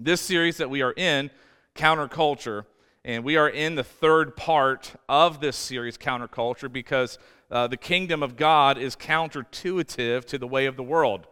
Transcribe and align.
This 0.00 0.20
series 0.20 0.58
that 0.58 0.70
we 0.70 0.80
are 0.82 0.92
in, 0.92 1.28
Counterculture, 1.74 2.66
and 3.04 3.24
we 3.24 3.36
are 3.36 3.48
in 3.48 3.74
the 3.74 3.82
third 3.82 4.36
part 4.36 4.94
of 5.08 5.40
this 5.40 5.56
series, 5.56 5.98
Counterculture, 5.98 6.72
because 6.72 7.18
uh, 7.50 7.66
the 7.66 7.76
kingdom 7.76 8.22
of 8.22 8.36
God 8.36 8.78
is 8.78 8.94
counterintuitive 8.94 10.24
to 10.26 10.38
the 10.38 10.46
way 10.46 10.66
of 10.66 10.76
the 10.76 10.84
world. 10.84 11.26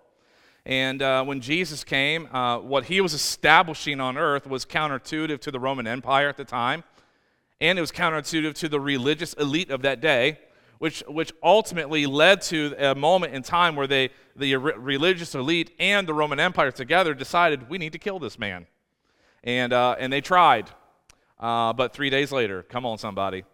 And 0.65 1.01
uh, 1.01 1.23
when 1.23 1.41
Jesus 1.41 1.85
came, 1.85 2.27
uh, 2.35 2.59
what 2.59 2.87
he 2.87 3.01
was 3.01 3.15
establishing 3.15 4.01
on 4.01 4.19
earth 4.19 4.49
was 4.49 4.67
counterintuitive 4.67 5.39
to 5.43 5.53
the 5.53 5.61
Roman 5.61 5.87
Empire 5.87 6.29
at 6.29 6.37
the 6.37 6.45
time, 6.45 6.83
and 7.61 7.79
it 7.79 7.81
was 7.81 7.93
counterintuitive 7.93 8.55
to 8.55 8.69
the 8.69 8.81
religious 8.81 9.33
elite 9.35 9.71
of 9.71 9.83
that 9.83 10.01
day, 10.01 10.41
which, 10.79 11.03
which 11.09 11.33
ultimately 11.43 12.07
led 12.07 12.43
to 12.43 12.75
a 12.79 12.95
moment 12.95 13.35
in 13.35 13.43
time 13.43 13.77
where 13.77 13.87
they, 13.87 14.11
the 14.37 14.57
religious 14.57 15.35
elite 15.35 15.73
and 15.79 16.07
the 16.07 16.15
Roman 16.15 16.41
Empire 16.41 16.71
together 16.71 17.15
decided 17.15 17.69
we 17.69 17.79
need 17.79 17.93
to 17.93 17.99
kill 17.99 18.19
this 18.19 18.39
man. 18.39 18.67
And, 19.45 19.73
uh, 19.73 19.97
and 19.99 20.13
they 20.13 20.21
tried. 20.21 20.71
Uh, 21.39 21.73
but 21.73 21.93
three 21.93 22.11
days 22.11 22.33
later, 22.33 22.63
come 22.63 22.85
on, 22.87 22.99
somebody. 22.99 23.45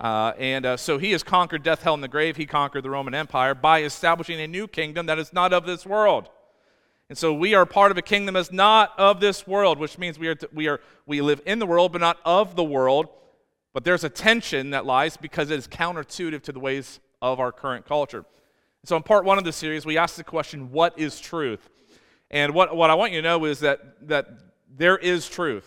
Uh, 0.00 0.32
and 0.38 0.66
uh, 0.66 0.76
so 0.76 0.98
he 0.98 1.12
has 1.12 1.22
conquered 1.22 1.62
death, 1.62 1.82
hell, 1.82 1.94
and 1.94 2.02
the 2.02 2.08
grave. 2.08 2.36
He 2.36 2.46
conquered 2.46 2.82
the 2.82 2.90
Roman 2.90 3.14
Empire 3.14 3.54
by 3.54 3.82
establishing 3.82 4.40
a 4.40 4.46
new 4.46 4.66
kingdom 4.66 5.06
that 5.06 5.18
is 5.18 5.32
not 5.32 5.52
of 5.52 5.66
this 5.66 5.86
world. 5.86 6.28
And 7.08 7.18
so 7.18 7.34
we 7.34 7.54
are 7.54 7.66
part 7.66 7.90
of 7.90 7.98
a 7.98 8.02
kingdom 8.02 8.34
that's 8.34 8.50
not 8.50 8.98
of 8.98 9.20
this 9.20 9.46
world, 9.46 9.78
which 9.78 9.98
means 9.98 10.18
we, 10.18 10.28
are, 10.28 10.34
t- 10.34 10.46
we, 10.52 10.68
are, 10.68 10.80
we 11.06 11.20
live 11.20 11.40
in 11.46 11.58
the 11.58 11.66
world, 11.66 11.92
but 11.92 12.00
not 12.00 12.18
of 12.24 12.56
the 12.56 12.64
world. 12.64 13.08
But 13.74 13.84
there's 13.84 14.04
a 14.04 14.08
tension 14.08 14.70
that 14.70 14.86
lies 14.86 15.18
because 15.18 15.50
it 15.50 15.58
is 15.58 15.68
counterintuitive 15.68 16.42
to 16.42 16.52
the 16.52 16.60
ways 16.60 17.00
of 17.20 17.40
our 17.40 17.52
current 17.52 17.84
culture. 17.84 18.24
So 18.84 18.96
in 18.96 19.02
part 19.02 19.24
one 19.24 19.36
of 19.36 19.44
the 19.44 19.52
series, 19.52 19.84
we 19.84 19.98
asked 19.98 20.16
the 20.16 20.24
question, 20.24 20.70
what 20.70 20.98
is 20.98 21.20
truth? 21.20 21.68
And 22.30 22.54
what, 22.54 22.74
what 22.76 22.88
I 22.88 22.94
want 22.94 23.12
you 23.12 23.20
to 23.20 23.28
know 23.28 23.44
is 23.44 23.60
that, 23.60 24.08
that 24.08 24.28
there 24.74 24.96
is 24.96 25.28
truth. 25.28 25.66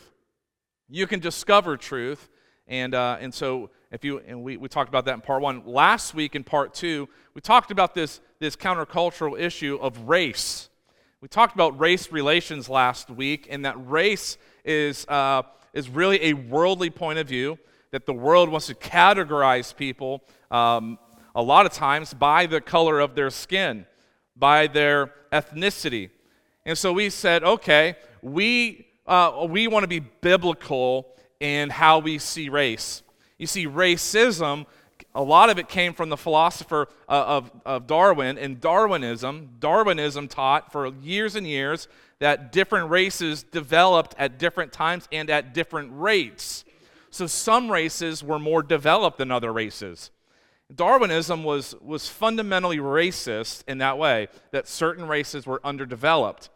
You 0.89 1.05
can 1.05 1.19
discover 1.19 1.77
truth. 1.77 2.29
And, 2.67 2.95
uh, 2.95 3.17
and 3.19 3.33
so 3.33 3.71
if 3.91 4.05
you, 4.05 4.19
and 4.19 4.41
we, 4.41 4.55
we 4.57 4.69
talked 4.69 4.89
about 4.89 5.05
that 5.05 5.13
in 5.13 5.21
part 5.21 5.41
one. 5.41 5.63
Last 5.65 6.13
week 6.13 6.35
in 6.35 6.43
part 6.43 6.73
two, 6.73 7.09
we 7.33 7.41
talked 7.41 7.71
about 7.71 7.93
this, 7.93 8.21
this 8.39 8.55
countercultural 8.55 9.39
issue 9.39 9.77
of 9.81 10.07
race. 10.07 10.69
We 11.19 11.27
talked 11.27 11.55
about 11.55 11.79
race 11.79 12.11
relations 12.11 12.69
last 12.69 13.09
week, 13.09 13.47
and 13.49 13.65
that 13.65 13.75
race 13.89 14.37
is, 14.63 15.05
uh, 15.07 15.43
is 15.73 15.89
really 15.89 16.23
a 16.25 16.33
worldly 16.33 16.89
point 16.89 17.19
of 17.19 17.27
view, 17.27 17.57
that 17.97 18.05
the 18.05 18.13
world 18.13 18.47
wants 18.47 18.67
to 18.67 18.75
categorize 18.75 19.75
people 19.75 20.21
um, 20.51 20.99
a 21.33 21.41
lot 21.41 21.65
of 21.65 21.71
times 21.71 22.13
by 22.13 22.45
the 22.45 22.61
color 22.61 22.99
of 22.99 23.15
their 23.15 23.31
skin, 23.31 23.87
by 24.35 24.67
their 24.67 25.11
ethnicity. 25.33 26.11
And 26.63 26.77
so 26.77 26.93
we 26.93 27.09
said, 27.09 27.43
okay, 27.43 27.95
we 28.21 28.85
uh, 29.07 29.47
we 29.49 29.67
want 29.67 29.83
to 29.83 29.87
be 29.87 29.99
biblical 29.99 31.07
in 31.39 31.71
how 31.71 31.97
we 31.97 32.19
see 32.19 32.49
race. 32.49 33.01
You 33.39 33.47
see, 33.47 33.65
racism, 33.65 34.67
a 35.15 35.23
lot 35.23 35.49
of 35.49 35.57
it 35.57 35.67
came 35.67 35.93
from 35.93 36.09
the 36.09 36.17
philosopher 36.17 36.89
uh, 37.09 37.23
of, 37.25 37.51
of 37.65 37.87
Darwin 37.87 38.37
and 38.37 38.61
Darwinism. 38.61 39.55
Darwinism 39.59 40.27
taught 40.27 40.71
for 40.71 40.93
years 41.01 41.35
and 41.35 41.47
years 41.47 41.87
that 42.19 42.51
different 42.51 42.91
races 42.91 43.41
developed 43.41 44.13
at 44.19 44.37
different 44.37 44.71
times 44.71 45.07
and 45.11 45.31
at 45.31 45.55
different 45.55 45.89
rates. 45.93 46.63
So 47.09 47.27
some 47.27 47.71
races 47.71 48.23
were 48.23 48.39
more 48.39 48.61
developed 48.61 49.17
than 49.17 49.31
other 49.31 49.51
races. 49.51 50.11
Darwinism 50.73 51.43
was, 51.43 51.75
was 51.81 52.09
fundamentally 52.09 52.77
racist 52.77 53.63
in 53.67 53.77
that 53.77 53.97
way, 53.97 54.27
that 54.51 54.67
certain 54.67 55.07
races 55.07 55.45
were 55.45 55.61
underdeveloped. 55.63 56.49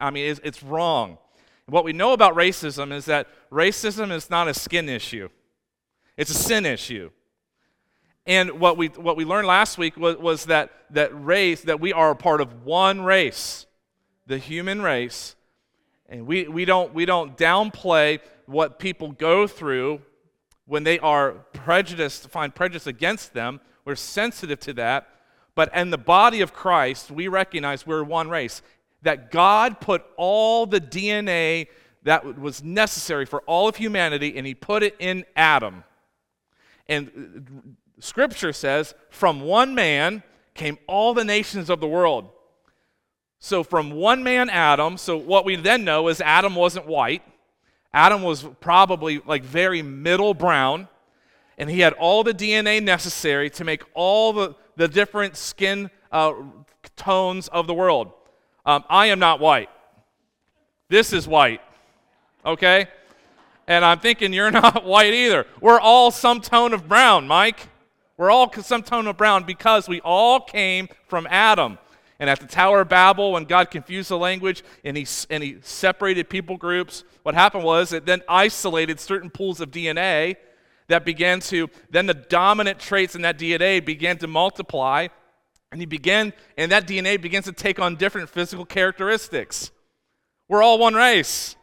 I 0.00 0.10
mean, 0.10 0.30
it's, 0.30 0.40
it's 0.42 0.62
wrong. 0.62 1.18
What 1.66 1.84
we 1.84 1.92
know 1.92 2.12
about 2.12 2.34
racism 2.34 2.92
is 2.92 3.06
that 3.06 3.28
racism 3.50 4.10
is 4.10 4.28
not 4.28 4.48
a 4.48 4.54
skin 4.54 4.88
issue, 4.88 5.28
it's 6.16 6.30
a 6.30 6.34
sin 6.34 6.66
issue. 6.66 7.10
And 8.26 8.58
what 8.58 8.78
we, 8.78 8.88
what 8.88 9.18
we 9.18 9.26
learned 9.26 9.46
last 9.46 9.76
week 9.76 9.98
was, 9.98 10.16
was 10.16 10.46
that, 10.46 10.70
that 10.90 11.10
race, 11.12 11.60
that 11.62 11.78
we 11.78 11.92
are 11.92 12.10
a 12.10 12.16
part 12.16 12.40
of 12.40 12.64
one 12.64 13.02
race, 13.02 13.66
the 14.26 14.38
human 14.38 14.80
race. 14.80 15.36
And 16.08 16.26
we, 16.26 16.46
we, 16.48 16.64
don't, 16.64 16.92
we 16.94 17.06
don't 17.06 17.36
downplay 17.36 18.20
what 18.46 18.78
people 18.78 19.12
go 19.12 19.46
through 19.46 20.02
when 20.66 20.84
they 20.84 20.98
are 20.98 21.32
prejudiced, 21.52 22.28
find 22.28 22.54
prejudice 22.54 22.86
against 22.86 23.34
them. 23.34 23.60
We're 23.84 23.96
sensitive 23.96 24.60
to 24.60 24.72
that. 24.74 25.08
But 25.54 25.74
in 25.74 25.90
the 25.90 25.98
body 25.98 26.40
of 26.40 26.52
Christ, 26.52 27.10
we 27.10 27.28
recognize 27.28 27.86
we're 27.86 28.02
one 28.02 28.28
race 28.28 28.62
that 29.02 29.30
God 29.30 29.80
put 29.80 30.04
all 30.16 30.66
the 30.66 30.80
DNA 30.80 31.68
that 32.02 32.38
was 32.38 32.62
necessary 32.62 33.26
for 33.26 33.40
all 33.42 33.68
of 33.68 33.76
humanity 33.76 34.36
and 34.36 34.46
he 34.46 34.54
put 34.54 34.82
it 34.82 34.96
in 34.98 35.24
Adam. 35.36 35.84
And 36.86 37.08
uh, 37.08 38.00
scripture 38.00 38.52
says, 38.52 38.94
from 39.10 39.42
one 39.42 39.74
man 39.74 40.22
came 40.54 40.78
all 40.86 41.14
the 41.14 41.24
nations 41.24 41.70
of 41.70 41.80
the 41.80 41.88
world. 41.88 42.30
So, 43.44 43.62
from 43.62 43.90
one 43.90 44.22
man, 44.22 44.48
Adam, 44.48 44.96
so 44.96 45.18
what 45.18 45.44
we 45.44 45.54
then 45.56 45.84
know 45.84 46.08
is 46.08 46.22
Adam 46.22 46.54
wasn't 46.54 46.86
white. 46.86 47.22
Adam 47.92 48.22
was 48.22 48.42
probably 48.58 49.18
like 49.18 49.44
very 49.44 49.82
middle 49.82 50.32
brown, 50.32 50.88
and 51.58 51.68
he 51.68 51.80
had 51.80 51.92
all 51.92 52.24
the 52.24 52.32
DNA 52.32 52.82
necessary 52.82 53.50
to 53.50 53.62
make 53.62 53.82
all 53.92 54.32
the, 54.32 54.54
the 54.76 54.88
different 54.88 55.36
skin 55.36 55.90
uh, 56.10 56.32
tones 56.96 57.48
of 57.48 57.66
the 57.66 57.74
world. 57.74 58.12
Um, 58.64 58.82
I 58.88 59.08
am 59.08 59.18
not 59.18 59.40
white. 59.40 59.68
This 60.88 61.12
is 61.12 61.28
white. 61.28 61.60
Okay? 62.46 62.88
And 63.66 63.84
I'm 63.84 63.98
thinking 63.98 64.32
you're 64.32 64.50
not 64.62 64.86
white 64.86 65.12
either. 65.12 65.46
We're 65.60 65.80
all 65.80 66.10
some 66.10 66.40
tone 66.40 66.72
of 66.72 66.88
brown, 66.88 67.28
Mike. 67.28 67.68
We're 68.16 68.30
all 68.30 68.50
some 68.62 68.82
tone 68.82 69.06
of 69.06 69.18
brown 69.18 69.44
because 69.44 69.86
we 69.86 70.00
all 70.00 70.40
came 70.40 70.88
from 71.08 71.26
Adam. 71.28 71.76
And 72.18 72.30
at 72.30 72.40
the 72.40 72.46
Tower 72.46 72.82
of 72.82 72.88
Babel, 72.88 73.32
when 73.32 73.44
God 73.44 73.70
confused 73.70 74.08
the 74.08 74.18
language 74.18 74.62
and 74.84 74.96
he, 74.96 75.06
and 75.30 75.42
he 75.42 75.58
separated 75.62 76.28
people 76.28 76.56
groups, 76.56 77.04
what 77.22 77.34
happened 77.34 77.64
was 77.64 77.92
it 77.92 78.06
then 78.06 78.22
isolated 78.28 79.00
certain 79.00 79.30
pools 79.30 79.60
of 79.60 79.70
DNA 79.70 80.36
that 80.88 81.04
began 81.04 81.40
to, 81.40 81.68
then 81.90 82.06
the 82.06 82.14
dominant 82.14 82.78
traits 82.78 83.14
in 83.14 83.22
that 83.22 83.38
DNA 83.38 83.84
began 83.84 84.18
to 84.18 84.26
multiply 84.26 85.08
and 85.74 85.82
he 85.82 85.86
began, 85.86 86.32
and 86.56 86.70
that 86.70 86.86
DNA 86.86 87.20
begins 87.20 87.46
to 87.46 87.52
take 87.52 87.80
on 87.80 87.96
different 87.96 88.30
physical 88.30 88.64
characteristics. 88.64 89.72
We're 90.46 90.62
all 90.62 90.78
one 90.78 90.94
race. 90.94 91.56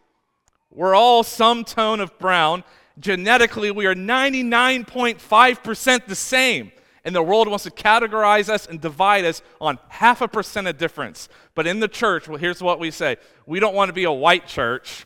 We're 0.69 0.95
all 0.95 1.23
some 1.23 1.63
tone 1.63 2.01
of 2.01 2.19
brown. 2.19 2.66
Genetically, 3.00 3.72
we 3.72 3.85
are 3.85 3.95
99.5% 3.95 6.07
the 6.07 6.16
same. 6.16 6.73
And 7.03 7.16
the 7.16 7.23
world 7.23 7.47
wants 7.47 7.63
to 7.63 7.72
categorize 7.72 8.47
us 8.47 8.67
and 8.67 8.79
divide 8.79 9.25
us 9.25 9.41
on 9.59 9.79
half 9.89 10.22
a 10.22 10.28
percent 10.28 10.67
of 10.67 10.78
difference. 10.78 11.29
But 11.56 11.66
in 11.66 11.79
the 11.79 11.88
church, 11.88 12.28
well, 12.28 12.38
here's 12.38 12.62
what 12.62 12.79
we 12.79 12.91
say 12.91 13.17
we 13.45 13.59
don't 13.59 13.73
want 13.73 13.89
to 13.89 13.94
be 13.94 14.03
a 14.03 14.12
white 14.12 14.47
church. 14.47 15.06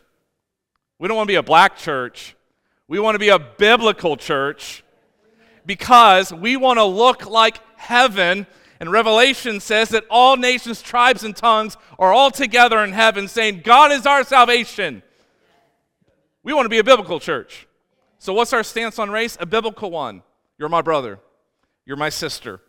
We 0.99 1.07
don't 1.07 1.17
want 1.17 1.27
to 1.27 1.31
be 1.31 1.37
a 1.37 1.43
black 1.43 1.77
church. 1.77 2.35
We 2.87 2.99
want 2.99 3.15
to 3.15 3.19
be 3.19 3.29
a 3.29 3.39
biblical 3.39 4.17
church 4.17 4.83
because 5.65 6.31
we 6.33 6.57
want 6.57 6.77
to 6.77 6.85
look 6.85 7.29
like 7.29 7.59
heaven 7.75 8.45
and 8.79 8.91
Revelation 8.91 9.59
says 9.59 9.89
that 9.89 10.05
all 10.09 10.35
nations, 10.35 10.81
tribes, 10.81 11.23
and 11.23 11.35
tongues 11.35 11.77
are 11.97 12.11
all 12.11 12.29
together 12.29 12.83
in 12.83 12.91
heaven 12.91 13.27
saying, 13.27 13.61
God 13.63 13.91
is 13.91 14.05
our 14.05 14.23
salvation. 14.23 15.01
We 16.43 16.53
want 16.53 16.65
to 16.65 16.69
be 16.69 16.79
a 16.79 16.83
biblical 16.83 17.19
church. 17.19 17.67
So, 18.19 18.33
what's 18.33 18.53
our 18.53 18.63
stance 18.63 18.99
on 18.99 19.09
race? 19.09 19.37
A 19.39 19.45
biblical 19.45 19.91
one. 19.91 20.23
You're 20.57 20.69
my 20.69 20.81
brother. 20.81 21.19
You're 21.85 21.97
my 21.97 22.09
sister. 22.09 22.61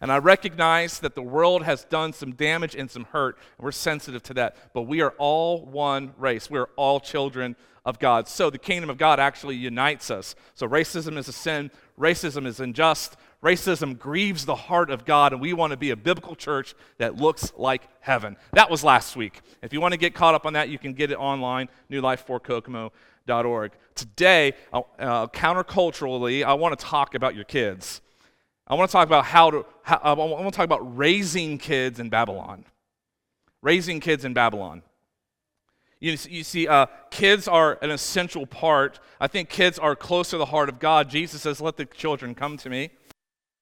And 0.00 0.12
I 0.12 0.18
recognize 0.18 0.98
that 1.00 1.14
the 1.14 1.22
world 1.22 1.62
has 1.62 1.84
done 1.84 2.12
some 2.12 2.32
damage 2.32 2.74
and 2.74 2.90
some 2.90 3.04
hurt, 3.04 3.38
and 3.56 3.64
we're 3.64 3.72
sensitive 3.72 4.22
to 4.24 4.34
that. 4.34 4.56
But 4.74 4.82
we 4.82 5.00
are 5.00 5.14
all 5.18 5.64
one 5.64 6.14
race. 6.18 6.50
We're 6.50 6.68
all 6.76 7.00
children 7.00 7.56
of 7.84 7.98
God. 7.98 8.28
So 8.28 8.50
the 8.50 8.58
kingdom 8.58 8.90
of 8.90 8.98
God 8.98 9.20
actually 9.20 9.56
unites 9.56 10.10
us. 10.10 10.34
So 10.54 10.68
racism 10.68 11.16
is 11.16 11.28
a 11.28 11.32
sin, 11.32 11.70
racism 11.98 12.46
is 12.46 12.60
unjust, 12.60 13.16
Racism 13.44 13.98
grieves 13.98 14.46
the 14.46 14.54
heart 14.54 14.88
of 14.88 15.04
God, 15.04 15.34
and 15.34 15.40
we 15.40 15.52
want 15.52 15.72
to 15.72 15.76
be 15.76 15.90
a 15.90 15.96
biblical 15.96 16.34
church 16.34 16.74
that 16.96 17.16
looks 17.16 17.52
like 17.58 17.86
heaven. 18.00 18.38
That 18.54 18.70
was 18.70 18.82
last 18.82 19.16
week. 19.16 19.42
If 19.60 19.74
you 19.74 19.82
want 19.82 19.92
to 19.92 19.98
get 19.98 20.14
caught 20.14 20.34
up 20.34 20.46
on 20.46 20.54
that, 20.54 20.70
you 20.70 20.78
can 20.78 20.94
get 20.94 21.10
it 21.10 21.16
online, 21.16 21.68
newlife4kokomo.org. 21.90 23.72
Today, 23.94 24.54
uh, 24.72 24.80
uh, 24.98 25.26
counterculturally, 25.26 26.42
I 26.42 26.54
want 26.54 26.78
to 26.78 26.82
talk 26.82 27.14
about 27.14 27.34
your 27.34 27.44
kids. 27.44 28.00
I 28.66 28.74
want 28.74 28.90
to 28.90 28.92
talk 28.92 29.06
about 29.06 29.26
how 29.26 29.50
to, 29.50 29.66
how, 29.82 29.98
I 30.02 30.12
want 30.14 30.52
to 30.52 30.56
talk 30.56 30.64
about 30.64 30.96
raising 30.96 31.58
kids 31.58 32.00
in 32.00 32.08
Babylon. 32.08 32.64
Raising 33.62 34.00
kids 34.00 34.24
in 34.24 34.32
Babylon. 34.32 34.82
You, 36.00 36.16
you 36.28 36.44
see, 36.44 36.66
uh, 36.68 36.86
kids 37.10 37.48
are 37.48 37.78
an 37.82 37.90
essential 37.90 38.46
part. 38.46 39.00
I 39.20 39.26
think 39.26 39.48
kids 39.48 39.78
are 39.78 39.96
close 39.96 40.30
to 40.30 40.38
the 40.38 40.46
heart 40.46 40.68
of 40.68 40.78
God. 40.78 41.08
Jesus 41.08 41.42
says, 41.42 41.60
Let 41.60 41.76
the 41.76 41.86
children 41.86 42.34
come 42.34 42.56
to 42.58 42.70
me. 42.70 42.90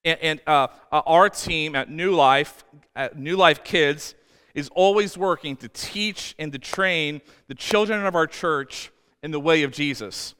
And, 0.04 0.18
and 0.20 0.40
uh, 0.46 0.68
uh, 0.90 1.02
our 1.06 1.28
team 1.28 1.76
at 1.76 1.90
New 1.90 2.12
Life, 2.12 2.64
at 2.96 3.16
New 3.16 3.36
Life 3.36 3.62
Kids, 3.62 4.14
is 4.54 4.68
always 4.74 5.16
working 5.16 5.56
to 5.56 5.68
teach 5.68 6.34
and 6.38 6.52
to 6.52 6.58
train 6.58 7.20
the 7.48 7.54
children 7.54 8.04
of 8.04 8.14
our 8.14 8.26
church 8.26 8.90
in 9.22 9.30
the 9.30 9.40
way 9.40 9.62
of 9.62 9.72
Jesus. 9.72 10.34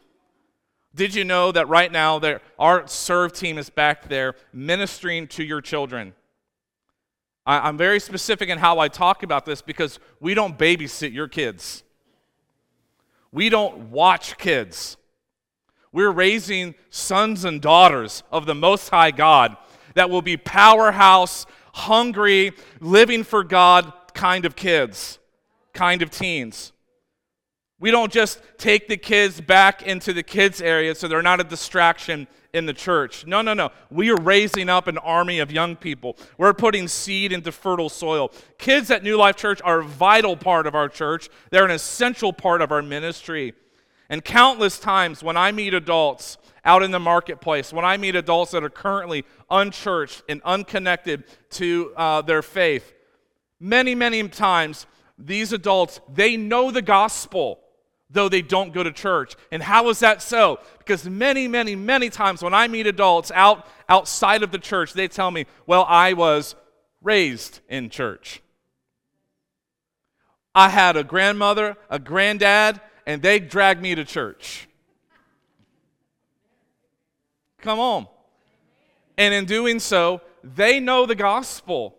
Did 0.95 1.15
you 1.15 1.25
know 1.25 1.53
that 1.53 1.69
right 1.69 1.91
now 1.91 2.19
there, 2.19 2.41
our 2.59 2.87
serve 2.87 3.33
team 3.33 3.57
is 3.59 3.71
back 3.71 4.09
there 4.09 4.35
ministering 4.53 5.27
to 5.29 5.45
your 5.45 5.61
children? 5.61 6.15
I, 7.47 7.69
am 7.69 7.77
very 7.77 7.99
specific 7.99 8.49
in 8.49 8.59
how 8.59 8.79
I 8.79 8.89
talk 8.89 9.23
about 9.23 9.47
this 9.47 9.63
because 9.63 9.99
we 10.21 10.35
don't 10.35 10.59
babysit 10.59 11.13
your 11.13 11.29
kids. 11.29 11.83
We 13.33 13.49
don't 13.49 13.91
watch 13.91 14.37
kids. 14.39 14.97
We're 15.93 16.11
raising 16.11 16.75
sons 16.91 17.45
and 17.45 17.61
daughters 17.61 18.23
of 18.31 18.47
the 18.47 18.55
Most 18.55 18.91
High 18.91 19.11
God 19.11 19.57
that 19.95 20.11
will 20.11 20.23
be 20.23 20.37
powerhouse, 20.37 21.47
hungry, 21.75 22.53
living 22.81 23.25
for 23.25 23.43
God 23.43 23.93
kind 24.15 24.45
of 24.45 24.55
kids, 24.55 25.19
kind 25.73 26.03
of 26.03 26.11
teens. 26.11 26.73
We 27.83 27.91
don't 27.91 28.13
just 28.13 28.41
take 28.59 28.87
the 28.87 28.97
kids 28.97 29.41
back 29.41 29.83
into 29.83 30.13
the 30.13 30.23
kids' 30.23 30.63
area 30.63 30.95
so 30.95 31.09
they're 31.09 31.21
not 31.21 31.41
a 31.41 31.45
distraction 31.45 32.29
in 32.53 32.65
the 32.65 32.73
church. 32.73 33.27
No, 33.27 33.43
no, 33.43 33.55
no. 33.55 33.73
We 33.91 34.09
are 34.13 34.21
raising 34.21 34.69
up 34.69 34.87
an 34.87 34.99
army 34.99 35.41
of 35.41 35.51
young 35.51 35.75
people. 35.75 36.17
We're 36.39 36.55
putting 36.55 36.87
seed 36.87 37.33
into 37.33 37.51
fertile 37.51 37.89
soil. 37.89 38.31
Kids 38.57 38.93
at 38.93 39.03
New 39.03 39.17
Life 39.17 39.35
Church 39.35 39.61
are 39.65 39.81
a 39.81 39.85
vital 39.85 40.37
part 40.37 40.69
of 40.69 40.77
our 40.77 40.89
church, 40.89 41.29
they're 41.51 41.65
an 41.65 41.73
essential 41.73 42.33
part 42.33 42.63
of 42.63 42.71
our 42.71 42.83
ministry. 42.83 43.53
And 44.09 44.25
countless 44.25 44.79
times 44.79 45.25
when 45.25 45.37
I 45.37 45.51
meet 45.51 45.75
adults 45.75 46.39
out 46.65 46.85
in 46.85 46.93
the 46.93 47.01
marketplace, 47.01 47.73
when 47.73 47.85
I 47.85 47.97
meet 47.97 48.15
adults 48.15 48.53
that 48.53 48.63
are 48.63 48.71
currently 48.71 49.25
unchurched 49.51 50.23
and 50.29 50.41
unconnected 50.45 51.25
to 51.51 51.93
uh, 51.97 52.23
their 52.23 52.43
faith, 52.43 52.93
many, 53.59 53.97
many 53.97 54.29
times 54.29 54.87
these 55.19 55.53
adults, 55.53 56.01
they 56.09 56.37
know 56.37 56.71
the 56.71 56.81
gospel 56.81 57.59
though 58.13 58.29
they 58.29 58.43
don't 58.43 58.73
go 58.73 58.83
to 58.83 58.93
church. 58.93 59.35
And 59.51 59.63
how 59.63 59.89
is 59.89 59.99
that 60.01 60.23
so? 60.23 60.61
Because 60.79 61.09
many, 61.09 61.49
many, 61.49 61.75
many 61.75 62.11
times 62.11 62.43
when 62.43 62.55
I 62.55 62.69
meet 62.69 62.87
adults 62.87 63.33
out 63.35 63.67
outside 63.89 64.43
of 64.43 64.53
the 64.53 64.59
church, 64.59 64.93
they 64.93 65.09
tell 65.09 65.31
me, 65.31 65.47
"Well, 65.67 65.85
I 65.89 66.13
was 66.13 66.55
raised 67.01 67.61
in 67.69 67.91
church. 67.91 68.43
I 70.55 70.69
had 70.69 70.97
a 70.97 71.05
grandmother, 71.05 71.77
a 71.89 71.99
granddad, 71.99 72.81
and 73.07 73.23
they 73.23 73.39
dragged 73.39 73.83
me 73.83 73.95
to 73.95 74.05
church." 74.05 74.69
Come 77.61 77.81
on. 77.81 78.09
And 79.17 79.33
in 79.33 79.45
doing 79.45 79.79
so, 79.79 80.21
they 80.43 80.81
know 80.81 81.07
the 81.07 81.15
gospel. 81.15 81.97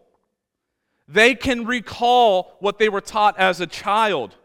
They 1.08 1.36
can 1.36 1.66
recall 1.66 2.58
what 2.60 2.80
they 2.80 2.90
were 2.90 3.02
taught 3.02 3.38
as 3.38 3.62
a 3.62 3.68
child. 3.68 4.36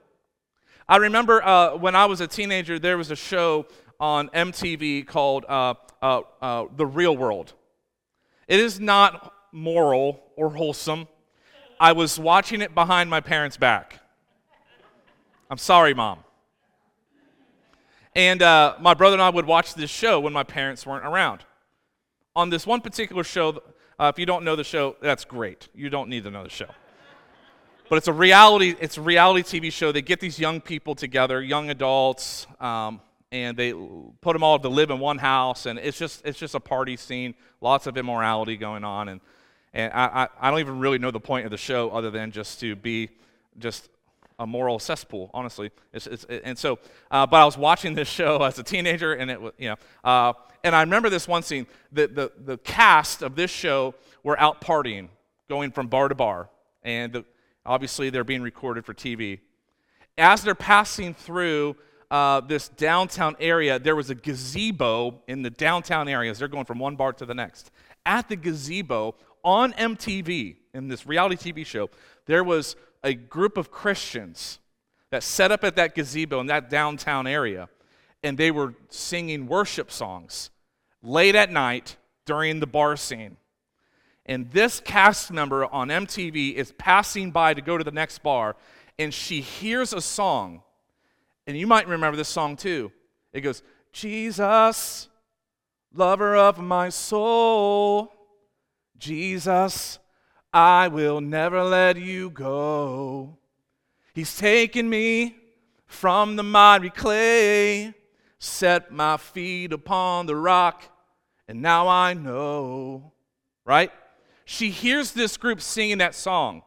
I 0.91 0.97
remember 0.97 1.45
uh, 1.45 1.77
when 1.77 1.95
I 1.95 2.07
was 2.07 2.23
a 2.23 2.27
teenager, 2.27 2.79
there 2.79 2.97
was 2.97 3.11
a 3.11 3.17
show 3.17 3.67
on 4.01 4.31
MTV 4.31 5.07
called 5.07 5.45
uh, 5.47 5.75
uh, 6.01 6.23
uh, 6.41 6.65
The 6.75 6.87
Real 6.87 7.15
World. 7.15 7.53
It 8.47 8.59
is 8.59 8.81
not 8.81 9.35
moral 9.53 10.23
or 10.37 10.49
wholesome. 10.49 11.07
I 11.79 11.93
was 11.93 12.19
watching 12.19 12.63
it 12.63 12.75
behind 12.75 13.11
my 13.11 13.21
parents' 13.21 13.59
back. 13.59 14.01
I'm 15.51 15.59
sorry, 15.59 15.93
Mom. 15.93 16.21
And 18.17 18.41
uh, 18.41 18.77
my 18.81 18.95
brother 18.95 19.15
and 19.15 19.23
I 19.23 19.29
would 19.29 19.47
watch 19.47 19.75
this 19.75 19.91
show 19.91 20.21
when 20.21 20.33
my 20.33 20.43
parents 20.43 20.87
weren't 20.87 21.05
around. 21.05 21.45
On 22.35 22.49
this 22.49 22.67
one 22.67 22.81
particular 22.81 23.25
show, 23.25 23.63
uh, 23.99 24.11
if 24.13 24.19
you 24.19 24.25
don't 24.25 24.43
know 24.43 24.57
the 24.57 24.65
show, 24.65 24.97
that's 25.03 25.27
great. 25.27 25.69
You 25.75 25.91
don't 25.91 26.09
need 26.09 26.25
to 26.25 26.31
know 26.31 26.45
the 26.45 26.51
show 26.51 26.71
but 27.89 27.97
it's 27.97 28.09
a 28.09 28.13
reality 28.13 28.75
it's 28.81 28.99
a 28.99 29.03
reality 29.03 29.43
tv 29.43 29.73
show. 29.73 29.93
They 29.93 30.03
get 30.03 30.21
these 30.21 30.39
young 30.39 30.61
people 30.61 30.95
together 30.95 31.43
young 31.43 31.71
adults 31.71 32.47
um, 32.61 33.01
and 33.31 33.57
they 33.57 33.73
put 34.21 34.33
them 34.33 34.43
all 34.43 34.59
to 34.59 34.69
live 34.69 34.91
in 34.91 34.99
one 34.99 35.19
house 35.19 35.67
and 35.67 35.79
it's 35.79 35.99
just 35.99 36.25
it's 36.25 36.39
just 36.39 36.55
a 36.55 36.61
party 36.61 36.97
scene 36.97 37.35
lots 37.61 37.87
of 37.87 37.97
immorality 37.97 38.57
going 38.57 38.85
on 38.85 39.09
and 39.09 39.21
and 39.75 39.93
I, 39.93 40.29
I 40.41 40.51
don't 40.51 40.61
even 40.61 40.79
really 40.79 40.99
know 40.99 41.11
the 41.11 41.21
point 41.21 41.45
of 41.45 41.51
the 41.51 41.59
show 41.59 41.91
other 41.91 42.11
than 42.11 42.31
just 42.31 42.59
to 42.61 42.75
be 42.75 43.11
just 43.59 43.89
a 44.39 44.47
moral 44.47 44.79
cesspool 44.79 45.31
honestly. 45.35 45.71
It's, 45.93 46.07
it's, 46.07 46.25
and 46.25 46.57
so 46.57 46.79
uh, 47.11 47.27
but 47.27 47.41
i 47.41 47.45
was 47.45 47.59
watching 47.59 47.95
this 47.95 48.09
show 48.09 48.43
as 48.43 48.59
a 48.59 48.63
teenager 48.63 49.13
and 49.15 49.31
it 49.31 49.41
was 49.41 49.53
you 49.59 49.71
know 49.71 49.77
uh, 50.05 50.33
and 50.65 50.75
i 50.75 50.81
remember 50.81 51.11
this 51.11 51.29
one 51.29 51.43
scene. 51.43 51.67
The, 51.93 52.07
the, 52.07 52.33
the 52.45 52.59
cast 52.59 53.23
of 53.23 53.35
this 53.35 53.51
show 53.51 53.95
were 54.23 54.39
out 54.39 54.61
partying 54.61 55.09
going 55.49 55.71
from 55.71 55.89
bar 55.89 56.09
to 56.09 56.15
bar 56.15 56.51
and 56.83 57.13
the, 57.13 57.25
Obviously, 57.69 58.09
they're 58.09 58.25
being 58.25 58.41
recorded 58.41 58.87
for 58.87 58.95
TV. 58.95 59.41
As 60.17 60.43
they're 60.43 60.55
passing 60.55 61.13
through 61.13 61.77
uh, 62.11 62.41
this 62.41 62.71
downtown 62.71 63.37
area, 63.39 63.79
there 63.79 63.95
was 63.95 64.09
a 64.09 64.15
gazebo 64.15 65.21
in 65.29 65.43
the 65.43 65.51
downtown 65.51 66.09
area 66.09 66.31
as 66.31 66.39
they're 66.39 66.49
going 66.49 66.65
from 66.65 66.79
one 66.79 66.97
bar 66.97 67.13
to 67.13 67.27
the 67.27 67.35
next. 67.35 67.71
At 68.07 68.31
the 68.31 68.37
gazebo 68.37 69.17
on 69.45 69.75
MTV, 69.75 70.57
in 70.73 70.89
this 70.89 71.07
reality 71.07 71.53
TV 71.53 71.67
show, 71.67 71.91
there 72.25 72.43
was 72.43 72.75
a 73.05 73.13
group 73.13 73.59
of 73.59 73.71
Christians 73.71 74.61
that 75.11 75.23
set 75.23 75.53
up 75.53 75.63
at 75.63 75.77
that 75.77 75.95
gazebo 75.95 76.41
in 76.41 76.47
that 76.47 76.71
downtown 76.71 77.27
area, 77.27 77.69
and 78.23 78.39
they 78.39 78.51
were 78.51 78.75
singing 78.89 79.47
worship 79.47 79.93
songs 79.93 80.49
late 81.03 81.35
at 81.35 81.53
night 81.53 81.97
during 82.25 82.61
the 82.61 82.67
bar 82.67 82.97
scene 82.97 83.37
and 84.29 84.51
this 84.51 84.79
cast 84.79 85.33
member 85.33 85.65
on 85.65 85.89
MTV 85.89 86.55
is 86.55 86.73
passing 86.73 87.31
by 87.31 87.55
to 87.55 87.63
go 87.63 87.79
to 87.79 87.83
the 87.83 87.91
next 87.91 88.23
bar, 88.23 88.57
and 88.99 89.13
she 89.13 89.41
hears 89.41 89.95
a 89.95 90.03
song, 90.03 90.63
and 91.47 91.57
you 91.57 91.67
might 91.67 91.89
remember 91.89 92.17
this 92.17 92.29
song 92.29 92.55
too. 92.55 92.93
It 93.33 93.41
goes, 93.41 93.63
Jesus, 93.91 95.09
lover 95.95 96.37
of 96.37 96.59
my 96.59 96.91
soul, 96.91 98.13
Jesus, 98.99 99.99
I 100.53 100.89
will 100.89 101.23
never 101.23 101.65
let 101.65 101.97
you 101.97 102.29
go. 102.29 103.39
He's 104.15 104.37
taken 104.37 104.91
me 104.91 105.37
from 105.87 106.37
the 106.37 106.43
miry 106.43 106.91
clay, 106.91 107.95
set 108.39 108.93
my 108.93 109.17
feet 109.17 109.73
upon 109.73 110.27
the 110.27 110.37
rock, 110.37 110.85
and 111.47 111.63
now 111.63 111.89
I 111.89 112.13
know. 112.13 113.13
Right? 113.65 113.91
She 114.51 114.71
hears 114.71 115.13
this 115.13 115.37
group 115.37 115.61
singing 115.61 115.99
that 115.99 116.15
song. 116.15 116.63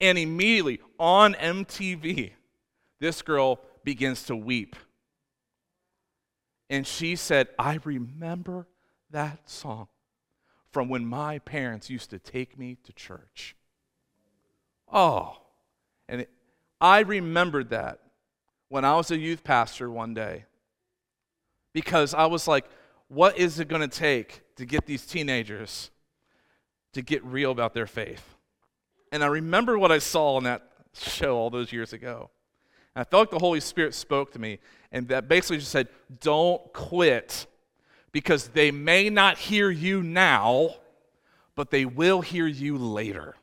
And 0.00 0.16
immediately 0.16 0.80
on 1.00 1.34
MTV, 1.34 2.30
this 3.00 3.22
girl 3.22 3.58
begins 3.82 4.22
to 4.26 4.36
weep. 4.36 4.76
And 6.70 6.86
she 6.86 7.16
said, 7.16 7.48
I 7.58 7.80
remember 7.82 8.68
that 9.10 9.50
song 9.50 9.88
from 10.70 10.88
when 10.88 11.04
my 11.04 11.40
parents 11.40 11.90
used 11.90 12.10
to 12.10 12.20
take 12.20 12.56
me 12.56 12.76
to 12.84 12.92
church. 12.92 13.56
Oh, 14.92 15.38
and 16.08 16.20
it, 16.20 16.30
I 16.80 17.00
remembered 17.00 17.70
that 17.70 17.98
when 18.68 18.84
I 18.84 18.94
was 18.94 19.10
a 19.10 19.18
youth 19.18 19.42
pastor 19.42 19.90
one 19.90 20.14
day 20.14 20.44
because 21.72 22.14
I 22.14 22.26
was 22.26 22.46
like, 22.46 22.66
what 23.08 23.36
is 23.36 23.58
it 23.58 23.66
going 23.66 23.82
to 23.82 23.88
take 23.88 24.42
to 24.54 24.64
get 24.64 24.86
these 24.86 25.04
teenagers 25.04 25.90
to 26.92 27.02
get 27.02 27.24
real 27.24 27.50
about 27.50 27.74
their 27.74 27.86
faith. 27.86 28.36
And 29.12 29.22
I 29.22 29.26
remember 29.26 29.78
what 29.78 29.92
I 29.92 29.98
saw 29.98 30.36
on 30.36 30.44
that 30.44 30.62
show 30.94 31.36
all 31.36 31.50
those 31.50 31.72
years 31.72 31.92
ago. 31.92 32.30
And 32.94 33.02
I 33.02 33.04
felt 33.04 33.22
like 33.22 33.30
the 33.30 33.44
Holy 33.44 33.60
Spirit 33.60 33.94
spoke 33.94 34.32
to 34.32 34.38
me, 34.38 34.58
and 34.90 35.08
that 35.08 35.28
basically 35.28 35.58
just 35.58 35.70
said, 35.70 35.88
Don't 36.20 36.72
quit 36.72 37.46
because 38.12 38.48
they 38.48 38.70
may 38.70 39.08
not 39.10 39.38
hear 39.38 39.70
you 39.70 40.02
now, 40.02 40.74
but 41.54 41.70
they 41.70 41.84
will 41.84 42.20
hear 42.20 42.46
you 42.46 42.76
later. 42.76 43.36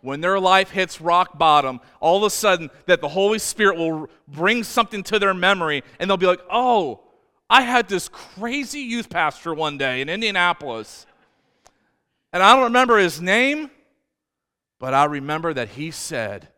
When 0.00 0.20
their 0.20 0.38
life 0.38 0.70
hits 0.70 1.00
rock 1.00 1.36
bottom, 1.36 1.80
all 1.98 2.18
of 2.18 2.22
a 2.22 2.30
sudden, 2.30 2.70
that 2.86 3.00
the 3.00 3.08
Holy 3.08 3.40
Spirit 3.40 3.76
will 3.76 4.08
bring 4.28 4.62
something 4.62 5.02
to 5.04 5.18
their 5.18 5.34
memory, 5.34 5.82
and 5.98 6.08
they'll 6.08 6.16
be 6.16 6.26
like, 6.26 6.42
Oh, 6.50 7.02
I 7.48 7.62
had 7.62 7.88
this 7.88 8.08
crazy 8.08 8.80
youth 8.80 9.08
pastor 9.08 9.54
one 9.54 9.78
day 9.78 10.00
in 10.00 10.08
Indianapolis 10.08 11.05
and 12.36 12.42
I 12.42 12.54
don't 12.54 12.64
remember 12.64 12.98
his 12.98 13.18
name, 13.18 13.70
but 14.78 14.92
I 14.92 15.06
remember 15.06 15.54
that 15.54 15.70
he 15.70 15.90
said 15.90 16.48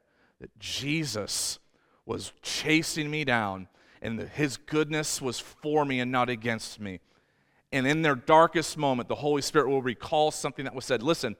that 0.41 0.59
Jesus 0.59 1.61
was 2.05 2.33
chasing 2.43 3.09
me 3.09 3.25
down 3.25 3.69
and 4.03 4.19
that 4.19 4.31
his 4.31 4.57
goodness 4.57 5.23
was 5.23 5.39
for 5.39 5.85
me 5.85 6.01
and 6.01 6.11
not 6.11 6.29
against 6.29 6.81
me. 6.81 6.99
And 7.71 7.87
in 7.87 8.03
their 8.03 8.17
darkest 8.17 8.77
moment, 8.77 9.09
the 9.09 9.15
Holy 9.15 9.41
Spirit 9.41 9.69
will 9.69 9.81
recall 9.81 10.33
something 10.33 10.65
that 10.65 10.75
was 10.75 10.85
said. 10.85 11.01
Listen, 11.01 11.37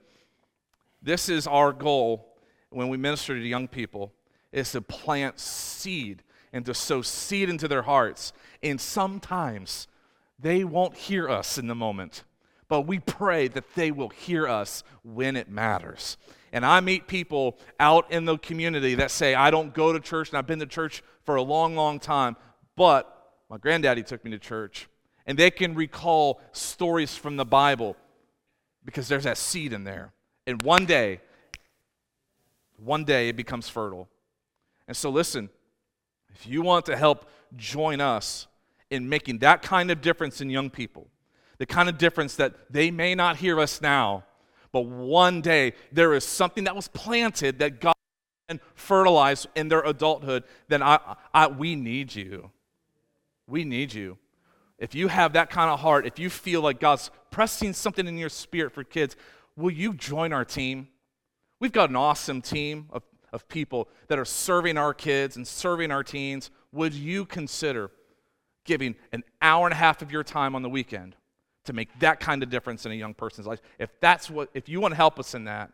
this 1.01 1.27
is 1.27 1.45
our 1.45 1.73
goal 1.73 2.33
when 2.69 2.87
we 2.87 2.95
minister 2.95 3.35
to 3.35 3.45
young 3.45 3.67
people 3.67 4.13
is 4.53 4.71
to 4.71 4.79
plant 4.79 5.37
seed 5.37 6.23
and 6.53 6.65
to 6.65 6.73
sow 6.73 7.01
seed 7.01 7.49
into 7.49 7.67
their 7.67 7.81
hearts. 7.81 8.31
And 8.63 8.79
sometimes 8.79 9.89
they 10.39 10.63
won't 10.63 10.95
hear 10.95 11.27
us 11.27 11.57
in 11.57 11.67
the 11.67 11.75
moment 11.75 12.23
but 12.69 12.81
we 12.81 12.99
pray 12.99 13.49
that 13.49 13.75
they 13.75 13.91
will 13.91 14.09
hear 14.09 14.47
us 14.47 14.83
when 15.03 15.35
it 15.35 15.49
matters. 15.49 16.17
and 16.51 16.65
I 16.65 16.79
meet 16.79 17.07
people 17.07 17.59
out 17.79 18.11
in 18.11 18.25
the 18.25 18.37
community 18.37 18.95
that 18.95 19.11
say, 19.11 19.35
I 19.35 19.51
don't 19.51 19.73
go 19.73 19.93
to 19.93 19.99
church 19.99 20.29
and 20.29 20.37
I've 20.37 20.47
been 20.47 20.59
to 20.59 20.65
church 20.65 21.03
for 21.23 21.35
a 21.35 21.43
long, 21.43 21.75
long 21.75 21.99
time, 21.99 22.35
but 22.75 23.33
my 23.49 23.57
granddaddy 23.57 24.03
took 24.03 24.23
me 24.23 24.31
to 24.31 24.39
church. 24.39 24.87
And 25.25 25.37
they 25.37 25.51
can 25.51 25.75
recall 25.75 26.41
stories 26.53 27.15
from 27.15 27.37
the 27.37 27.45
Bible 27.45 27.95
because 28.83 29.07
there's 29.07 29.25
that 29.25 29.37
seed 29.37 29.73
in 29.73 29.83
there. 29.83 30.11
And 30.47 30.61
one 30.63 30.85
day, 30.85 31.21
one 32.77 33.03
day 33.03 33.29
it 33.29 33.35
becomes 33.35 33.69
fertile. 33.69 34.09
And 34.87 34.97
so, 34.97 35.11
listen, 35.11 35.49
if 36.33 36.47
you 36.47 36.63
want 36.63 36.87
to 36.87 36.97
help 36.97 37.29
join 37.55 38.01
us 38.01 38.47
in 38.89 39.07
making 39.07 39.39
that 39.39 39.61
kind 39.61 39.91
of 39.91 40.01
difference 40.01 40.41
in 40.41 40.49
young 40.49 40.71
people, 40.71 41.07
the 41.59 41.65
kind 41.65 41.87
of 41.89 41.97
difference 41.97 42.35
that 42.37 42.55
they 42.71 42.89
may 42.89 43.13
not 43.13 43.35
hear 43.35 43.59
us 43.59 43.81
now, 43.81 44.23
but 44.71 44.81
one 44.81 45.41
day 45.41 45.73
there 45.91 46.13
is 46.13 46.23
something 46.23 46.63
that 46.63 46.75
was 46.75 46.87
planted 46.87 47.59
that 47.59 47.79
God 47.79 47.93
can 48.47 48.59
fertilize 48.73 49.45
in 49.55 49.67
their 49.67 49.81
adulthood, 49.81 50.43
then 50.69 50.81
I, 50.81 50.99
I, 51.33 51.47
we 51.47 51.75
need 51.75 52.15
you. 52.15 52.49
We 53.47 53.63
need 53.63 53.93
you. 53.93 54.17
If 54.79 54.95
you 54.95 55.09
have 55.09 55.33
that 55.33 55.49
kind 55.49 55.69
of 55.69 55.81
heart, 55.81 56.07
if 56.07 56.17
you 56.17 56.29
feel 56.29 56.61
like 56.61 56.79
God's 56.79 57.11
pressing 57.29 57.73
something 57.73 58.07
in 58.07 58.17
your 58.17 58.29
spirit 58.29 58.71
for 58.71 58.83
kids, 58.83 59.17
will 59.57 59.71
you 59.71 59.93
join 59.93 60.31
our 60.31 60.45
team? 60.45 60.87
We've 61.59 61.73
got 61.73 61.89
an 61.89 61.97
awesome 61.97 62.41
team 62.41 62.87
of, 62.91 63.03
of 63.33 63.47
people 63.49 63.89
that 64.07 64.17
are 64.17 64.25
serving 64.25 64.77
our 64.77 64.93
kids 64.93 65.35
and 65.35 65.45
serving 65.45 65.91
our 65.91 66.03
teens. 66.03 66.49
Would 66.71 66.93
you 66.93 67.25
consider 67.25 67.91
giving 68.63 68.95
an 69.11 69.23
hour 69.41 69.65
and 69.65 69.73
a 69.73 69.77
half 69.77 70.01
of 70.01 70.11
your 70.11 70.23
time 70.23 70.55
on 70.55 70.61
the 70.61 70.69
weekend 70.69 71.15
to 71.69 71.73
make 71.73 71.99
that 71.99 72.19
kind 72.19 72.41
of 72.41 72.49
difference 72.49 72.87
in 72.87 72.91
a 72.91 72.95
young 72.95 73.13
person's 73.13 73.45
life? 73.45 73.61
If 73.77 73.91
that's 73.99 74.27
what 74.27 74.49
if 74.55 74.67
you 74.67 74.81
want 74.81 74.93
to 74.93 74.95
help 74.95 75.19
us 75.19 75.35
in 75.35 75.43
that, 75.43 75.71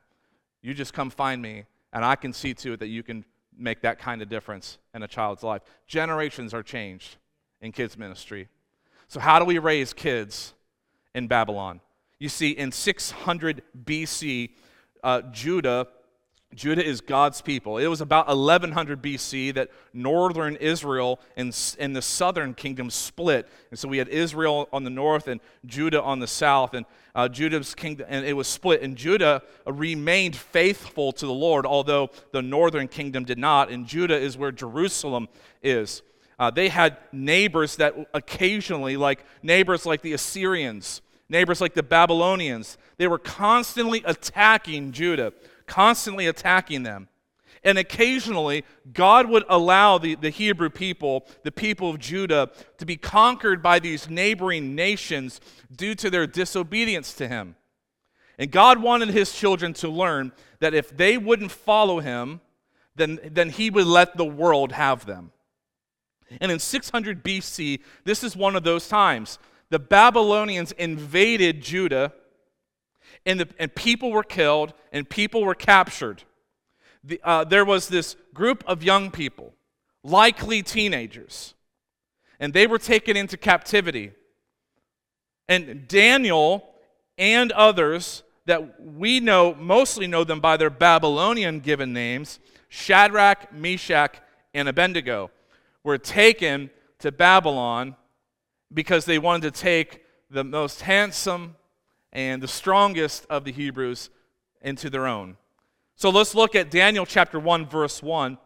you 0.62 0.74
just 0.74 0.94
come 0.94 1.10
find 1.10 1.42
me 1.42 1.64
and 1.94 2.04
I 2.04 2.18
can 2.18 2.34
see 2.34 2.54
to 2.56 2.74
it 2.74 2.82
that 2.82 2.90
you 2.90 3.02
can 3.02 3.24
make 3.58 3.82
that 3.82 3.98
kind 3.98 4.22
of 4.22 4.28
difference 4.28 4.78
in 4.94 5.04
a 5.04 5.08
child's 5.08 5.42
life. 5.42 5.62
Generations 5.88 6.54
are 6.54 6.62
changed 6.62 7.16
in 7.62 7.72
kids 7.72 7.98
ministry. 7.98 8.50
So 9.08 9.22
how 9.22 9.40
do 9.40 9.46
we 9.46 9.58
raise 9.58 9.94
kids 9.94 10.54
in 11.14 11.28
Babylon? 11.28 11.80
You 12.20 12.28
see, 12.28 12.52
in 12.52 12.74
600 12.74 13.62
BC, 13.86 14.50
uh, 15.02 15.22
Judah 15.32 15.88
Judah 16.56 16.84
is 16.84 17.02
God's 17.02 17.42
people. 17.42 17.78
It 17.78 17.88
was 17.88 18.02
about 18.02 18.28
1100 18.28 19.02
BC 19.02 19.54
that 19.56 19.70
northern 19.94 20.56
Israel 20.56 21.20
and, 21.36 21.56
and 21.80 21.96
the 21.96 22.02
southern 22.02 22.54
kingdom 22.54 22.90
split. 22.90 23.48
And 23.70 23.78
so 23.78 23.88
we 23.90 23.98
had 23.98 24.08
Israel 24.08 24.70
on 24.72 24.86
the 24.86 24.90
north 24.90 25.28
and 25.28 25.42
Judah 25.66 26.02
on 26.02 26.20
the 26.20 26.28
south. 26.28 26.74
And 26.74 26.86
uh, 27.14 27.28
Judah's 27.28 27.76
kingdom, 27.76 28.08
and 28.10 28.26
it 28.26 28.34
was 28.34 28.48
split. 28.48 28.82
And 28.82 28.96
Judah 28.96 29.42
remained 29.66 30.36
faithful 30.36 31.12
to 31.14 31.26
the 31.26 31.34
Lord, 31.34 31.66
although 31.66 32.10
the 32.32 32.42
northern 32.42 32.88
kingdom 32.88 33.26
did 33.26 33.38
not. 33.38 33.70
And 33.70 33.86
Judah 33.86 34.18
is 34.18 34.38
where 34.38 34.52
Jerusalem 34.52 35.28
is. 35.62 36.02
Uh, 36.38 36.52
they 36.52 36.70
had 36.70 36.98
neighbors 37.12 37.78
that 37.78 37.96
occasionally, 38.14 38.98
like 38.98 39.26
neighbors 39.42 39.86
like 39.86 40.02
the 40.02 40.14
Assyrians, 40.14 41.02
neighbors 41.30 41.62
like 41.62 41.74
the 41.74 41.84
Babylonians, 41.84 42.78
they 42.98 43.08
were 43.08 43.18
constantly 43.18 44.04
attacking 44.06 44.92
Judah, 44.92 45.34
constantly 45.68 46.28
attacking 46.28 46.84
them. 46.84 47.08
And 47.64 47.80
occasionally, 47.80 48.64
God 48.94 49.28
would 49.28 49.44
allow 49.50 49.98
the, 49.98 50.14
the 50.14 50.30
Hebrew 50.30 50.70
people, 50.70 51.26
the 51.44 51.52
people 51.52 51.90
of 51.90 51.98
Judah, 51.98 52.52
to 52.78 52.86
be 52.86 52.96
conquered 52.96 53.64
by 53.64 53.80
these 53.80 54.08
neighboring 54.08 54.76
nations 54.76 55.42
due 55.76 55.96
to 55.96 56.12
their 56.12 56.28
disobedience 56.28 57.14
to 57.16 57.28
Him. 57.28 57.56
And 58.38 58.52
God 58.52 58.82
wanted 58.82 59.10
His 59.10 59.34
children 59.34 59.74
to 59.76 59.90
learn 59.90 60.32
that 60.60 60.76
if 60.76 60.96
they 60.96 61.18
wouldn't 61.18 61.52
follow 61.52 62.00
Him, 62.02 62.42
then, 62.96 63.20
then 63.24 63.50
He 63.50 63.72
would 63.72 63.88
let 63.88 64.16
the 64.16 64.26
world 64.26 64.72
have 64.72 65.08
them. 65.08 65.32
And 66.42 66.52
in 66.52 66.60
600 66.60 67.24
BC, 67.24 67.82
this 68.04 68.24
is 68.24 68.36
one 68.36 68.56
of 68.56 68.64
those 68.64 68.88
times. 68.88 69.40
The 69.70 69.80
Babylonians 69.80 70.72
invaded 70.74 71.62
Judah, 71.62 72.14
and, 73.26 73.40
the, 73.40 73.50
and 73.58 73.74
people 73.74 74.12
were 74.12 74.24
killed, 74.24 74.74
and 74.92 75.10
people 75.10 75.44
were 75.44 75.56
captured. 75.56 76.24
The, 77.04 77.20
uh, 77.24 77.44
there 77.44 77.66
was 77.66 77.88
this 77.88 78.16
group 78.34 78.64
of 78.68 78.84
young 78.84 79.12
people, 79.12 79.54
likely 80.04 80.62
teenagers, 80.62 81.54
and 82.40 82.54
they 82.54 82.68
were 82.68 82.80
taken 82.80 83.16
into 83.18 83.38
captivity. 83.38 84.12
And 85.48 85.88
Daniel 85.88 86.68
and 87.18 87.52
others 87.52 88.24
that 88.46 88.82
we 88.82 89.20
know, 89.20 89.56
mostly 89.56 90.08
know 90.08 90.24
them 90.24 90.40
by 90.40 90.58
their 90.58 90.70
Babylonian 90.70 91.60
given 91.60 91.94
names 91.94 92.40
Shadrach, 92.70 93.54
Meshach, 93.54 94.18
and 94.54 94.68
Abednego 94.68 95.32
were 95.84 95.98
taken 95.98 96.70
to 97.00 97.12
Babylon 97.12 97.96
because 98.74 99.06
they 99.06 99.20
wanted 99.20 99.54
to 99.54 99.62
take 99.62 100.02
the 100.30 100.44
most 100.44 100.82
handsome 100.82 101.56
and 102.16 102.42
the 102.42 102.48
strongest 102.48 103.28
of 103.30 103.44
the 103.44 103.52
Hebrews 103.52 104.10
into 104.62 104.90
their 104.90 105.06
own. 105.06 105.36
So 105.98 106.10
let's 106.10 106.34
look 106.34 106.56
at 106.56 106.72
Daniel 106.72 107.06
chapter 107.06 107.40
1, 107.40 107.68
verse 107.68 108.02
1. 108.02 108.38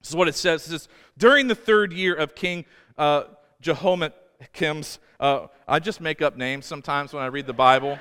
This 0.00 0.08
is 0.08 0.16
what 0.16 0.28
it 0.28 0.34
says. 0.34 0.66
It 0.66 0.70
says, 0.70 0.88
During 1.18 1.46
the 1.46 1.54
third 1.54 1.92
year 1.92 2.14
of 2.14 2.34
King 2.34 2.64
uh, 2.96 3.24
Jehoiakim's, 3.60 4.98
uh, 5.20 5.46
I 5.68 5.78
just 5.78 6.00
make 6.00 6.22
up 6.22 6.38
names 6.38 6.64
sometimes 6.64 7.12
when 7.12 7.22
I 7.22 7.26
read 7.26 7.46
the 7.46 7.52
Bible. 7.52 7.98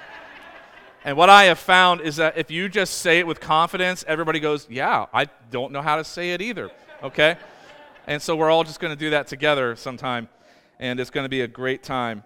and 1.04 1.18
what 1.18 1.30
I 1.30 1.44
have 1.44 1.60
found 1.60 2.02
is 2.02 2.16
that 2.16 2.38
if 2.38 2.50
you 2.50 2.70
just 2.70 3.00
say 3.00 3.20
it 3.20 3.28
with 3.28 3.42
confidence, 3.42 4.06
everybody 4.08 4.40
goes, 4.40 4.66
Yeah, 4.70 5.08
I 5.14 5.26
don't 5.52 5.74
know 5.74 5.82
how 5.82 5.98
to 5.98 6.06
say 6.06 6.32
it 6.32 6.42
either. 6.42 6.72
Okay? 7.04 7.36
And 8.08 8.22
so 8.22 8.38
we're 8.38 8.50
all 8.50 8.64
just 8.64 8.80
going 8.80 8.94
to 8.94 9.00
do 9.00 9.10
that 9.10 9.28
together 9.28 9.76
sometime, 9.76 10.30
and 10.80 11.02
it's 11.02 11.10
going 11.10 11.26
to 11.26 11.30
be 11.30 11.42
a 11.42 11.48
great 11.48 11.84
time. 11.84 12.24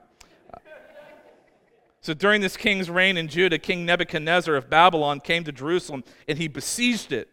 So 2.05 2.13
during 2.13 2.39
this 2.39 2.55
king's 2.55 2.87
reign 2.87 3.17
in 3.17 3.27
Judah, 3.27 3.57
King 3.57 3.83
Nebuchadnezzar 3.83 4.53
of 4.53 4.69
Babylon 4.69 5.19
came 5.19 5.43
to 5.45 5.51
Jerusalem 5.51 6.03
and 6.27 6.37
he 6.37 6.47
besieged 6.47 7.11
it. 7.11 7.27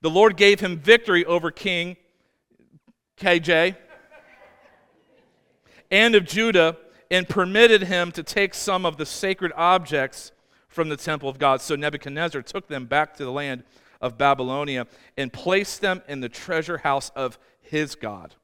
The 0.00 0.10
Lord 0.10 0.36
gave 0.36 0.58
him 0.58 0.78
victory 0.78 1.24
over 1.26 1.52
King 1.52 1.96
KJ 3.16 3.76
and 5.92 6.16
of 6.16 6.24
Judah 6.24 6.76
and 7.08 7.28
permitted 7.28 7.84
him 7.84 8.10
to 8.10 8.24
take 8.24 8.52
some 8.52 8.84
of 8.84 8.96
the 8.96 9.06
sacred 9.06 9.52
objects 9.54 10.32
from 10.66 10.88
the 10.88 10.96
temple 10.96 11.28
of 11.28 11.38
God. 11.38 11.60
So 11.60 11.76
Nebuchadnezzar 11.76 12.42
took 12.42 12.66
them 12.66 12.86
back 12.86 13.16
to 13.18 13.24
the 13.24 13.30
land 13.30 13.62
of 14.00 14.18
Babylonia 14.18 14.88
and 15.16 15.32
placed 15.32 15.82
them 15.82 16.02
in 16.08 16.18
the 16.18 16.28
treasure 16.28 16.78
house 16.78 17.12
of 17.14 17.38
his 17.60 17.94
God. 17.94 18.34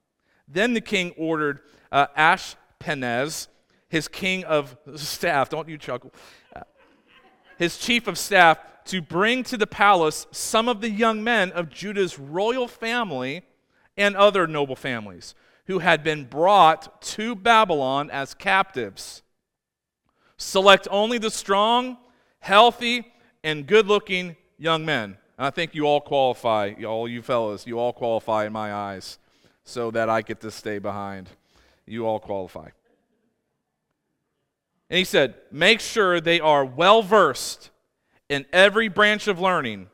Then 0.46 0.75
the 0.75 0.80
king 0.80 1.12
ordered 1.18 1.58
uh, 1.90 2.06
Ashpenaz, 2.16 3.49
his 3.88 4.09
king 4.09 4.45
of 4.45 4.76
staff, 4.97 5.49
don't 5.49 5.69
you 5.69 5.78
chuckle, 5.78 6.12
uh, 6.55 6.61
his 7.59 7.78
chief 7.78 8.07
of 8.07 8.19
staff, 8.19 8.59
to 8.87 9.02
bring 9.02 9.43
to 9.45 9.57
the 9.57 9.66
palace 9.66 10.26
some 10.31 10.69
of 10.69 10.81
the 10.81 10.90
young 10.90 11.23
men 11.23 11.50
of 11.52 11.71
Judah's 11.71 12.19
royal 12.19 12.69
family 12.69 13.43
and 13.97 14.16
other 14.16 14.47
noble 14.47 14.76
families 14.76 15.35
who 15.66 15.81
had 15.81 16.05
been 16.05 16.25
brought 16.25 17.02
to 17.02 17.35
Babylon 17.35 18.11
as 18.11 18.35
captives. 18.35 19.23
Select 20.37 20.87
only 20.90 21.19
the 21.19 21.31
strong, 21.31 21.97
healthy, 22.40 23.12
and 23.43 23.66
good 23.66 23.87
looking 23.87 24.37
young 24.59 24.85
men. 24.85 25.16
And 25.38 25.47
I 25.47 25.50
think 25.50 25.75
you 25.75 25.87
all 25.87 26.00
qualify, 26.00 26.75
all 26.87 27.09
you 27.09 27.23
fellas, 27.23 27.66
you 27.66 27.78
all 27.78 27.93
qualify 27.93 28.47
in 28.47 28.52
my 28.52 28.73
eyes 28.73 29.19
so 29.64 29.90
that 29.90 30.09
I 30.09 30.23
get 30.23 30.40
to 30.43 30.50
stay 30.50 30.78
behind. 30.78 31.28
You 31.87 32.07
all 32.07 32.21
qualify. 32.21 32.71
And 34.90 34.99
he 34.99 35.05
said, 35.05 35.35
Make 35.50 35.81
sure 35.81 36.21
they 36.21 36.40
are 36.40 36.64
well 36.64 37.02
versed 37.02 37.71
in 38.28 38.47
every 38.52 38.88
branch 38.88 39.28
of 39.28 39.40
learning, 39.40 39.88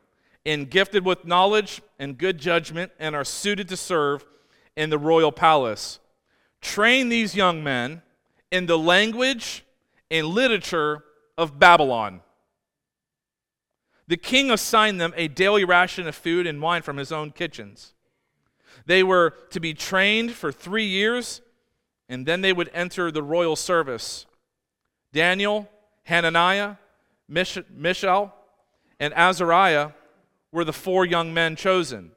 and 0.45 0.69
gifted 0.69 1.05
with 1.05 1.25
knowledge 1.25 1.81
and 1.99 2.17
good 2.17 2.37
judgment, 2.37 2.91
and 2.99 3.15
are 3.15 3.23
suited 3.23 3.69
to 3.69 3.77
serve 3.77 4.25
in 4.75 4.89
the 4.89 4.97
royal 4.97 5.31
palace. 5.31 5.99
Train 6.61 7.09
these 7.09 7.35
young 7.35 7.63
men 7.63 8.01
in 8.51 8.65
the 8.65 8.77
language 8.77 9.63
and 10.09 10.27
literature 10.27 11.03
of 11.37 11.59
Babylon. 11.59 12.21
The 14.07 14.17
king 14.17 14.51
assigned 14.51 14.99
them 14.99 15.13
a 15.15 15.27
daily 15.27 15.63
ration 15.63 16.07
of 16.07 16.15
food 16.15 16.45
and 16.45 16.61
wine 16.61 16.81
from 16.81 16.97
his 16.97 17.11
own 17.11 17.31
kitchens. 17.31 17.93
They 18.85 19.01
were 19.01 19.33
to 19.51 19.59
be 19.59 19.73
trained 19.73 20.33
for 20.33 20.51
three 20.51 20.85
years, 20.85 21.41
and 22.09 22.25
then 22.25 22.41
they 22.41 22.53
would 22.53 22.69
enter 22.73 23.11
the 23.11 23.23
royal 23.23 23.55
service. 23.55 24.25
Daniel, 25.13 25.69
Hananiah, 26.03 26.75
Mish- 27.29 27.59
Mishael, 27.69 28.33
and 28.99 29.13
Azariah 29.13 29.91
were 30.51 30.65
the 30.65 30.73
four 30.73 31.05
young 31.05 31.33
men 31.33 31.55
chosen, 31.55 32.11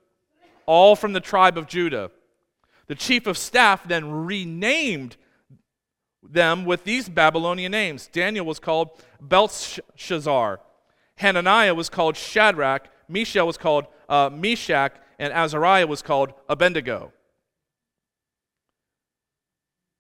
all 0.67 0.97
from 0.97 1.13
the 1.13 1.21
tribe 1.21 1.57
of 1.57 1.69
Judah. 1.69 2.11
The 2.89 2.95
chief 2.95 3.27
of 3.27 3.39
staff 3.39 3.87
then 3.87 4.11
renamed 4.11 5.17
them 6.23 6.65
with 6.65 6.85
these 6.85 7.09
Babylonian 7.09 7.71
names. 7.71 8.09
Daniel 8.09 8.45
was 8.45 8.59
called 8.59 8.91
Belshazzar. 9.21 10.61
Hananiah 11.17 11.75
was 11.75 11.89
called 11.89 12.17
Shadrach, 12.17 12.89
Mishael 13.09 13.47
was 13.47 13.57
called 13.57 13.87
uh, 14.09 14.31
Meshach, 14.33 14.93
and 15.19 15.33
Azariah 15.33 15.87
was 15.87 16.03
called 16.03 16.33
Abednego. 16.49 17.13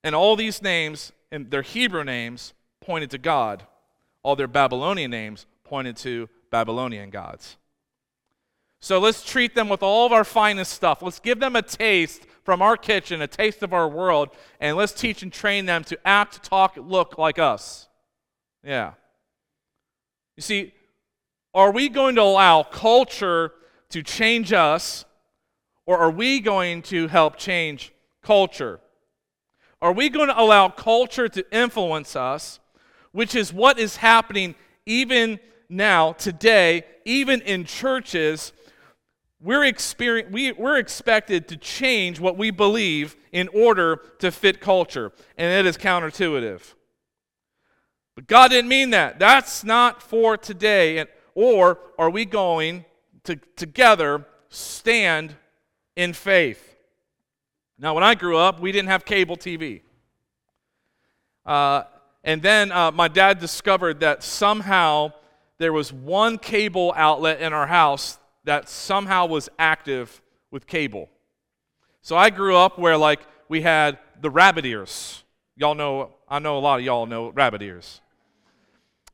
And 0.03 0.15
all 0.15 0.37
these 0.37 0.63
names, 0.63 1.13
and 1.31 1.51
their 1.51 1.63
Hebrew 1.63 2.05
names, 2.05 2.55
pointed 2.87 3.11
to 3.11 3.19
God. 3.19 3.65
All 4.23 4.37
their 4.37 4.49
Babylonian 4.49 5.11
names 5.11 5.47
pointed 5.65 5.97
to 5.99 6.29
Babylonian 6.51 7.11
gods. 7.11 7.57
So 8.81 8.99
let's 8.99 9.25
treat 9.25 9.55
them 9.55 9.69
with 9.69 9.83
all 9.83 10.07
of 10.07 10.13
our 10.13 10.25
finest 10.25 10.73
stuff. 10.73 11.03
Let's 11.03 11.19
give 11.19 11.41
them 11.41 11.57
a 11.57 11.63
taste 11.63 12.23
from 12.45 12.63
our 12.63 12.77
kitchen, 12.77 13.21
a 13.21 13.27
taste 13.27 13.63
of 13.63 13.73
our 13.73 13.89
world, 13.89 14.31
and 14.61 14.77
let's 14.77 14.93
teach 14.93 15.23
and 15.23 15.33
train 15.33 15.67
them 15.67 15.83
to 15.85 15.99
act, 16.07 16.45
talk, 16.45 16.77
look 16.77 17.19
like 17.19 17.39
us. 17.39 17.89
Yeah. 18.63 18.93
You 20.37 20.43
see, 20.43 20.73
are 21.53 21.73
we 21.73 21.89
going 21.89 22.15
to 22.15 22.23
allow 22.23 22.63
culture 22.63 23.53
to 23.91 24.03
change 24.03 24.53
us, 24.53 25.05
or 25.87 25.99
are 25.99 26.11
we 26.11 26.39
going 26.39 26.83
to 26.83 27.09
help 27.09 27.37
change 27.37 27.93
culture? 28.23 28.79
Are 29.83 29.93
we 29.93 30.09
going 30.09 30.29
to 30.29 30.41
allow 30.41 30.69
culture 30.69 31.29
to 31.29 31.45
influence 31.57 32.15
us, 32.15 32.61
which 33.17 33.35
is 33.35 33.51
what 33.51 33.79
is 33.79 33.97
happening 33.97 34.55
even 34.85 35.41
now, 35.71 36.13
today, 36.13 36.85
even 37.07 37.41
in 37.41 37.65
churches 37.65 38.53
we're, 39.41 39.65
experience, 39.65 40.31
we, 40.31 40.53
we're 40.53 40.77
expected 40.77 41.49
to 41.49 41.57
change 41.57 42.21
what 42.21 42.37
we 42.37 42.51
believe 42.51 43.17
in 43.33 43.49
order 43.49 44.03
to 44.19 44.31
fit 44.31 44.61
culture, 44.61 45.13
and 45.39 45.51
it 45.51 45.65
is 45.65 45.79
counterintuitive. 45.79 46.75
But 48.15 48.27
God 48.27 48.49
didn't 48.49 48.69
mean 48.69 48.91
that. 48.91 49.19
That's 49.19 49.65
not 49.65 50.03
for 50.03 50.37
today. 50.37 50.99
And, 50.99 51.09
or 51.35 51.79
are 51.99 52.11
we 52.11 52.27
going 52.27 52.85
to 53.25 53.37
together 53.57 54.27
stand 54.51 55.37
in 55.97 56.13
faith? 56.13 56.77
Now, 57.79 57.95
when 57.95 58.05
I 58.05 58.15
grew 58.15 58.37
up, 58.37 58.61
we 58.61 58.73
didn't 58.73 58.89
have 58.89 59.07
cable 59.07 59.39
TV. 59.39 59.81
Uh, 61.47 61.85
and 62.27 62.43
then 62.43 62.73
uh, 62.73 62.91
my 62.91 63.07
dad 63.07 63.39
discovered 63.39 64.01
that 64.01 64.25
somehow 64.25 65.13
there 65.59 65.73
was 65.73 65.93
one 65.93 66.39
cable 66.39 66.93
outlet 66.97 67.41
in 67.41 67.53
our 67.53 67.69
house 67.69 68.19
that 68.45 68.69
somehow 68.69 69.27
was 69.27 69.49
active 69.59 70.21
with 70.51 70.67
cable. 70.67 71.09
So 72.03 72.17
I 72.17 72.31
grew 72.31 72.57
up 72.57 72.79
where 72.79 72.97
like 72.97 73.21
we 73.49 73.63
had 73.63 73.99
the 74.21 74.29
rabbit 74.29 74.67
ears. 74.67 75.23
Y'all 75.57 75.77
know, 75.77 76.15
I 76.29 76.41
know 76.41 76.59
a 76.59 76.61
lot 76.61 76.81
of 76.81 76.85
y'all 76.85 77.07
know 77.07 77.31
rabbit 77.31 77.63
ears. 77.63 78.01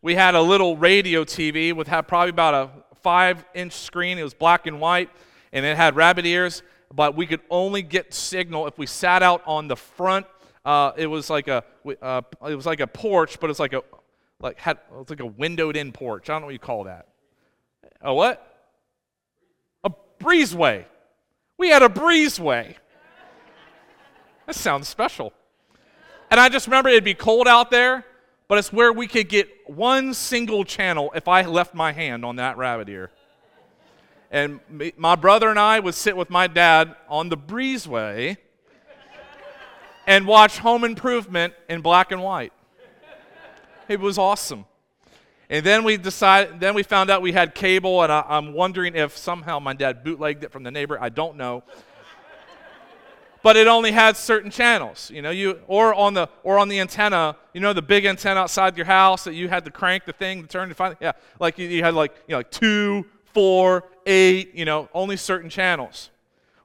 We 0.01 0.15
had 0.15 0.35
a 0.35 0.43
little 0.43 0.77
radio 0.77 1.23
TV 1.23 1.75
with 1.75 1.89
had 1.89 2.09
probably 2.09 2.31
about 2.31 2.55
a 2.55 2.71
five 3.03 3.45
inch 3.55 3.75
screen. 3.75 4.19
It 4.19 4.25
was 4.25 4.35
black 4.35 4.67
and 4.67 4.81
white, 4.81 5.11
and 5.53 5.67
it 5.67 5.77
had 5.77 5.97
rabbit 5.97 6.25
ears. 6.25 6.63
But 6.95 7.15
we 7.15 7.27
could 7.27 7.41
only 7.51 7.83
get 7.83 8.13
signal 8.15 8.67
if 8.67 8.79
we 8.79 8.87
sat 8.87 9.23
out 9.23 9.43
on 9.47 9.69
the 9.69 9.77
front. 9.77 10.27
Uh, 10.65 10.93
it 10.97 11.07
was 11.07 11.29
like 11.29 11.49
a 11.49 11.65
uh, 12.01 12.23
it 12.49 12.55
was 12.55 12.67
like 12.67 12.81
a 12.81 12.87
porch, 12.87 13.41
but 13.41 13.51
it's 13.51 13.59
like 13.59 13.73
a 13.73 13.83
like 14.41 14.59
had 14.59 14.79
it's 15.01 15.11
like 15.11 15.21
a 15.21 15.27
windowed 15.27 15.77
in 15.77 15.93
porch. 15.93 16.31
I 16.31 16.35
don't 16.35 16.43
know 16.43 16.47
what 16.47 16.53
you 16.53 16.59
call 16.59 16.85
that. 16.85 17.09
A 18.01 18.15
what? 18.15 18.71
A 19.85 19.91
breezeway. 20.21 20.85
We 21.59 21.69
had 21.69 21.83
a 21.83 21.89
breezeway. 21.89 22.77
That 24.47 24.55
sounds 24.55 24.89
special. 24.89 25.33
And 26.31 26.41
I 26.41 26.49
just 26.49 26.67
remember 26.67 26.89
it'd 26.89 27.05
be 27.05 27.15
cold 27.15 27.47
out 27.47 27.71
there, 27.71 28.05
but 28.49 28.59
it's 28.59 28.73
where 28.73 28.93
we 28.93 29.07
could 29.07 29.29
get 29.29 29.49
one 29.67 30.15
single 30.15 30.65
channel 30.65 31.13
if 31.15 31.29
I 31.29 31.43
left 31.43 31.75
my 31.75 31.93
hand 31.93 32.25
on 32.25 32.37
that 32.37 32.57
rabbit 32.57 32.89
ear. 32.89 33.11
And 34.31 34.61
my 34.97 35.15
brother 35.15 35.51
and 35.51 35.59
I 35.59 35.79
would 35.79 35.95
sit 35.95 36.17
with 36.17 36.31
my 36.31 36.47
dad 36.47 36.97
on 37.09 37.29
the 37.29 37.37
breezeway 37.37 38.39
and 40.07 40.27
watch 40.27 40.59
Home 40.59 40.85
Improvement 40.85 41.55
in 41.69 41.81
black 41.81 42.13
and 42.13 42.23
white. 42.23 42.53
It 43.89 44.01
was 44.01 44.19
awesome. 44.19 44.65
And 45.51 45.67
then 45.67 45.85
we 45.85 45.99
decided, 45.99 46.61
then 46.61 46.75
we 46.75 46.83
found 46.83 47.11
out 47.11 47.21
we 47.21 47.33
had 47.33 47.55
cable, 47.55 48.03
and 48.03 48.11
I, 48.11 48.25
I'm 48.27 48.55
wondering 48.55 48.97
if 48.97 49.17
somehow 49.19 49.59
my 49.59 49.75
dad 49.75 50.03
bootlegged 50.03 50.45
it 50.45 50.51
from 50.51 50.63
the 50.63 50.71
neighbor. 50.71 50.97
I 50.99 51.11
don't 51.11 51.37
know. 51.37 51.63
but 53.43 53.57
it 53.57 53.67
only 53.67 53.93
had 53.93 54.17
certain 54.17 54.51
channels, 54.51 55.11
you 55.11 55.21
know, 55.21 55.31
you 55.31 55.61
or 55.67 55.93
on 55.95 56.15
the 56.15 56.29
or 56.43 56.59
on 56.59 56.69
the 56.69 56.81
antenna, 56.81 57.37
you 57.53 57.61
know, 57.61 57.75
the 57.75 57.83
big 57.83 58.07
antenna 58.07 58.41
outside 58.41 58.79
your 58.79 58.87
house 58.87 59.25
that 59.25 59.35
you 59.35 59.49
had 59.49 59.65
to 59.67 59.71
crank 59.71 60.07
the 60.07 60.15
thing 60.15 60.41
to 60.41 60.49
turn 60.49 60.71
to 60.71 60.75
find. 60.75 60.97
Yeah, 61.01 61.13
like 61.39 61.59
you, 61.59 61.69
you 61.69 61.85
had 61.85 61.93
like 61.93 62.15
you 62.27 62.33
know 62.33 62.39
like 62.39 62.51
two, 62.51 63.05
four, 63.35 63.85
eight, 64.07 64.55
you 64.55 64.65
know, 64.65 64.89
only 64.95 65.19
certain 65.19 65.51
channels. 65.51 66.09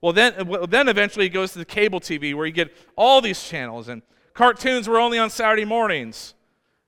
Well, 0.02 0.14
then 0.14 0.34
then 0.70 0.88
eventually 0.88 1.26
it 1.26 1.30
goes 1.30 1.54
to 1.54 1.60
the 1.60 1.66
cable 1.66 2.00
TV 2.00 2.36
where 2.36 2.46
you 2.46 2.52
get 2.52 2.76
all 2.96 3.22
these 3.22 3.44
channels 3.44 3.88
and 3.88 4.02
cartoons 4.34 4.88
were 4.88 5.00
only 5.00 5.18
on 5.18 5.30
Saturday 5.30 5.66
mornings, 5.66 6.36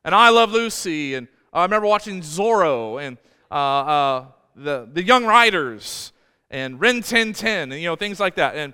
and 0.03 0.13
I 0.13 0.29
Love 0.29 0.51
Lucy 0.51 1.15
and 1.15 1.27
I 1.51 1.63
remember 1.63 1.87
watching 1.87 2.21
Zorro 2.21 3.01
and 3.01 3.17
uh, 3.49 3.53
uh, 3.53 4.25
the, 4.55 4.87
the 4.91 5.03
Young 5.03 5.25
Riders 5.25 6.13
and 6.51 6.79
Rin 6.79 7.01
Tin 7.01 7.33
Tin 7.33 7.71
and 7.71 7.81
you 7.81 7.87
know 7.87 7.95
things 7.95 8.19
like 8.19 8.35
that 8.35 8.55
and 8.55 8.73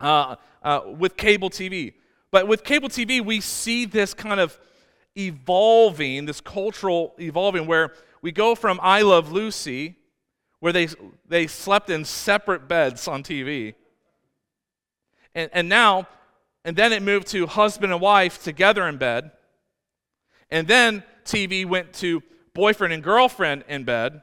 uh, 0.00 0.36
uh, 0.62 0.80
with 0.98 1.16
cable 1.16 1.50
TV. 1.50 1.94
But 2.30 2.48
with 2.48 2.64
cable 2.64 2.88
TV, 2.88 3.24
we 3.24 3.40
see 3.40 3.84
this 3.84 4.12
kind 4.12 4.40
of 4.40 4.58
evolving, 5.16 6.26
this 6.26 6.40
cultural 6.40 7.14
evolving, 7.18 7.66
where 7.66 7.92
we 8.22 8.32
go 8.32 8.54
from 8.54 8.80
I 8.82 9.02
Love 9.02 9.30
Lucy, 9.32 9.96
where 10.64 10.72
they, 10.72 10.88
they 11.28 11.46
slept 11.46 11.90
in 11.90 12.06
separate 12.06 12.66
beds 12.66 13.06
on 13.06 13.22
TV, 13.22 13.74
and, 15.34 15.50
and 15.52 15.68
now, 15.68 16.08
and 16.64 16.74
then 16.74 16.90
it 16.90 17.02
moved 17.02 17.26
to 17.26 17.46
husband 17.46 17.92
and 17.92 18.00
wife 18.00 18.42
together 18.42 18.88
in 18.88 18.96
bed, 18.96 19.30
and 20.50 20.66
then 20.66 21.04
TV 21.26 21.66
went 21.66 21.92
to 21.92 22.22
boyfriend 22.54 22.94
and 22.94 23.02
girlfriend 23.02 23.62
in 23.68 23.84
bed. 23.84 24.22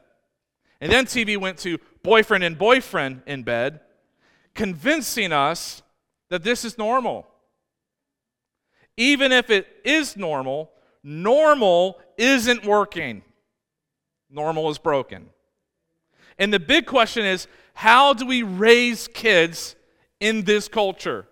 And 0.80 0.90
then 0.90 1.04
TV 1.04 1.38
went 1.38 1.58
to 1.58 1.78
boyfriend 2.02 2.42
and 2.42 2.58
boyfriend 2.58 3.22
in 3.24 3.44
bed, 3.44 3.78
convincing 4.52 5.30
us 5.30 5.80
that 6.28 6.42
this 6.42 6.64
is 6.64 6.76
normal. 6.76 7.24
Even 8.96 9.30
if 9.30 9.48
it 9.48 9.68
is 9.84 10.16
normal, 10.16 10.72
normal 11.04 12.00
isn't 12.18 12.66
working. 12.66 13.22
Normal 14.28 14.68
is 14.70 14.78
broken. 14.78 15.28
And 16.42 16.52
the 16.52 16.58
big 16.58 16.86
question 16.86 17.24
is 17.24 17.46
how 17.72 18.14
do 18.14 18.26
we 18.26 18.42
raise 18.42 19.06
kids 19.06 19.76
in 20.18 20.42
this 20.42 20.66
culture? 20.66 21.28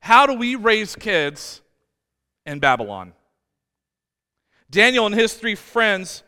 How 0.00 0.26
do 0.26 0.34
we 0.34 0.56
raise 0.56 0.96
kids 0.96 1.60
in 2.44 2.58
Babylon? 2.58 3.12
Daniel 4.68 5.06
and 5.06 5.14
his 5.14 5.34
three 5.34 5.54
friends 5.54 6.24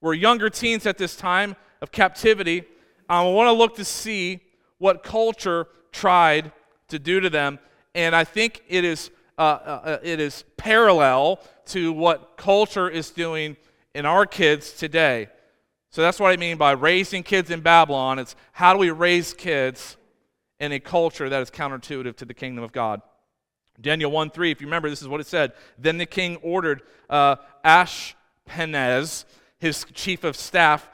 were 0.00 0.14
younger 0.14 0.50
teens 0.50 0.84
at 0.84 0.98
this 0.98 1.14
time 1.14 1.54
of 1.80 1.92
captivity. 1.92 2.64
I 3.08 3.22
want 3.22 3.46
to 3.46 3.52
look 3.52 3.76
to 3.76 3.84
see 3.84 4.40
what 4.78 5.04
culture 5.04 5.68
tried 5.92 6.50
to 6.88 6.98
do 6.98 7.20
to 7.20 7.30
them, 7.30 7.60
and 7.94 8.16
I 8.16 8.24
think 8.24 8.64
it 8.66 8.84
is, 8.84 9.12
uh, 9.38 9.42
uh, 9.42 9.98
it 10.02 10.18
is 10.18 10.42
parallel 10.56 11.38
to 11.66 11.92
what 11.92 12.36
culture 12.36 12.88
is 12.88 13.10
doing 13.10 13.56
in 13.94 14.06
our 14.06 14.26
kids 14.26 14.72
today. 14.72 15.28
So 15.92 16.00
that's 16.00 16.18
what 16.18 16.32
I 16.32 16.38
mean 16.38 16.56
by 16.56 16.72
raising 16.72 17.22
kids 17.22 17.50
in 17.50 17.60
Babylon. 17.60 18.18
It's 18.18 18.34
how 18.52 18.72
do 18.72 18.78
we 18.78 18.90
raise 18.90 19.34
kids 19.34 19.98
in 20.58 20.72
a 20.72 20.80
culture 20.80 21.28
that 21.28 21.42
is 21.42 21.50
counterintuitive 21.50 22.16
to 22.16 22.24
the 22.24 22.32
kingdom 22.32 22.64
of 22.64 22.72
God? 22.72 23.02
Daniel 23.78 24.10
1 24.10 24.30
3, 24.30 24.50
if 24.50 24.62
you 24.62 24.66
remember, 24.66 24.88
this 24.88 25.02
is 25.02 25.08
what 25.08 25.20
it 25.20 25.26
said. 25.26 25.52
Then 25.76 25.98
the 25.98 26.06
king 26.06 26.36
ordered 26.36 26.80
uh, 27.10 27.36
Ashpenaz, 27.62 29.26
his 29.58 29.84
chief 29.92 30.24
of 30.24 30.34
staff, 30.34 30.88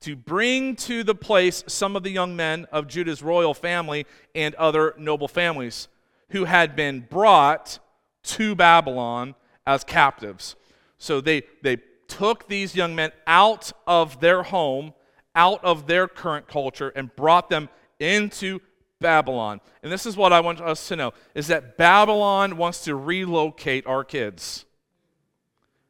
to 0.00 0.14
bring 0.14 0.76
to 0.76 1.02
the 1.02 1.14
place 1.14 1.64
some 1.66 1.96
of 1.96 2.02
the 2.02 2.10
young 2.10 2.36
men 2.36 2.66
of 2.70 2.88
Judah's 2.88 3.22
royal 3.22 3.54
family 3.54 4.06
and 4.34 4.54
other 4.56 4.94
noble 4.98 5.28
families 5.28 5.88
who 6.28 6.44
had 6.44 6.76
been 6.76 7.06
brought 7.08 7.78
to 8.24 8.54
Babylon 8.54 9.34
as 9.66 9.82
captives. 9.82 10.56
So 10.98 11.22
they, 11.22 11.44
they 11.62 11.78
took 12.12 12.46
these 12.48 12.74
young 12.74 12.94
men 12.94 13.10
out 13.26 13.72
of 13.86 14.20
their 14.20 14.42
home, 14.42 14.92
out 15.34 15.64
of 15.64 15.86
their 15.86 16.06
current 16.06 16.46
culture, 16.46 16.90
and 16.90 17.14
brought 17.16 17.48
them 17.48 17.68
into 17.98 18.60
Babylon. 19.00 19.60
And 19.82 19.90
this 19.90 20.04
is 20.04 20.16
what 20.16 20.32
I 20.32 20.40
want 20.40 20.60
us 20.60 20.88
to 20.88 20.96
know 20.96 21.12
is 21.34 21.48
that 21.48 21.76
Babylon 21.76 22.56
wants 22.56 22.84
to 22.84 22.94
relocate 22.94 23.86
our 23.86 24.04
kids. 24.04 24.66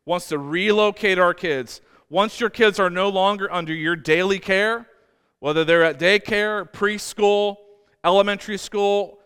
Wants 0.05 0.29
to 0.29 0.39
relocate 0.39 1.19
our 1.19 1.35
kids. 1.35 1.81
Once 2.09 2.41
your 2.41 2.51
kids 2.51 2.79
are 2.79 2.91
no 2.91 3.09
longer 3.09 3.53
under 3.53 3.75
your 3.75 3.97
daily 3.97 4.39
care, 4.39 4.87
whether 5.41 5.65
they're 5.65 5.85
at 5.85 5.99
daycare, 5.99 6.71
preschool, 6.71 7.57
elementary 8.05 8.59
school, 8.59 9.19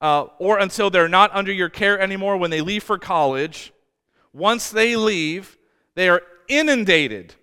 uh, 0.00 0.26
or 0.38 0.58
until 0.58 0.90
they're 0.90 1.08
not 1.08 1.30
under 1.32 1.52
your 1.52 1.68
care 1.68 2.00
anymore 2.00 2.36
when 2.36 2.50
they 2.50 2.60
leave 2.60 2.82
for 2.82 2.98
college, 2.98 3.72
once 4.32 4.70
they 4.70 4.96
leave, 4.96 5.56
they 5.94 6.08
are 6.08 6.22
inundated 6.58 7.34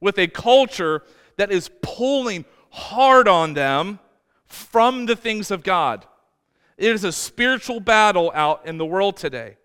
with 0.00 0.18
a 0.18 0.26
culture 0.26 1.02
that 1.36 1.50
is 1.50 1.70
pulling 1.82 2.44
hard 2.70 3.28
on 3.28 3.54
them 3.54 3.98
from 4.46 5.06
the 5.06 5.16
things 5.16 5.50
of 5.50 5.62
God. 5.62 6.06
It 6.76 6.92
is 6.92 7.04
a 7.04 7.12
spiritual 7.12 7.80
battle 7.80 8.32
out 8.34 8.66
in 8.66 8.78
the 8.78 8.86
world 8.86 9.16
today. 9.16 9.56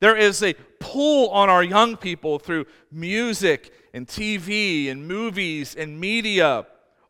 There 0.00 0.16
is 0.16 0.42
a 0.42 0.54
pull 0.80 1.30
on 1.30 1.48
our 1.48 1.64
young 1.64 1.96
people 1.96 2.38
through 2.38 2.66
music 2.92 3.72
and 3.94 4.06
TV 4.06 4.90
and 4.90 5.08
movies 5.08 5.74
and 5.74 5.98
media, 5.98 6.66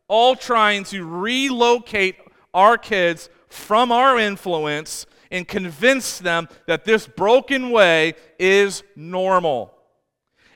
all 0.07 0.35
trying 0.35 0.85
to 0.85 1.05
relocate 1.05 2.15
our 2.53 2.77
kids 2.77 3.29
from 3.49 3.91
our 3.91 4.17
influence 4.17 5.05
and 5.31 5.47
convince 5.47 6.19
them 6.19 6.47
that 6.67 6.85
this 6.85 7.07
broken 7.07 7.71
way 7.71 8.13
is 8.39 8.83
normal. 8.95 9.74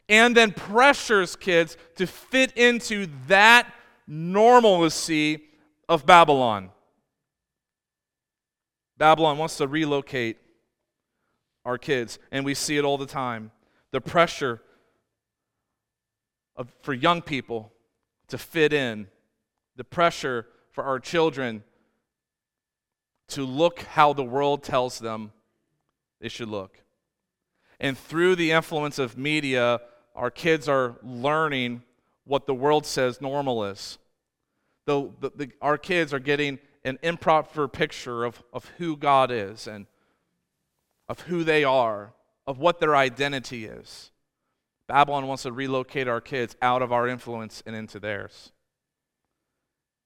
And 0.10 0.36
then 0.36 0.52
pressures 0.52 1.36
kids 1.36 1.78
to 1.96 2.08
fit 2.08 2.52
into 2.58 3.08
that 3.28 3.72
normalcy 4.08 5.44
of 5.88 6.06
Babylon. 6.06 6.72
Babylon 8.98 9.38
wants 9.38 9.56
to 9.58 9.68
relocate 9.68 10.38
our 11.64 11.78
kids, 11.78 12.20
and 12.32 12.44
we 12.44 12.54
see 12.54 12.78
it 12.78 12.84
all 12.84 12.98
the 12.98 13.06
time. 13.06 13.52
The 13.92 14.02
pressure 14.02 14.62
of, 16.56 16.68
for 16.82 16.94
young 16.94 17.22
people 17.22 17.72
to 18.28 18.38
fit 18.38 18.74
in, 18.74 19.08
the 19.76 19.84
pressure 19.84 20.48
for 20.72 20.84
our 20.84 21.00
children 21.00 21.64
to 23.30 23.46
look 23.46 23.82
how 23.82 24.12
the 24.14 24.24
world 24.24 24.64
tells 24.64 25.00
them 25.00 25.32
they 26.20 26.30
should 26.30 26.50
look. 26.50 26.82
And 27.80 27.98
through 27.98 28.36
the 28.36 28.52
influence 28.52 29.00
of 29.00 29.18
media, 29.18 29.80
our 30.20 30.30
kids 30.30 30.68
are 30.68 30.98
learning 31.02 31.82
what 32.26 32.46
the 32.46 32.54
world 32.54 32.86
says 32.86 33.22
normal 33.22 33.64
is. 33.64 33.98
The, 34.86 35.10
the, 35.22 35.32
the, 35.34 35.52
our 35.62 35.78
kids 35.78 36.14
are 36.14 36.20
getting 36.20 36.60
an 36.84 37.00
improper 37.02 37.70
picture 37.70 38.26
of, 38.26 38.44
of 38.52 38.66
who 38.78 38.98
God 38.98 39.32
is 39.32 39.66
and 39.66 39.88
of 41.08 41.22
who 41.22 41.46
they 41.46 41.64
are, 41.64 42.14
of 42.46 42.60
what 42.60 42.82
their 42.82 42.98
identity 42.98 43.66
is. 43.66 44.12
Babylon 44.88 45.26
wants 45.26 45.44
to 45.44 45.54
relocate 45.54 46.10
our 46.10 46.20
kids 46.20 46.56
out 46.62 46.82
of 46.82 46.92
our 46.92 47.08
influence 47.08 47.64
and 47.66 47.74
into 47.74 47.98
theirs. 47.98 48.52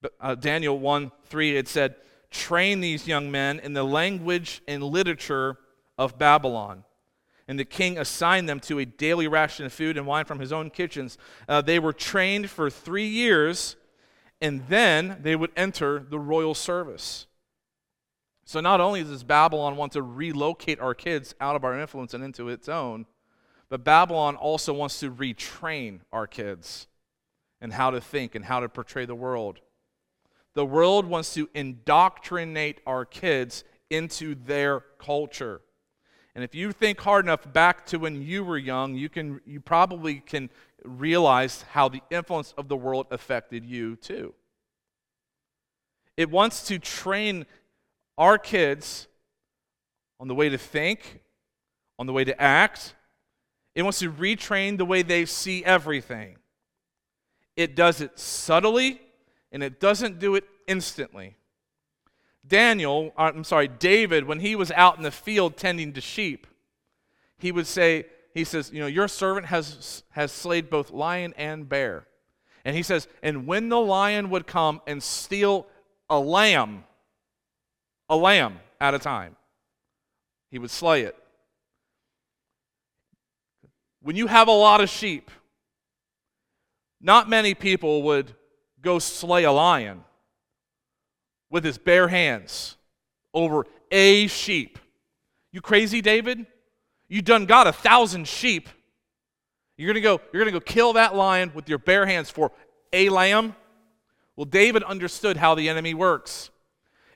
But, 0.02 0.14
uh, 0.22 0.36
Daniel 0.36 0.78
1 0.78 1.12
3, 1.26 1.58
it 1.58 1.68
said, 1.68 1.96
Train 2.30 2.82
these 2.82 3.08
young 3.08 3.32
men 3.32 3.60
in 3.60 3.74
the 3.74 3.84
language 3.84 4.62
and 4.68 4.84
literature 4.84 5.58
of 5.98 6.20
Babylon. 6.20 6.84
And 7.48 7.60
the 7.60 7.66
king 7.66 7.98
assigned 7.98 8.48
them 8.48 8.60
to 8.62 8.80
a 8.80 8.86
daily 8.86 9.28
ration 9.28 9.66
of 9.66 9.74
food 9.74 9.98
and 9.98 10.08
wine 10.08 10.26
from 10.26 10.40
his 10.40 10.54
own 10.54 10.70
kitchens. 10.70 11.18
Uh, 11.48 11.62
they 11.62 11.80
were 11.80 11.94
trained 11.94 12.50
for 12.50 12.70
three 12.70 13.08
years 13.08 13.76
and 14.42 14.68
then 14.68 15.18
they 15.22 15.36
would 15.36 15.52
enter 15.56 16.00
the 16.00 16.20
royal 16.20 16.54
service. 16.54 17.28
So 18.46 18.60
not 18.60 18.82
only 18.82 19.04
does 19.04 19.24
Babylon 19.24 19.78
want 19.78 19.94
to 19.94 20.02
relocate 20.02 20.80
our 20.80 20.94
kids 20.94 21.34
out 21.40 21.56
of 21.56 21.64
our 21.64 21.80
influence 21.80 22.14
and 22.14 22.24
into 22.24 22.50
its 22.50 22.68
own, 22.68 23.06
but 23.70 23.86
Babylon 23.86 24.36
also 24.36 24.74
wants 24.74 25.00
to 25.00 25.10
retrain 25.10 26.02
our 26.12 26.28
kids 26.28 26.88
and 27.62 27.72
how 27.72 27.90
to 27.90 28.02
think 28.02 28.36
and 28.36 28.44
how 28.44 28.60
to 28.60 28.68
portray 28.68 29.06
the 29.06 29.16
world. 29.16 29.62
The 30.54 30.66
world 30.66 31.06
wants 31.06 31.34
to 31.36 31.50
indoctrinate 31.56 32.82
our 32.86 33.06
kids 33.06 33.64
into 33.90 34.36
their 34.36 34.82
culture. 35.00 35.62
And 36.36 36.44
if 36.44 36.56
you 36.56 36.72
think 36.72 37.00
hard 37.00 37.26
enough 37.26 37.52
back 37.54 37.86
to 37.88 38.00
when 38.00 38.22
you 38.22 38.44
were 38.44 38.58
young, 38.58 38.96
you 38.96 39.08
can 39.08 39.40
you 39.46 39.60
probably 39.60 40.16
can 40.16 40.50
realize 40.84 41.64
how 41.72 41.90
the 41.90 42.02
influence 42.10 42.54
of 42.58 42.68
the 42.68 42.76
world 42.76 43.08
affected 43.12 43.66
you 43.66 43.96
too. 43.96 44.34
It 46.18 46.30
wants 46.30 46.68
to 46.68 46.80
train 46.80 47.46
our 48.18 48.38
kids 48.38 49.08
on 50.20 50.28
the 50.28 50.36
way 50.36 50.50
to 50.50 50.58
think, 50.58 51.22
on 51.98 52.08
the 52.08 52.14
way 52.14 52.24
to 52.24 52.42
act. 52.42 52.96
It 53.76 53.84
wants 53.84 54.00
to 54.00 54.12
retrain 54.12 54.78
the 54.78 54.86
way 54.86 55.02
they 55.02 55.26
see 55.26 55.64
everything. 55.66 56.38
It 57.56 57.76
does 57.76 58.02
it 58.02 58.20
subtly 58.20 59.02
and 59.52 59.64
it 59.64 59.80
doesn't 59.80 60.20
do 60.20 60.36
it 60.36 60.46
instantly. 60.68 61.36
Daniel, 62.46 63.14
uh, 63.18 63.32
I'm 63.34 63.44
sorry, 63.44 63.68
David, 63.68 64.26
when 64.26 64.40
he 64.40 64.56
was 64.56 64.72
out 64.72 64.98
in 64.98 65.04
the 65.04 65.12
field 65.12 65.56
tending 65.56 65.94
to 65.94 66.02
sheep, 66.02 66.46
he 67.38 67.52
would 67.52 67.68
say, 67.68 68.06
he 68.34 68.44
says, 68.44 68.72
you 68.74 68.80
know, 68.80 68.88
your 68.88 69.08
servant 69.08 69.48
has, 69.48 70.04
has 70.12 70.32
slayed 70.32 70.70
both 70.70 70.92
lion 70.92 71.34
and 71.38 71.70
bear. 71.70 72.08
And 72.66 72.76
he 72.76 72.84
says, 72.84 73.08
and 73.22 73.48
when 73.48 73.70
the 73.70 73.80
lion 73.80 74.30
would 74.30 74.48
come 74.48 74.82
and 74.88 75.02
steal 75.02 75.68
a 76.10 76.20
lamb, 76.20 76.84
a 78.10 78.16
lamb 78.16 78.60
at 78.80 78.94
a 78.94 79.00
time, 79.00 79.36
he 80.50 80.60
would 80.60 80.72
slay 80.72 81.02
it. 81.02 81.16
When 84.02 84.16
you 84.16 84.28
have 84.28 84.48
a 84.48 84.52
lot 84.52 84.82
of 84.82 84.90
sheep, 84.90 85.32
not 87.00 87.30
many 87.30 87.54
people 87.54 88.04
would 88.04 88.34
go 88.82 89.00
slay 89.00 89.44
a 89.44 89.52
lion 89.52 90.04
with 91.54 91.64
his 91.64 91.78
bare 91.78 92.08
hands 92.08 92.78
over 93.32 93.68
a 93.92 94.26
sheep. 94.26 94.80
You 95.52 95.62
crazy, 95.62 96.02
David? 96.02 96.48
You 97.08 97.22
done 97.22 97.46
got 97.46 97.68
a 97.68 97.72
thousand 97.72 98.28
sheep. 98.28 98.68
You're 99.78 99.88
gonna 99.88 100.02
go, 100.02 100.20
you're 100.34 100.44
gonna 100.44 100.52
go 100.52 100.60
kill 100.60 100.94
that 100.94 101.16
lion 101.16 101.52
with 101.54 101.70
your 101.70 101.78
bare 101.78 102.08
hands 102.08 102.32
for 102.32 102.52
a 102.92 103.08
lamb? 103.10 103.56
Well, 104.36 104.46
David 104.46 104.82
understood 104.82 105.38
how 105.38 105.54
the 105.54 105.70
enemy 105.70 105.94
works. 105.94 106.50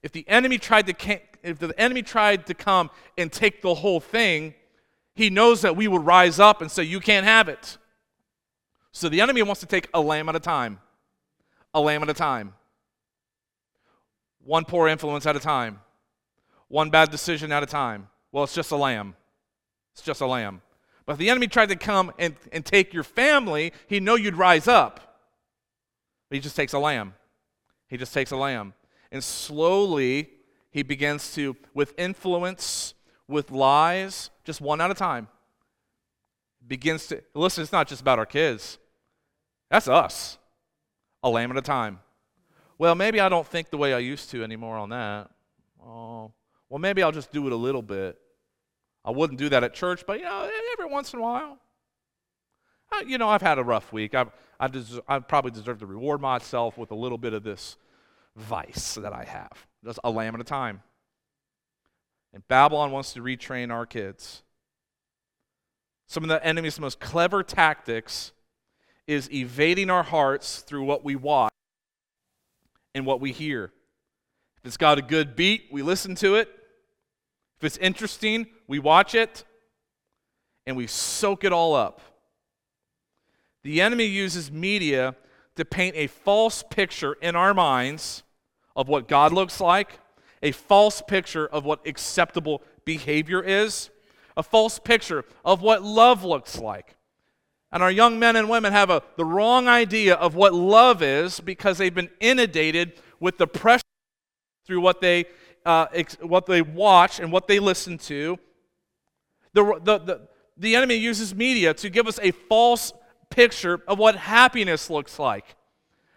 If 0.03 0.11
the 0.11 0.23
enemy 0.29 0.59
tried 0.59 0.85
to 0.85 1.19
if 1.41 1.57
the 1.57 1.73
enemy 1.79 2.03
tried 2.03 2.45
to 2.45 2.53
come 2.53 2.91
and 3.17 3.31
take 3.31 3.63
the 3.63 3.73
whole 3.73 3.99
thing, 3.99 4.53
he 5.15 5.31
knows 5.31 5.61
that 5.61 5.75
we 5.75 5.87
would 5.87 6.05
rise 6.05 6.39
up 6.39 6.61
and 6.61 6.69
say, 6.69 6.83
You 6.83 6.99
can't 6.99 7.25
have 7.25 7.49
it. 7.49 7.79
So 8.91 9.09
the 9.09 9.19
enemy 9.21 9.41
wants 9.41 9.61
to 9.61 9.67
take 9.67 9.89
a 9.95 9.99
lamb 9.99 10.29
at 10.29 10.35
a 10.35 10.39
time. 10.39 10.79
A 11.73 11.81
lamb 11.81 12.03
at 12.03 12.09
a 12.09 12.13
time. 12.13 12.53
One 14.47 14.63
poor 14.63 14.87
influence 14.87 15.25
at 15.25 15.35
a 15.35 15.41
time. 15.41 15.81
One 16.69 16.89
bad 16.89 17.11
decision 17.11 17.51
at 17.51 17.63
a 17.63 17.65
time. 17.65 18.07
Well, 18.31 18.45
it's 18.45 18.55
just 18.55 18.71
a 18.71 18.77
lamb. 18.77 19.17
It's 19.93 20.01
just 20.01 20.21
a 20.21 20.25
lamb. 20.25 20.61
But 21.05 21.13
if 21.13 21.19
the 21.19 21.29
enemy 21.29 21.47
tried 21.47 21.67
to 21.67 21.75
come 21.75 22.13
and, 22.17 22.33
and 22.53 22.65
take 22.65 22.93
your 22.93 23.03
family, 23.03 23.73
he'd 23.87 24.03
know 24.03 24.15
you'd 24.15 24.37
rise 24.37 24.69
up. 24.69 25.19
But 26.29 26.37
he 26.37 26.39
just 26.39 26.55
takes 26.55 26.71
a 26.71 26.79
lamb. 26.79 27.13
He 27.89 27.97
just 27.97 28.13
takes 28.13 28.31
a 28.31 28.37
lamb. 28.37 28.73
And 29.11 29.21
slowly, 29.21 30.29
he 30.71 30.81
begins 30.81 31.33
to, 31.35 31.57
with 31.73 31.93
influence, 31.97 32.93
with 33.27 33.51
lies, 33.51 34.29
just 34.45 34.61
one 34.61 34.79
at 34.79 34.89
a 34.89 34.93
time, 34.93 35.27
begins 36.65 37.07
to 37.07 37.21
listen, 37.33 37.63
it's 37.63 37.73
not 37.73 37.89
just 37.89 37.99
about 37.99 38.17
our 38.17 38.25
kids. 38.25 38.77
That's 39.69 39.89
us. 39.89 40.37
A 41.21 41.29
lamb 41.29 41.51
at 41.51 41.57
a 41.57 41.61
time. 41.61 41.99
Well, 42.77 42.95
maybe 42.95 43.19
I 43.19 43.29
don't 43.29 43.47
think 43.47 43.69
the 43.69 43.77
way 43.77 43.93
I 43.93 43.99
used 43.99 44.29
to 44.31 44.43
anymore 44.43 44.77
on 44.77 44.89
that. 44.89 45.31
Oh, 45.83 46.31
well, 46.69 46.79
maybe 46.79 47.01
I'll 47.01 47.11
just 47.11 47.31
do 47.31 47.45
it 47.47 47.53
a 47.53 47.55
little 47.55 47.81
bit. 47.81 48.19
I 49.03 49.11
wouldn't 49.11 49.39
do 49.39 49.49
that 49.49 49.63
at 49.63 49.73
church, 49.73 50.03
but 50.05 50.19
you 50.19 50.25
know, 50.25 50.49
every 50.73 50.91
once 50.91 51.13
in 51.13 51.19
a 51.19 51.21
while. 51.21 51.57
I, 52.91 53.03
you 53.07 53.17
know, 53.17 53.29
I've 53.29 53.41
had 53.41 53.57
a 53.57 53.63
rough 53.63 53.91
week. 53.91 54.13
I've, 54.13 54.29
I, 54.59 54.67
des- 54.67 55.01
I 55.07 55.19
probably 55.19 55.51
deserve 55.51 55.79
to 55.79 55.85
reward 55.85 56.21
myself 56.21 56.77
with 56.77 56.91
a 56.91 56.95
little 56.95 57.17
bit 57.17 57.33
of 57.33 57.43
this 57.43 57.77
vice 58.35 58.95
that 58.95 59.13
I 59.13 59.23
have. 59.23 59.67
Just 59.83 59.99
a 60.03 60.11
lamb 60.11 60.35
at 60.35 60.41
a 60.41 60.45
time. 60.45 60.81
And 62.33 62.47
Babylon 62.47 62.91
wants 62.91 63.13
to 63.13 63.21
retrain 63.21 63.71
our 63.71 63.85
kids. 63.85 64.43
Some 66.05 66.23
of 66.23 66.29
the 66.29 66.45
enemy's 66.45 66.79
most 66.79 66.99
clever 66.99 67.43
tactics 67.43 68.31
is 69.07 69.31
evading 69.31 69.89
our 69.89 70.03
hearts 70.03 70.59
through 70.59 70.83
what 70.83 71.03
we 71.03 71.15
watch 71.15 71.51
in 72.97 73.05
what 73.05 73.21
we 73.21 73.31
hear. 73.31 73.71
If 74.57 74.65
it's 74.65 74.77
got 74.77 74.97
a 74.97 75.01
good 75.01 75.35
beat, 75.35 75.67
we 75.71 75.83
listen 75.83 76.15
to 76.15 76.35
it. 76.35 76.49
If 77.57 77.63
it's 77.63 77.77
interesting, 77.77 78.47
we 78.67 78.79
watch 78.79 79.15
it 79.15 79.45
and 80.65 80.75
we 80.75 80.87
soak 80.87 81.43
it 81.43 81.53
all 81.53 81.75
up. 81.75 82.01
The 83.63 83.81
enemy 83.81 84.05
uses 84.05 84.51
media 84.51 85.15
to 85.55 85.63
paint 85.63 85.95
a 85.95 86.07
false 86.07 86.63
picture 86.69 87.13
in 87.21 87.35
our 87.35 87.53
minds 87.53 88.23
of 88.75 88.87
what 88.87 89.07
God 89.07 89.31
looks 89.31 89.61
like, 89.61 89.99
a 90.41 90.51
false 90.51 91.01
picture 91.01 91.47
of 91.47 91.65
what 91.65 91.85
acceptable 91.87 92.61
behavior 92.83 93.41
is, 93.41 93.89
a 94.35 94.43
false 94.43 94.79
picture 94.79 95.23
of 95.45 95.61
what 95.61 95.83
love 95.83 96.23
looks 96.23 96.59
like. 96.59 96.96
And 97.71 97.83
our 97.83 97.91
young 97.91 98.17
men 98.17 98.35
and 98.35 98.49
women 98.49 98.71
have 98.71 98.89
a, 98.89 99.03
the 99.17 99.25
wrong 99.25 99.67
idea 99.67 100.15
of 100.15 100.35
what 100.35 100.53
love 100.53 101.01
is 101.03 101.39
because 101.39 101.77
they've 101.77 101.93
been 101.93 102.09
inundated 102.19 102.93
with 103.19 103.37
the 103.37 103.47
pressure 103.47 103.83
through 104.65 104.81
what 104.81 105.01
they, 105.01 105.25
uh, 105.65 105.87
ex- 105.93 106.17
what 106.21 106.45
they 106.45 106.61
watch 106.61 107.19
and 107.19 107.31
what 107.31 107.47
they 107.47 107.59
listen 107.59 107.97
to. 107.97 108.37
The, 109.53 109.79
the, 109.83 109.97
the, 109.97 110.27
the 110.55 110.75
enemy 110.75 110.95
uses 110.95 111.35
media 111.35 111.73
to 111.75 111.89
give 111.89 112.07
us 112.07 112.19
a 112.21 112.31
false 112.31 112.93
picture 113.29 113.81
of 113.87 113.99
what 113.99 114.15
happiness 114.15 114.89
looks 114.89 115.19
like. 115.19 115.55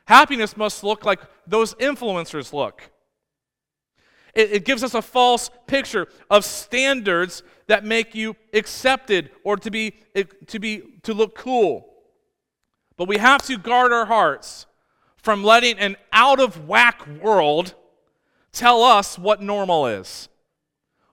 Happiness 0.04 0.56
must 0.56 0.84
look 0.84 1.04
like 1.04 1.20
those 1.46 1.74
influencers 1.74 2.52
look. 2.52 2.90
It, 4.34 4.52
it, 4.52 4.64
gives 4.64 4.84
us 4.84 4.94
a 4.94 5.02
false 5.02 5.50
picture 5.66 6.06
of 6.30 6.44
standards 6.44 7.42
that 7.66 7.84
make 7.84 8.14
you 8.14 8.36
accepted 8.52 9.30
or 9.44 9.56
to 9.56 9.70
be, 9.70 9.94
eh, 10.14 10.24
to 10.46 10.58
be 10.58 10.82
to 11.02 11.14
look 11.14 11.34
cool. 11.34 11.92
But 12.96 13.08
we 13.08 13.18
have 13.18 13.42
to 13.42 13.58
guard 13.58 13.92
our 13.92 14.06
hearts 14.06 14.66
from 15.16 15.42
letting 15.42 15.78
an 15.78 15.96
out 16.12 16.40
of 16.40 16.68
whack 16.68 17.06
world 17.22 17.74
tell 18.52 18.82
us 18.82 19.18
what 19.18 19.42
normal 19.42 19.86
is. 19.86 20.28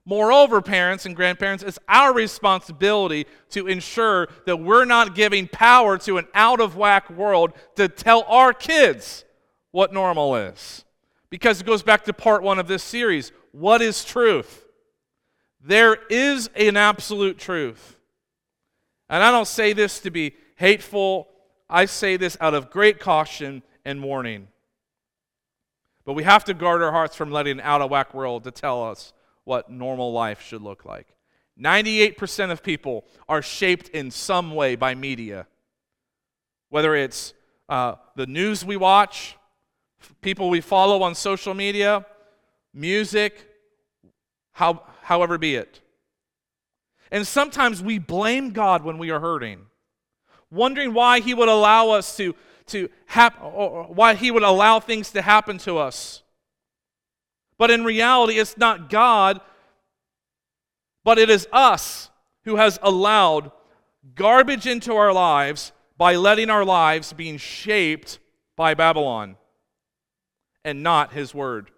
Moreover, 0.06 0.62
parents 0.62 1.06
and 1.06 1.14
grandparents, 1.14 1.64
it's 1.64 1.80
our 1.90 2.14
responsibility 2.14 3.26
to 3.50 3.68
ensure 3.68 4.30
that 4.46 4.56
we're 4.56 4.86
not 4.86 5.16
giving 5.16 5.50
power 5.50 5.98
to 5.98 6.18
an 6.18 6.28
out 6.34 6.62
of 6.62 6.78
whack 6.78 7.10
world 7.10 7.52
to 7.76 7.90
tell 7.90 8.24
our 8.24 8.54
kids 8.54 9.26
what 9.72 9.92
normal 9.92 10.36
is. 10.38 10.86
Because 11.30 11.60
it 11.60 11.68
goes 11.68 11.84
back 11.84 12.06
to 12.06 12.14
part 12.14 12.42
one 12.42 12.60
of 12.60 12.68
this 12.68 12.84
series. 12.84 13.32
What 13.52 13.82
is 13.82 14.06
truth? 14.06 14.66
There 15.62 15.98
is 16.10 16.50
an 16.56 16.78
absolute 16.78 17.38
truth. 17.38 17.98
And 19.10 19.24
I 19.24 19.32
don't 19.32 19.48
say 19.48 19.74
this 19.74 20.00
to 20.02 20.12
be 20.12 20.36
hateful, 20.56 21.28
I 21.70 21.86
say 21.86 22.18
this 22.18 22.38
out 22.40 22.54
of 22.54 22.70
great 22.70 23.00
caution 23.00 23.64
and 23.86 24.04
warning. 24.04 24.48
But 26.06 26.14
we 26.14 26.24
have 26.24 26.46
to 26.46 26.54
guard 26.54 26.82
our 26.82 26.92
hearts 26.92 27.16
from 27.16 27.32
letting 27.32 27.60
an 27.60 27.62
out 27.62 27.82
of 27.82 27.92
whack 27.92 28.14
world 28.14 28.46
to 28.46 28.52
tell 28.52 28.84
us 28.84 29.14
what 29.44 29.70
normal 29.70 30.14
life 30.14 30.42
should 30.42 30.62
look 30.62 30.86
like. 30.86 31.08
98% 31.60 32.52
of 32.52 32.64
people 32.64 33.04
are 33.28 33.42
shaped 33.42 33.90
in 33.90 34.12
some 34.12 34.54
way 34.54 34.76
by 34.76 34.94
media, 34.96 35.48
whether 36.70 36.96
it's 36.96 37.34
uh, 37.68 37.96
the 38.16 38.28
news 38.28 38.64
we 38.64 38.78
watch, 38.78 39.36
people 40.22 40.50
we 40.50 40.62
follow 40.62 41.04
on 41.04 41.16
social 41.16 41.54
media, 41.54 42.06
music, 42.74 43.48
how, 44.52 44.84
however 45.04 45.38
be 45.38 45.56
it. 45.56 45.82
And 47.12 47.26
sometimes 47.26 47.82
we 47.82 48.00
blame 48.00 48.52
God 48.52 48.84
when 48.84 48.98
we 48.98 49.12
are 49.12 49.20
hurting, 49.20 49.68
wondering 50.52 50.94
why 50.94 51.20
He 51.20 51.34
would 51.34 51.48
allow 51.48 51.90
us 51.92 52.18
to, 52.18 52.36
to 52.68 52.90
hap- 53.06 53.42
or 53.42 53.86
why 53.86 54.16
He 54.16 54.32
would 54.32 54.44
allow 54.44 54.80
things 54.80 55.12
to 55.12 55.22
happen 55.22 55.58
to 55.60 55.78
us. 55.78 56.24
But 57.58 57.72
in 57.72 57.84
reality, 57.86 58.34
it's 58.40 58.58
not 58.58 58.90
God, 58.90 59.42
but 61.04 61.18
it 61.18 61.30
is 61.30 61.48
us 61.52 62.10
who 62.44 62.58
has 62.58 62.78
allowed 62.82 63.52
garbage 64.16 64.68
into 64.68 64.94
our 64.94 65.14
lives 65.14 65.72
by 65.98 66.16
letting 66.16 66.50
our 66.50 66.66
lives 66.66 67.14
being 67.14 67.38
shaped 67.38 68.20
by 68.56 68.74
Babylon 68.74 69.38
and 70.68 70.84
not 70.84 71.14
his 71.14 71.34
word. 71.34 71.72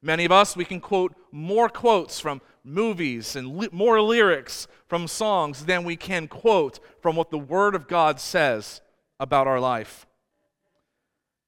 Many 0.00 0.24
of 0.24 0.30
us, 0.30 0.54
we 0.54 0.64
can 0.64 0.80
quote 0.80 1.12
more 1.32 1.68
quotes 1.68 2.20
from 2.20 2.40
movies 2.62 3.34
and 3.34 3.58
li- 3.58 3.68
more 3.72 4.00
lyrics 4.00 4.68
from 4.86 5.08
songs 5.08 5.64
than 5.64 5.82
we 5.82 5.96
can 5.96 6.28
quote 6.28 6.78
from 7.02 7.16
what 7.16 7.32
the 7.32 7.38
Word 7.38 7.74
of 7.74 7.88
God 7.88 8.20
says 8.20 8.80
about 9.18 9.48
our 9.48 9.58
life. 9.58 10.06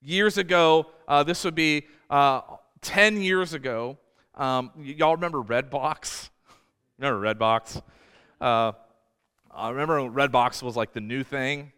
Years 0.02 0.36
ago, 0.36 0.88
uh, 1.06 1.22
this 1.22 1.44
would 1.44 1.54
be 1.54 1.86
uh, 2.10 2.40
10 2.80 3.22
years 3.22 3.54
ago, 3.54 3.96
um, 4.34 4.72
y- 4.76 4.96
y'all 4.98 5.14
remember 5.14 5.44
Redbox? 5.44 6.30
remember 6.98 7.20
Redbox? 7.32 7.82
Uh, 8.40 8.72
I 9.48 9.68
remember 9.70 10.00
Redbox 10.00 10.60
was 10.60 10.74
like 10.74 10.92
the 10.92 11.00
new 11.00 11.22
thing, 11.22 11.70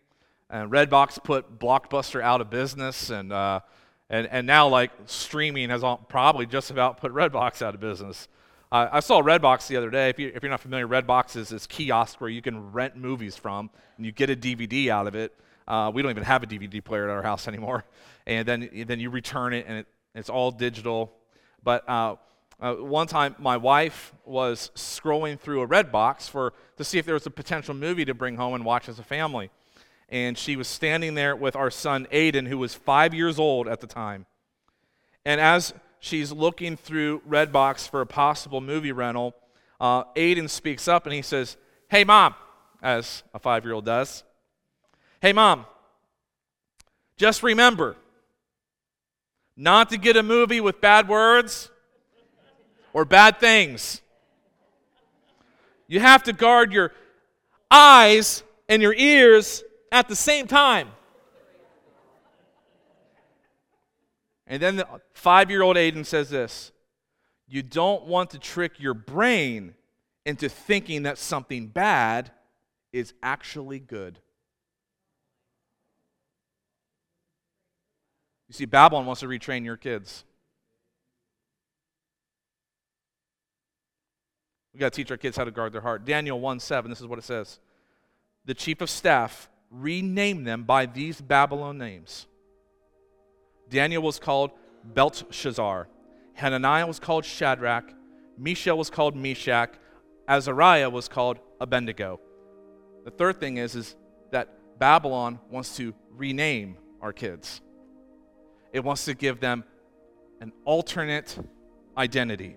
and 0.48 0.72
Redbox 0.72 1.22
put 1.22 1.58
Blockbuster 1.58 2.22
out 2.22 2.40
of 2.40 2.48
business, 2.48 3.10
and 3.10 3.30
uh, 3.30 3.60
and 4.12 4.28
and 4.28 4.46
now 4.46 4.68
like 4.68 4.92
streaming 5.06 5.70
has 5.70 5.82
all, 5.82 5.96
probably 5.96 6.46
just 6.46 6.70
about 6.70 6.98
put 6.98 7.12
Redbox 7.12 7.62
out 7.62 7.74
of 7.74 7.80
business. 7.80 8.28
Uh, 8.70 8.88
I 8.92 9.00
saw 9.00 9.20
Redbox 9.20 9.66
the 9.66 9.76
other 9.76 9.90
day. 9.90 10.08
If, 10.08 10.18
you, 10.18 10.32
if 10.34 10.42
you're 10.42 10.50
not 10.50 10.60
familiar, 10.60 10.86
Redbox 10.86 11.36
is 11.36 11.48
this 11.50 11.66
kiosk 11.66 12.20
where 12.20 12.30
you 12.30 12.40
can 12.40 12.72
rent 12.72 12.96
movies 12.96 13.36
from, 13.36 13.68
and 13.96 14.06
you 14.06 14.12
get 14.12 14.30
a 14.30 14.36
DVD 14.36 14.88
out 14.88 15.06
of 15.06 15.14
it. 15.14 15.34
Uh, 15.68 15.90
we 15.92 16.00
don't 16.00 16.10
even 16.10 16.22
have 16.22 16.42
a 16.42 16.46
DVD 16.46 16.82
player 16.82 17.04
at 17.04 17.10
our 17.10 17.22
house 17.22 17.48
anymore, 17.48 17.84
and 18.26 18.46
then 18.46 18.68
then 18.86 19.00
you 19.00 19.10
return 19.10 19.54
it, 19.54 19.64
and 19.66 19.78
it, 19.78 19.86
it's 20.14 20.30
all 20.30 20.50
digital. 20.50 21.12
But 21.64 21.88
uh, 21.88 22.16
uh, 22.60 22.74
one 22.74 23.06
time, 23.06 23.34
my 23.38 23.56
wife 23.56 24.12
was 24.24 24.70
scrolling 24.74 25.40
through 25.40 25.62
a 25.62 25.68
Redbox 25.68 26.28
for 26.28 26.52
to 26.76 26.84
see 26.84 26.98
if 26.98 27.06
there 27.06 27.14
was 27.14 27.26
a 27.26 27.30
potential 27.30 27.74
movie 27.74 28.04
to 28.04 28.14
bring 28.14 28.36
home 28.36 28.54
and 28.54 28.64
watch 28.64 28.88
as 28.88 28.98
a 28.98 29.02
family. 29.02 29.50
And 30.12 30.38
she 30.38 30.54
was 30.54 30.68
standing 30.68 31.14
there 31.14 31.34
with 31.34 31.56
our 31.56 31.70
son 31.70 32.06
Aiden, 32.12 32.46
who 32.46 32.58
was 32.58 32.74
five 32.74 33.12
years 33.14 33.38
old 33.38 33.66
at 33.66 33.80
the 33.80 33.88
time. 33.88 34.26
And 35.24 35.40
as 35.40 35.74
she's 35.98 36.30
looking 36.30 36.76
through 36.76 37.22
Redbox 37.28 37.88
for 37.88 38.00
a 38.00 38.06
possible 38.06 38.60
movie 38.60 38.92
rental, 38.92 39.34
uh, 39.80 40.04
Aiden 40.14 40.48
speaks 40.48 40.86
up 40.86 41.06
and 41.06 41.14
he 41.14 41.22
says, 41.22 41.56
"Hey, 41.88 42.04
mom," 42.04 42.36
as 42.80 43.24
a 43.34 43.40
five-year-old 43.40 43.84
does. 43.84 44.22
"Hey, 45.20 45.32
mom. 45.32 45.66
Just 47.16 47.42
remember." 47.42 47.96
not 49.56 49.90
to 49.90 49.96
get 49.96 50.16
a 50.16 50.22
movie 50.22 50.60
with 50.60 50.80
bad 50.80 51.08
words 51.08 51.70
or 52.92 53.04
bad 53.04 53.38
things. 53.38 54.00
You 55.86 56.00
have 56.00 56.22
to 56.24 56.32
guard 56.32 56.72
your 56.72 56.92
eyes 57.70 58.42
and 58.68 58.80
your 58.80 58.94
ears 58.94 59.62
at 59.92 60.08
the 60.08 60.16
same 60.16 60.48
time. 60.48 60.88
And 64.48 64.60
then 64.60 64.76
the 64.76 64.88
five 65.12 65.50
year 65.50 65.62
old 65.62 65.76
Aiden 65.76 66.04
says 66.04 66.30
this 66.30 66.72
You 67.46 67.62
don't 67.62 68.06
want 68.06 68.30
to 68.30 68.38
trick 68.38 68.80
your 68.80 68.94
brain 68.94 69.74
into 70.26 70.48
thinking 70.48 71.04
that 71.04 71.18
something 71.18 71.68
bad 71.68 72.32
is 72.92 73.12
actually 73.22 73.78
good. 73.78 74.18
You 78.48 78.54
see, 78.54 78.64
Babylon 78.64 79.06
wants 79.06 79.20
to 79.20 79.28
retrain 79.28 79.64
your 79.64 79.76
kids. 79.76 80.24
We 84.74 84.80
got 84.80 84.92
to 84.92 84.96
teach 84.96 85.10
our 85.10 85.16
kids 85.16 85.36
how 85.36 85.44
to 85.44 85.50
guard 85.50 85.72
their 85.72 85.80
heart. 85.82 86.04
Daniel 86.04 86.40
1 86.40 86.60
7, 86.60 86.90
this 86.90 87.00
is 87.00 87.06
what 87.06 87.18
it 87.18 87.24
says. 87.24 87.60
The 88.44 88.54
chief 88.54 88.80
of 88.80 88.90
staff 88.90 89.48
renamed 89.72 90.46
them 90.46 90.64
by 90.64 90.86
these 90.86 91.20
Babylon 91.20 91.78
names. 91.78 92.26
Daniel 93.68 94.02
was 94.02 94.18
called 94.18 94.50
Belshazzar, 94.84 95.88
Hananiah 96.34 96.86
was 96.86 96.98
called 96.98 97.24
Shadrach. 97.24 97.92
Mishael 98.38 98.78
was 98.78 98.88
called 98.88 99.14
Meshach. 99.14 99.74
Azariah 100.26 100.88
was 100.88 101.06
called 101.06 101.38
Abednego. 101.60 102.18
The 103.04 103.10
third 103.10 103.38
thing 103.38 103.58
is, 103.58 103.74
is 103.76 103.94
that 104.30 104.48
Babylon 104.78 105.38
wants 105.50 105.76
to 105.76 105.94
rename 106.16 106.78
our 107.02 107.12
kids 107.12 107.60
it 108.72 108.82
wants 108.82 109.04
to 109.04 109.14
give 109.14 109.38
them 109.40 109.64
an 110.40 110.52
alternate 110.64 111.38
identity. 111.96 112.56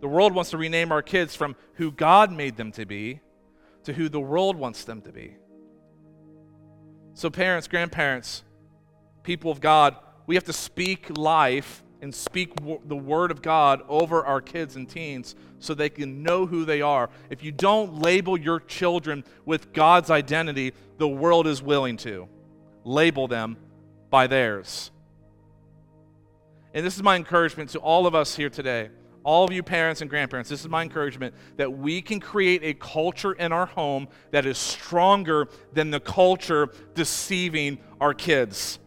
The 0.00 0.08
world 0.08 0.34
wants 0.34 0.50
to 0.50 0.58
rename 0.58 0.92
our 0.92 1.02
kids 1.02 1.34
from 1.34 1.56
who 1.74 1.90
God 1.90 2.30
made 2.30 2.56
them 2.56 2.72
to 2.72 2.84
be 2.84 3.20
to 3.84 3.92
who 3.92 4.08
the 4.08 4.20
world 4.20 4.56
wants 4.56 4.84
them 4.84 5.00
to 5.02 5.12
be. 5.12 5.36
So, 7.14 7.30
parents, 7.30 7.68
grandparents, 7.68 8.42
people 9.22 9.50
of 9.50 9.60
God, 9.60 9.96
we 10.26 10.34
have 10.34 10.44
to 10.44 10.52
speak 10.52 11.16
life 11.16 11.82
and 12.00 12.12
speak 12.12 12.52
the 12.86 12.96
word 12.96 13.30
of 13.30 13.42
God 13.42 13.82
over 13.88 14.24
our 14.24 14.40
kids 14.40 14.74
and 14.74 14.88
teens 14.88 15.36
so 15.60 15.72
they 15.72 15.88
can 15.88 16.22
know 16.22 16.46
who 16.46 16.64
they 16.64 16.82
are. 16.82 17.10
If 17.30 17.44
you 17.44 17.52
don't 17.52 18.00
label 18.00 18.36
your 18.36 18.58
children 18.58 19.24
with 19.44 19.72
God's 19.72 20.10
identity, 20.10 20.72
the 20.98 21.06
world 21.06 21.46
is 21.46 21.62
willing 21.62 21.96
to. 21.98 22.28
Label 22.84 23.28
them 23.28 23.56
by 24.10 24.26
theirs. 24.26 24.90
And 26.74 26.84
this 26.84 26.96
is 26.96 27.02
my 27.02 27.14
encouragement 27.14 27.70
to 27.70 27.78
all 27.78 28.06
of 28.06 28.14
us 28.14 28.34
here 28.34 28.50
today, 28.50 28.90
all 29.24 29.44
of 29.44 29.52
you 29.52 29.62
parents 29.62 30.00
and 30.00 30.10
grandparents. 30.10 30.50
This 30.50 30.60
is 30.60 30.68
my 30.68 30.82
encouragement 30.82 31.34
that 31.56 31.72
we 31.72 32.02
can 32.02 32.20
create 32.20 32.62
a 32.64 32.74
culture 32.74 33.32
in 33.32 33.52
our 33.52 33.66
home 33.66 34.08
that 34.30 34.46
is 34.46 34.58
stronger 34.58 35.48
than 35.72 35.90
the 35.90 36.00
culture 36.00 36.70
deceiving 36.94 37.78
our 38.00 38.14
kids. 38.14 38.78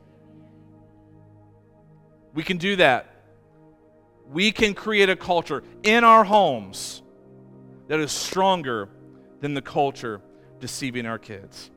We 2.34 2.44
can 2.44 2.58
do 2.58 2.76
that. 2.76 3.10
We 4.30 4.52
can 4.52 4.74
create 4.74 5.10
a 5.10 5.16
culture 5.16 5.64
in 5.84 6.04
our 6.04 6.24
homes 6.24 7.02
that 7.88 8.00
is 8.00 8.12
stronger 8.12 8.90
than 9.40 9.54
the 9.54 9.62
culture 9.62 10.22
deceiving 10.60 11.06
our 11.06 11.20
kids. 11.20 11.70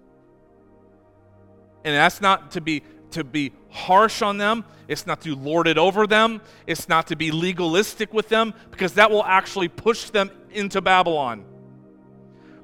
And 1.84 1.94
that's 1.94 2.20
not 2.20 2.52
to 2.52 2.60
be 2.60 2.82
to 3.12 3.24
be 3.24 3.52
harsh 3.70 4.22
on 4.22 4.38
them. 4.38 4.64
It's 4.86 5.06
not 5.06 5.20
to 5.22 5.34
lord 5.34 5.66
it 5.66 5.78
over 5.78 6.06
them. 6.06 6.40
It's 6.66 6.88
not 6.88 7.06
to 7.08 7.16
be 7.16 7.30
legalistic 7.30 8.12
with 8.14 8.28
them 8.28 8.54
because 8.70 8.94
that 8.94 9.10
will 9.10 9.24
actually 9.24 9.68
push 9.68 10.10
them 10.10 10.30
into 10.50 10.80
Babylon. 10.80 11.44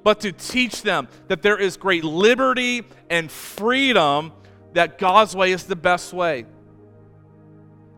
but 0.02 0.20
to 0.20 0.33
teach 0.33 0.83
them 0.83 1.09
that 1.28 1.40
there 1.40 1.57
is 1.57 1.78
great 1.78 2.04
liberty 2.04 2.85
and 3.09 3.30
freedom, 3.30 4.33
that 4.74 4.98
God's 4.98 5.35
way 5.35 5.50
is 5.50 5.64
the 5.64 5.76
best 5.76 6.12
way 6.12 6.44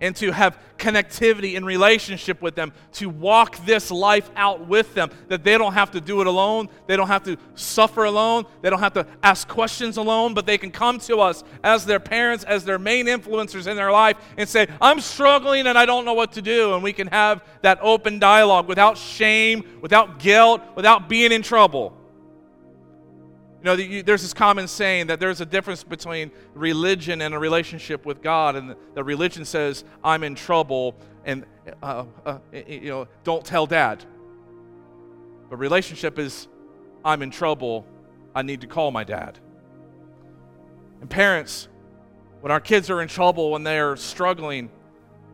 and 0.00 0.14
to 0.16 0.30
have 0.30 0.58
connectivity 0.78 1.56
and 1.56 1.64
relationship 1.64 2.42
with 2.42 2.54
them, 2.54 2.72
to 2.92 3.08
walk 3.08 3.64
this 3.64 3.90
life 3.90 4.30
out 4.36 4.66
with 4.66 4.94
them, 4.94 5.10
that 5.28 5.42
they 5.42 5.56
don't 5.56 5.72
have 5.72 5.90
to 5.92 6.00
do 6.00 6.20
it 6.20 6.26
alone, 6.26 6.68
they 6.86 6.96
don't 6.96 7.08
have 7.08 7.24
to 7.24 7.36
suffer 7.54 8.04
alone, 8.04 8.44
they 8.60 8.70
don't 8.70 8.80
have 8.80 8.92
to 8.92 9.06
ask 9.22 9.48
questions 9.48 9.96
alone, 9.96 10.34
but 10.34 10.46
they 10.46 10.58
can 10.58 10.70
come 10.70 10.98
to 10.98 11.20
us 11.20 11.44
as 11.64 11.86
their 11.86 12.00
parents, 12.00 12.44
as 12.44 12.64
their 12.64 12.78
main 12.78 13.06
influencers 13.06 13.66
in 13.66 13.76
their 13.76 13.90
life, 13.90 14.16
and 14.36 14.48
say, 14.48 14.66
I'm 14.80 15.00
struggling 15.00 15.66
and 15.66 15.78
I 15.78 15.86
don't 15.86 16.04
know 16.04 16.14
what 16.14 16.32
to 16.32 16.42
do. 16.42 16.74
And 16.74 16.82
we 16.82 16.92
can 16.92 17.06
have 17.08 17.42
that 17.62 17.78
open 17.80 18.18
dialogue 18.18 18.68
without 18.68 18.98
shame, 18.98 19.78
without 19.80 20.18
guilt, 20.18 20.60
without 20.74 21.08
being 21.08 21.32
in 21.32 21.42
trouble. 21.42 21.95
You 23.60 23.64
know, 23.64 23.72
you, 23.74 24.02
there's 24.02 24.22
this 24.22 24.34
common 24.34 24.68
saying 24.68 25.06
that 25.08 25.18
there's 25.18 25.40
a 25.40 25.46
difference 25.46 25.82
between 25.82 26.30
religion 26.54 27.22
and 27.22 27.34
a 27.34 27.38
relationship 27.38 28.04
with 28.04 28.22
God, 28.22 28.54
and 28.54 28.76
the, 28.94 29.02
religion 29.02 29.44
says, 29.44 29.84
"I'm 30.04 30.22
in 30.22 30.34
trouble," 30.34 30.94
and 31.24 31.44
uh, 31.82 32.04
uh, 32.24 32.38
you 32.52 32.90
know, 32.90 33.08
don't 33.24 33.44
tell 33.44 33.66
dad. 33.66 34.04
But 35.48 35.56
relationship 35.56 36.18
is, 36.18 36.48
"I'm 37.04 37.22
in 37.22 37.30
trouble. 37.30 37.86
I 38.34 38.42
need 38.42 38.60
to 38.60 38.66
call 38.66 38.90
my 38.90 39.04
dad." 39.04 39.38
And 41.00 41.08
parents, 41.08 41.68
when 42.42 42.52
our 42.52 42.60
kids 42.60 42.90
are 42.90 43.00
in 43.00 43.08
trouble, 43.08 43.50
when 43.50 43.64
they're 43.64 43.96
struggling, 43.96 44.70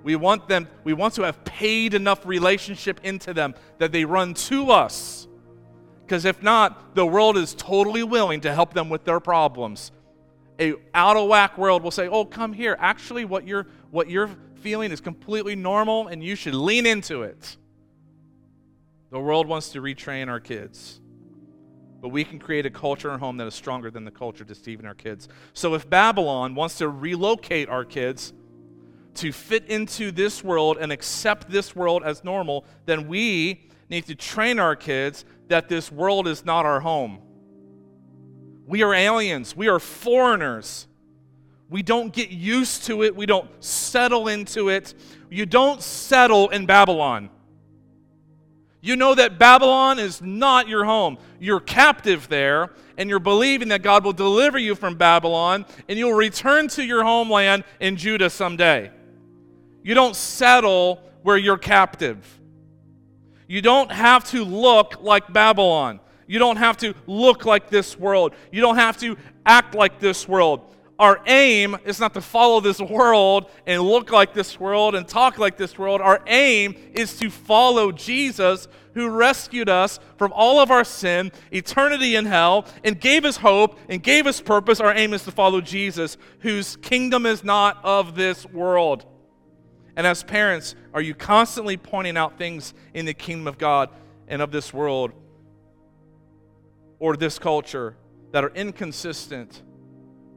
we 0.04 0.16
want 0.16 0.48
them. 0.48 0.68
We 0.84 0.92
want 0.92 1.14
to 1.14 1.22
have 1.22 1.44
paid 1.44 1.92
enough 1.92 2.24
relationship 2.24 3.00
into 3.02 3.34
them 3.34 3.54
that 3.78 3.90
they 3.92 4.04
run 4.04 4.34
to 4.34 4.70
us 4.70 5.26
because 6.12 6.26
if 6.26 6.42
not, 6.42 6.94
the 6.94 7.06
world 7.06 7.38
is 7.38 7.54
totally 7.54 8.02
willing 8.02 8.42
to 8.42 8.52
help 8.52 8.74
them 8.74 8.90
with 8.90 9.02
their 9.04 9.18
problems. 9.18 9.90
A 10.60 10.74
out 10.92 11.16
of 11.16 11.26
whack 11.26 11.56
world 11.56 11.82
will 11.82 11.90
say, 11.90 12.06
"Oh, 12.06 12.26
come 12.26 12.52
here. 12.52 12.76
Actually, 12.78 13.24
what 13.24 13.46
you're 13.46 13.66
what 13.90 14.10
you're 14.10 14.28
feeling 14.56 14.92
is 14.92 15.00
completely 15.00 15.56
normal 15.56 16.08
and 16.08 16.22
you 16.22 16.34
should 16.34 16.54
lean 16.54 16.84
into 16.84 17.22
it." 17.22 17.56
The 19.10 19.18
world 19.18 19.46
wants 19.46 19.70
to 19.70 19.80
retrain 19.80 20.28
our 20.28 20.38
kids. 20.38 21.00
But 22.02 22.10
we 22.10 22.24
can 22.24 22.38
create 22.38 22.66
a 22.66 22.70
culture 22.70 23.08
in 23.08 23.14
our 23.14 23.18
home 23.18 23.38
that 23.38 23.46
is 23.46 23.54
stronger 23.54 23.90
than 23.90 24.04
the 24.04 24.10
culture 24.10 24.44
deceiving 24.44 24.84
our 24.84 24.94
kids. 24.94 25.30
So 25.54 25.74
if 25.74 25.88
Babylon 25.88 26.54
wants 26.54 26.76
to 26.76 26.90
relocate 26.90 27.70
our 27.70 27.86
kids 27.86 28.34
to 29.14 29.32
fit 29.32 29.64
into 29.64 30.10
this 30.10 30.44
world 30.44 30.76
and 30.78 30.92
accept 30.92 31.48
this 31.50 31.74
world 31.74 32.02
as 32.04 32.22
normal, 32.22 32.66
then 32.84 33.08
we 33.08 33.70
need 33.88 34.06
to 34.06 34.14
train 34.14 34.58
our 34.58 34.76
kids 34.76 35.24
that 35.52 35.68
this 35.68 35.92
world 35.92 36.26
is 36.26 36.46
not 36.46 36.64
our 36.64 36.80
home. 36.80 37.18
We 38.66 38.82
are 38.82 38.94
aliens, 38.94 39.54
we 39.54 39.68
are 39.68 39.78
foreigners. 39.78 40.88
We 41.68 41.82
don't 41.82 42.12
get 42.12 42.30
used 42.30 42.84
to 42.84 43.02
it, 43.02 43.14
we 43.14 43.26
don't 43.26 43.50
settle 43.62 44.28
into 44.28 44.70
it. 44.70 44.94
You 45.30 45.44
don't 45.44 45.82
settle 45.82 46.48
in 46.48 46.64
Babylon. 46.64 47.28
You 48.80 48.96
know 48.96 49.14
that 49.14 49.38
Babylon 49.38 49.98
is 49.98 50.22
not 50.22 50.68
your 50.68 50.84
home. 50.84 51.18
You're 51.38 51.60
captive 51.60 52.28
there, 52.28 52.72
and 52.96 53.10
you're 53.10 53.18
believing 53.18 53.68
that 53.68 53.82
God 53.82 54.04
will 54.04 54.12
deliver 54.14 54.58
you 54.58 54.74
from 54.74 54.96
Babylon, 54.96 55.66
and 55.86 55.98
you'll 55.98 56.14
return 56.14 56.68
to 56.68 56.82
your 56.82 57.04
homeland 57.04 57.64
in 57.78 57.96
Judah 57.96 58.30
someday. 58.30 58.90
You 59.82 59.94
don't 59.94 60.16
settle 60.16 61.02
where 61.22 61.36
you're 61.36 61.58
captive. 61.58 62.40
You 63.52 63.60
don't 63.60 63.92
have 63.92 64.24
to 64.30 64.46
look 64.46 65.02
like 65.02 65.30
Babylon. 65.30 66.00
You 66.26 66.38
don't 66.38 66.56
have 66.56 66.78
to 66.78 66.94
look 67.06 67.44
like 67.44 67.68
this 67.68 67.98
world. 67.98 68.32
You 68.50 68.62
don't 68.62 68.76
have 68.76 68.96
to 69.00 69.18
act 69.44 69.74
like 69.74 69.98
this 69.98 70.26
world. 70.26 70.74
Our 70.98 71.20
aim 71.26 71.76
is 71.84 72.00
not 72.00 72.14
to 72.14 72.22
follow 72.22 72.60
this 72.60 72.80
world 72.80 73.50
and 73.66 73.82
look 73.82 74.10
like 74.10 74.32
this 74.32 74.58
world 74.58 74.94
and 74.94 75.06
talk 75.06 75.36
like 75.36 75.58
this 75.58 75.78
world. 75.78 76.00
Our 76.00 76.22
aim 76.28 76.74
is 76.94 77.18
to 77.18 77.28
follow 77.28 77.92
Jesus 77.92 78.68
who 78.94 79.10
rescued 79.10 79.68
us 79.68 80.00
from 80.16 80.32
all 80.32 80.58
of 80.58 80.70
our 80.70 80.82
sin, 80.82 81.30
eternity 81.50 82.16
in 82.16 82.24
hell, 82.24 82.64
and 82.82 82.98
gave 82.98 83.26
us 83.26 83.36
hope 83.36 83.78
and 83.90 84.02
gave 84.02 84.26
us 84.26 84.40
purpose. 84.40 84.80
Our 84.80 84.94
aim 84.96 85.12
is 85.12 85.24
to 85.24 85.30
follow 85.30 85.60
Jesus, 85.60 86.16
whose 86.38 86.76
kingdom 86.76 87.26
is 87.26 87.44
not 87.44 87.84
of 87.84 88.14
this 88.14 88.46
world. 88.46 89.04
And 89.96 90.06
as 90.06 90.22
parents, 90.22 90.74
are 90.94 91.02
you 91.02 91.14
constantly 91.14 91.76
pointing 91.76 92.16
out 92.16 92.38
things 92.38 92.72
in 92.94 93.04
the 93.04 93.14
kingdom 93.14 93.46
of 93.46 93.58
God 93.58 93.90
and 94.28 94.40
of 94.40 94.50
this 94.50 94.72
world 94.72 95.12
or 96.98 97.16
this 97.16 97.38
culture 97.38 97.96
that 98.30 98.44
are 98.44 98.52
inconsistent 98.54 99.62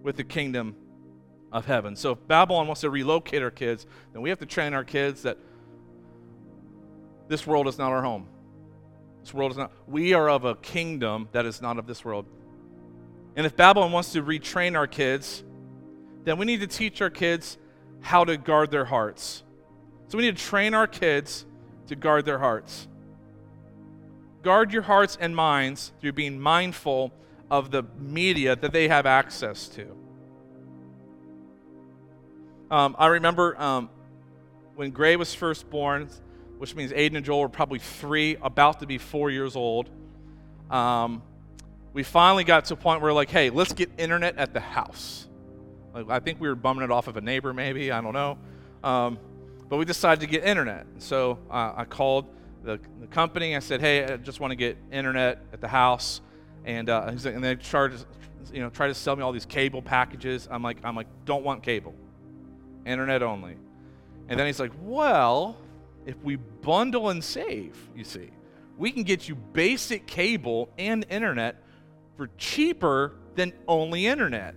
with 0.04 0.18
the 0.18 0.24
kingdom 0.24 0.76
of 1.52 1.66
heaven? 1.66 1.96
So 1.96 2.12
if 2.12 2.28
Babylon 2.28 2.68
wants 2.68 2.82
to 2.82 2.90
relocate 2.90 3.42
our 3.42 3.52
kids, 3.52 3.86
then 4.12 4.22
we 4.22 4.30
have 4.30 4.40
to 4.40 4.46
train 4.46 4.74
our 4.74 4.84
kids 4.84 5.22
that 5.24 5.38
this 7.28 7.48
world 7.48 7.68
is 7.68 7.78
not 7.78 7.92
our 7.92 8.02
home. 8.02 8.28
This 9.22 9.34
world 9.34 9.52
is 9.52 9.58
not, 9.58 9.72
we 9.88 10.14
are 10.14 10.30
of 10.30 10.46
a 10.46 10.56
kingdom 10.56 11.30
that 11.32 11.46
is 11.46 11.62
not 11.62 11.80
of 11.80 11.88
this 11.88 12.06
world. 12.06 12.26
And 13.36 13.46
if 13.46 13.56
Babylon 13.56 13.92
wants 13.92 14.12
to 14.14 14.22
retrain 14.22 14.78
our 14.78 14.86
kids, 14.86 15.44
then 16.26 16.38
we 16.38 16.46
need 16.46 16.60
to 16.60 16.68
teach 16.68 17.02
our 17.02 17.10
kids 17.10 17.58
how 18.02 18.24
to 18.26 18.38
guard 18.38 18.70
their 18.70 18.86
hearts. 18.86 19.44
So 20.08 20.18
we 20.18 20.26
need 20.26 20.38
to 20.38 20.44
train 20.44 20.74
our 20.74 20.88
kids 20.88 21.46
to 21.88 21.96
guard 21.96 22.26
their 22.26 22.40
hearts. 22.40 22.88
Guard 24.44 24.72
your 24.72 24.84
hearts 24.84 25.18
and 25.20 25.36
minds 25.36 25.92
through 26.00 26.14
being 26.14 26.40
mindful 26.40 27.12
of 27.50 27.72
the 27.72 27.84
media 28.00 28.56
that 28.56 28.72
they 28.72 28.88
have 28.88 29.06
access 29.06 29.68
to. 29.70 29.96
Um, 32.70 32.96
I 32.98 33.08
remember 33.08 33.60
um, 33.62 33.90
when 34.76 34.92
Gray 34.92 35.16
was 35.16 35.34
first 35.34 35.70
born, 35.70 36.10
which 36.58 36.76
means 36.76 36.92
Aiden 36.92 37.16
and 37.16 37.26
Joel 37.26 37.42
were 37.42 37.50
probably 37.50 37.80
three, 37.80 38.38
about 38.42 38.80
to 38.80 38.88
be 38.88 38.98
four 38.98 39.30
years 39.30 39.56
old. 39.56 39.90
Um, 40.70 41.22
we 41.94 42.04
finally 42.04 42.44
got 42.44 42.66
to 42.66 42.74
a 42.74 42.78
point 42.78 43.02
where, 43.02 43.14
like, 43.14 43.30
hey, 43.30 43.50
let's 43.50 43.74
get 43.74 43.90
internet 43.98 44.38
at 44.38 44.54
the 44.54 44.60
house. 44.60 45.28
Like, 45.94 46.10
I 46.10 46.20
think 46.20 46.42
we 46.42 46.48
were 46.48 46.56
bumming 46.56 46.84
it 46.84 46.92
off 46.92 47.08
of 47.08 47.18
a 47.18 47.22
neighbor, 47.22 47.54
maybe. 47.54 47.92
I 47.92 48.02
don't 48.02 48.14
know. 48.14 48.38
But 49.68 49.78
we 49.78 49.86
decided 49.86 50.22
to 50.22 50.28
get 50.28 50.44
internet. 50.44 50.86
So 51.00 51.40
uh, 51.50 51.74
I 51.76 51.86
called 51.86 52.28
the, 52.64 52.80
the 53.00 53.08
company. 53.08 53.56
I 53.56 53.60
said, 53.60 53.82
"Hey, 53.82 54.04
I 54.04 54.18
just 54.18 54.40
want 54.40 54.52
to 54.52 54.56
get 54.56 54.78
internet 54.92 55.42
at 55.54 55.62
the 55.62 55.68
house," 55.68 56.22
and 56.66 56.90
uh, 56.90 57.12
and 57.26 57.44
they 57.44 57.56
charged, 57.56 58.06
you 58.54 58.60
know, 58.60 58.70
try 58.70 58.88
to 58.88 58.94
sell 58.94 59.16
me 59.16 59.24
all 59.24 59.32
these 59.32 59.46
cable 59.46 59.82
packages. 59.82 60.48
I'm 60.52 60.64
like, 60.64 60.78
I'm 60.84 60.96
like, 60.96 61.08
don't 61.26 61.44
want 61.44 61.64
cable, 61.64 61.96
internet 62.86 63.24
only. 63.24 63.56
And 64.28 64.40
then 64.40 64.48
he's 64.48 64.60
like, 64.60 64.72
"Well, 64.82 65.58
if 66.06 66.16
we 66.24 66.36
bundle 66.36 67.10
and 67.10 67.24
save, 67.24 67.78
you 67.96 68.04
see, 68.04 68.30
we 68.78 68.92
can 68.92 69.04
get 69.04 69.28
you 69.28 69.36
basic 69.36 70.06
cable 70.06 70.70
and 70.78 71.06
internet 71.10 71.64
for 72.18 72.30
cheaper 72.38 73.14
than 73.36 73.54
only 73.68 74.06
internet." 74.06 74.56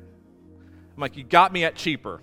I'm 0.96 1.00
like, 1.00 1.16
"You 1.16 1.24
got 1.24 1.52
me 1.52 1.64
at 1.64 1.76
cheaper." 1.76 2.20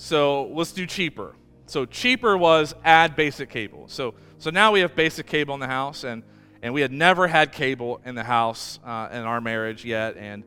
So 0.00 0.44
let's 0.52 0.70
do 0.70 0.86
cheaper. 0.86 1.34
So 1.66 1.84
cheaper 1.84 2.38
was 2.38 2.72
add 2.84 3.16
basic 3.16 3.50
cable. 3.50 3.88
So 3.88 4.14
so 4.38 4.48
now 4.48 4.70
we 4.70 4.78
have 4.78 4.94
basic 4.94 5.26
cable 5.26 5.54
in 5.54 5.60
the 5.60 5.66
house, 5.66 6.04
and 6.04 6.22
and 6.62 6.72
we 6.72 6.82
had 6.82 6.92
never 6.92 7.26
had 7.26 7.50
cable 7.50 8.00
in 8.04 8.14
the 8.14 8.22
house 8.22 8.78
uh, 8.84 9.08
in 9.10 9.22
our 9.22 9.40
marriage 9.40 9.84
yet. 9.84 10.16
And 10.16 10.44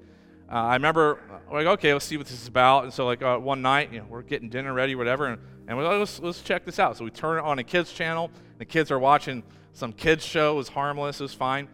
uh, 0.50 0.54
I 0.54 0.76
remember 0.76 1.20
uh, 1.30 1.54
like, 1.54 1.68
okay, 1.68 1.92
let's 1.92 2.06
see 2.06 2.16
what 2.16 2.28
this 2.28 2.42
is 2.42 2.48
about. 2.48 2.86
And 2.86 2.94
so 2.94 3.06
like 3.06 3.22
uh, 3.22 3.40
one 3.40 3.62
night, 3.62 3.92
you 3.92 4.00
know, 4.00 4.06
we're 4.08 4.22
getting 4.22 4.48
dinner 4.48 4.72
ready, 4.74 4.96
whatever, 4.96 5.26
and, 5.28 5.42
and 5.68 5.78
we're 5.78 5.84
like, 5.84 6.00
let's 6.00 6.22
let's 6.22 6.42
check 6.42 6.64
this 6.64 6.80
out. 6.80 6.96
So 6.96 7.04
we 7.04 7.12
turn 7.12 7.38
it 7.38 7.44
on 7.44 7.60
a 7.60 7.64
kids 7.64 7.92
channel. 7.92 8.32
The 8.58 8.66
kids 8.66 8.90
are 8.90 9.00
watching 9.00 9.44
some 9.74 9.92
kids 9.92 10.26
show. 10.26 10.54
It 10.54 10.56
was 10.56 10.70
harmless. 10.70 11.20
It 11.20 11.24
was 11.24 11.34
fine. 11.34 11.68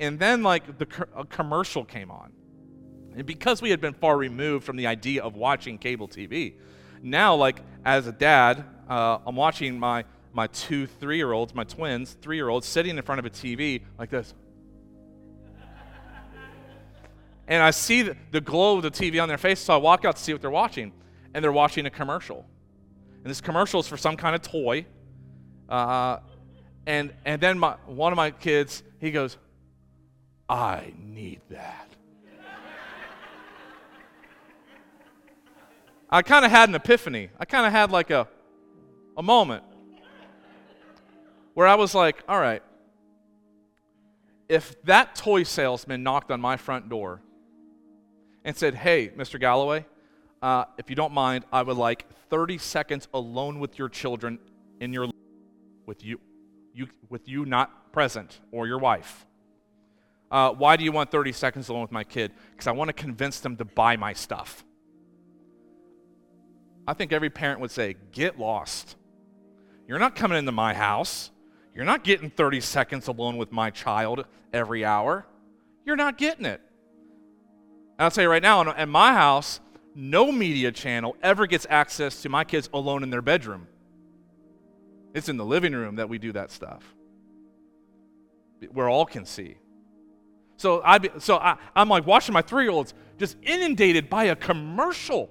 And 0.00 0.18
then 0.18 0.42
like 0.42 0.78
the 0.78 0.86
co- 0.86 1.24
commercial 1.28 1.84
came 1.84 2.10
on, 2.10 2.32
and 3.14 3.24
because 3.24 3.62
we 3.62 3.70
had 3.70 3.80
been 3.80 3.94
far 3.94 4.16
removed 4.16 4.64
from 4.64 4.74
the 4.74 4.88
idea 4.88 5.22
of 5.22 5.36
watching 5.36 5.78
cable 5.78 6.08
TV 6.08 6.54
now, 7.02 7.34
like 7.34 7.60
as 7.84 8.06
a 8.06 8.12
dad, 8.12 8.64
uh, 8.88 9.18
I'm 9.26 9.36
watching 9.36 9.78
my 9.78 10.04
my 10.32 10.46
two 10.48 10.86
three 10.86 11.16
year 11.16 11.32
olds, 11.32 11.54
my 11.54 11.64
twins, 11.64 12.16
three 12.20 12.36
year 12.36 12.48
olds, 12.48 12.66
sitting 12.66 12.96
in 12.96 13.02
front 13.02 13.18
of 13.18 13.24
a 13.24 13.30
TV 13.30 13.82
like 13.98 14.10
this. 14.10 14.34
and 17.48 17.62
I 17.62 17.70
see 17.70 18.02
the, 18.30 18.40
glow 18.40 18.76
of 18.76 18.82
the 18.82 18.90
TV 18.90 19.20
on 19.20 19.28
their 19.28 19.38
face, 19.38 19.60
so 19.60 19.74
I 19.74 19.76
walk 19.76 20.04
out 20.04 20.16
to 20.16 20.22
see 20.22 20.32
what 20.32 20.40
they're 20.40 20.50
watching, 20.50 20.92
and 21.34 21.42
they're 21.42 21.52
watching 21.52 21.86
a 21.86 21.90
commercial. 21.90 22.46
And 23.22 23.30
this 23.30 23.40
commercial 23.40 23.80
is 23.80 23.88
for 23.88 23.96
some 23.96 24.16
kind 24.16 24.34
of 24.34 24.42
toy. 24.42 24.86
Uh, 25.68 26.18
and 26.86 27.12
and 27.24 27.40
then 27.40 27.58
my, 27.58 27.76
one 27.86 28.12
of 28.12 28.16
my 28.16 28.30
kids, 28.30 28.82
he 29.00 29.10
goes, 29.10 29.36
I 30.48 30.92
need 30.98 31.40
that. 31.50 31.89
I 36.12 36.22
kind 36.22 36.44
of 36.44 36.50
had 36.50 36.68
an 36.68 36.74
epiphany. 36.74 37.30
I 37.38 37.44
kind 37.44 37.66
of 37.66 37.72
had 37.72 37.92
like 37.92 38.10
a, 38.10 38.26
a 39.16 39.22
moment 39.22 39.62
where 41.54 41.68
I 41.68 41.76
was 41.76 41.94
like, 41.94 42.22
all 42.28 42.40
right, 42.40 42.62
if 44.48 44.82
that 44.82 45.14
toy 45.14 45.44
salesman 45.44 46.02
knocked 46.02 46.32
on 46.32 46.40
my 46.40 46.56
front 46.56 46.88
door 46.88 47.22
and 48.44 48.56
said, 48.56 48.74
Hey, 48.74 49.10
Mr. 49.10 49.38
Galloway, 49.38 49.86
uh, 50.42 50.64
if 50.76 50.90
you 50.90 50.96
don't 50.96 51.12
mind, 51.12 51.44
I 51.52 51.62
would 51.62 51.76
like 51.76 52.06
30 52.28 52.58
seconds 52.58 53.06
alone 53.14 53.60
with 53.60 53.78
your 53.78 53.88
children 53.88 54.40
in 54.80 54.92
your 54.92 55.08
with 55.86 56.04
you, 56.04 56.18
you 56.74 56.88
with 57.08 57.28
you 57.28 57.44
not 57.44 57.92
present 57.92 58.40
or 58.50 58.66
your 58.66 58.78
wife. 58.78 59.26
Uh, 60.30 60.50
why 60.50 60.76
do 60.76 60.82
you 60.82 60.90
want 60.90 61.12
30 61.12 61.30
seconds 61.32 61.68
alone 61.68 61.82
with 61.82 61.92
my 61.92 62.04
kid? 62.04 62.32
Because 62.50 62.66
I 62.66 62.72
want 62.72 62.88
to 62.88 62.92
convince 62.92 63.38
them 63.38 63.56
to 63.56 63.64
buy 63.64 63.96
my 63.96 64.12
stuff. 64.12 64.64
I 66.90 66.92
think 66.92 67.12
every 67.12 67.30
parent 67.30 67.60
would 67.60 67.70
say, 67.70 67.94
Get 68.10 68.36
lost. 68.36 68.96
You're 69.86 70.00
not 70.00 70.16
coming 70.16 70.36
into 70.36 70.50
my 70.50 70.74
house. 70.74 71.30
You're 71.72 71.84
not 71.84 72.02
getting 72.02 72.30
30 72.30 72.60
seconds 72.60 73.06
alone 73.06 73.36
with 73.36 73.52
my 73.52 73.70
child 73.70 74.24
every 74.52 74.84
hour. 74.84 75.24
You're 75.86 75.94
not 75.94 76.18
getting 76.18 76.44
it. 76.44 76.60
And 77.96 78.04
I'll 78.04 78.10
tell 78.10 78.24
you 78.24 78.30
right 78.30 78.42
now, 78.42 78.68
at 78.72 78.88
my 78.88 79.12
house, 79.12 79.60
no 79.94 80.32
media 80.32 80.72
channel 80.72 81.14
ever 81.22 81.46
gets 81.46 81.64
access 81.70 82.22
to 82.22 82.28
my 82.28 82.42
kids 82.42 82.68
alone 82.74 83.04
in 83.04 83.10
their 83.10 83.22
bedroom. 83.22 83.68
It's 85.14 85.28
in 85.28 85.36
the 85.36 85.44
living 85.44 85.74
room 85.74 85.94
that 85.96 86.08
we 86.08 86.18
do 86.18 86.32
that 86.32 86.50
stuff, 86.50 86.82
where 88.72 88.88
all 88.88 89.06
can 89.06 89.24
see. 89.24 89.58
So, 90.56 90.82
I, 90.84 90.98
so 91.20 91.36
I, 91.36 91.56
I'm 91.76 91.88
like 91.88 92.04
watching 92.04 92.32
my 92.32 92.42
three 92.42 92.64
year 92.64 92.72
olds 92.72 92.94
just 93.16 93.36
inundated 93.42 94.10
by 94.10 94.24
a 94.24 94.34
commercial 94.34 95.30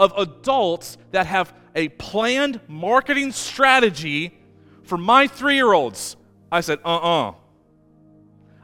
of 0.00 0.14
adults 0.16 0.96
that 1.12 1.26
have 1.26 1.52
a 1.76 1.88
planned 1.90 2.58
marketing 2.66 3.30
strategy 3.30 4.36
for 4.82 4.96
my 4.96 5.28
three 5.28 5.54
year 5.54 5.72
olds. 5.72 6.16
I 6.50 6.62
said, 6.62 6.80
uh 6.84 6.96
uh-uh. 6.96 7.28
uh 7.28 7.34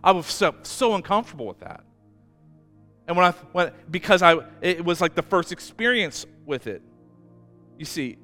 I 0.03 0.13
was 0.13 0.27
so, 0.27 0.55
so 0.63 0.95
uncomfortable 0.95 1.47
with 1.47 1.61
that. 1.61 1.85
And 3.07 3.17
when 3.17 3.27
I, 3.27 3.31
when, 3.53 3.73
because 3.91 4.23
I, 4.23 4.39
it 4.61 4.85
was 4.85 5.01
like 5.01 5.15
the 5.15 5.23
first 5.23 5.53
experience 5.53 6.27
with 6.47 6.67
it. 6.67 6.83
You 7.79 7.85
see, 7.85 8.17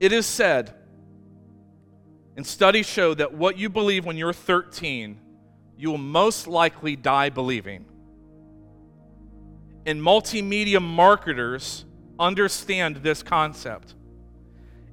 it 0.00 0.12
is 0.12 0.26
said, 0.26 0.74
and 2.36 2.44
studies 2.44 2.86
show 2.86 3.14
that 3.14 3.32
what 3.32 3.56
you 3.56 3.68
believe 3.68 4.04
when 4.04 4.16
you're 4.16 4.32
13, 4.32 5.18
you 5.76 5.90
will 5.90 5.98
most 5.98 6.48
likely 6.48 6.96
die 6.96 7.28
believing. 7.28 7.84
And 9.84 10.00
multimedia 10.00 10.80
marketers 10.80 11.84
understand 12.18 12.96
this 12.96 13.22
concept. 13.22 13.94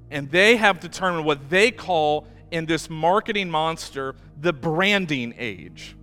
And 0.09 0.31
they 0.31 0.55
have 0.55 0.79
determined 0.79 1.25
what 1.25 1.49
they 1.49 1.71
call 1.71 2.27
in 2.51 2.65
this 2.65 2.89
marketing 2.89 3.49
monster 3.49 4.15
the 4.39 4.53
branding 4.53 5.33
age 5.37 5.95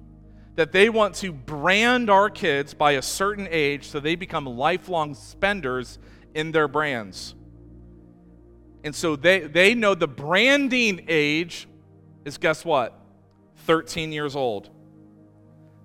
that 0.57 0.73
they 0.73 0.89
want 0.89 1.15
to 1.15 1.33
brand 1.33 2.09
our 2.09 2.31
kids 2.31 2.75
by 2.75 2.93
a 2.93 3.03
certain 3.03 3.47
age 3.51 3.87
so 3.89 4.01
they 4.01 4.17
become 4.17 4.47
lifelong 4.47 5.15
spenders 5.15 5.99
in 6.35 6.51
their 6.51 6.67
brands. 6.67 7.35
And 8.83 8.95
so 8.95 9.17
they, 9.17 9.41
they 9.41 9.75
know 9.75 9.95
the 9.95 10.09
branding 10.09 11.05
age 11.09 11.69
is 12.25 12.39
guess 12.39 12.65
what? 12.65 12.99
13 13.67 14.13
years 14.13 14.35
old. 14.35 14.71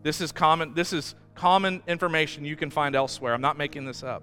This 0.04 0.22
is 0.22 0.32
common 0.32 0.74
this 0.74 0.94
is 0.94 1.16
common 1.42 1.82
information 1.88 2.46
you 2.46 2.56
can 2.56 2.70
find 2.70 2.96
elsewhere. 2.96 3.34
I'm 3.34 3.42
not 3.42 3.58
making 3.58 3.84
this 3.84 4.04
up. 4.04 4.22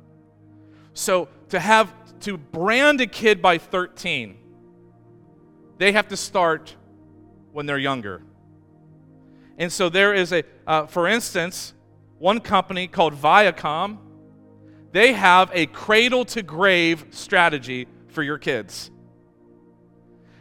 So 0.95 1.29
to 1.49 1.59
have 1.59 1.93
to 2.21 2.37
brand 2.37 3.01
a 3.01 3.09
kid 3.09 3.43
by 3.43 3.59
13, 3.59 4.39
they 5.79 5.91
have 5.91 6.07
to 6.09 6.17
start 6.17 6.77
when 7.51 7.67
they're 7.67 7.77
younger. 7.77 8.23
And 9.59 9.73
so 9.73 9.89
there 9.89 10.15
is 10.15 10.33
a, 10.33 10.45
uh, 10.65 10.87
for 10.87 11.09
instance, 11.09 11.75
one 12.21 12.39
company 12.39 12.87
called 12.87 13.15
Viacom, 13.15 13.99
they 14.93 15.13
have 15.13 15.51
a 15.53 15.67
cradle 15.67 16.25
to 16.27 16.43
grave 16.45 17.05
strategy 17.11 17.89
for 18.07 18.23
your 18.23 18.39
kids. 18.39 18.93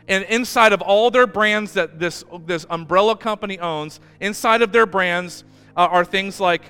And 0.07 0.23
inside 0.25 0.73
of 0.73 0.84
all 0.84 1.09
their 1.09 1.25
brands 1.25 1.73
that 1.73 1.97
this, 1.97 2.23
this 2.45 2.67
umbrella 2.69 3.17
company 3.17 3.57
owns, 3.57 3.99
inside 4.19 4.61
of 4.61 4.71
their 4.71 4.86
brands 4.86 5.43
uh, 5.78 5.82
are 5.82 6.03
things 6.03 6.39
like 6.39 6.63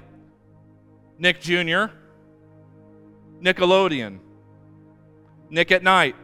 Nick 1.17 1.39
Jr., 1.39 1.85
Nickelodeon, 3.41 4.19
Nick 5.49 5.71
at 5.71 5.81
Nite, 5.81 6.15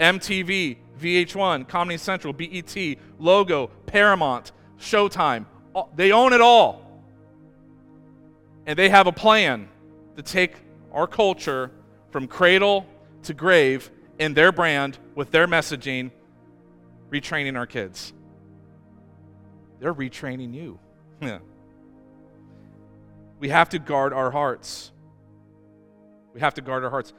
MTV, 0.00 0.78
VH1, 0.98 1.68
Comedy 1.68 1.98
Central, 1.98 2.32
BET, 2.32 2.76
Logo, 3.18 3.68
Paramount, 3.86 4.52
Showtime. 4.78 5.44
They 5.94 6.12
own 6.12 6.32
it 6.32 6.40
all. 6.40 6.80
And 8.66 8.78
they 8.78 8.88
have 8.88 9.06
a 9.06 9.12
plan 9.12 9.68
to 10.16 10.22
take 10.22 10.54
our 10.92 11.06
culture 11.06 11.70
from 12.10 12.26
cradle 12.26 12.86
to 13.24 13.34
grave 13.34 13.90
in 14.18 14.32
their 14.34 14.52
brand 14.52 14.96
with 15.14 15.30
their 15.30 15.46
messaging, 15.46 16.10
retraining 17.10 17.56
our 17.56 17.66
kids. 17.66 18.12
They're 19.80 19.94
retraining 19.94 20.54
you. 20.54 20.78
we 23.38 23.48
have 23.48 23.68
to 23.70 23.78
guard 23.78 24.12
our 24.12 24.30
hearts. 24.30 24.92
We 26.32 26.40
have 26.40 26.54
to 26.54 26.62
guard 26.62 26.84
our 26.84 26.90
hearts. 26.90 27.12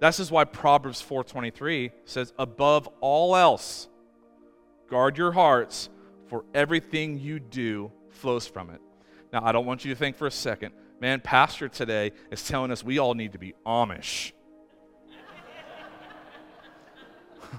This 0.00 0.20
is 0.20 0.30
why 0.30 0.44
Proverbs 0.44 1.02
4:23 1.02 1.90
says 2.04 2.32
above 2.38 2.88
all 3.00 3.36
else 3.36 3.88
guard 4.88 5.18
your 5.18 5.32
hearts 5.32 5.88
for 6.28 6.44
everything 6.54 7.18
you 7.18 7.40
do 7.40 7.90
flows 8.10 8.46
from 8.46 8.70
it. 8.70 8.80
Now, 9.32 9.44
I 9.44 9.52
don't 9.52 9.66
want 9.66 9.84
you 9.84 9.92
to 9.92 9.98
think 9.98 10.16
for 10.16 10.26
a 10.26 10.30
second, 10.30 10.72
man, 11.00 11.20
Pastor 11.20 11.68
today 11.68 12.12
is 12.30 12.46
telling 12.46 12.70
us 12.70 12.84
we 12.84 12.98
all 12.98 13.14
need 13.14 13.32
to 13.32 13.38
be 13.38 13.54
Amish. 13.66 14.32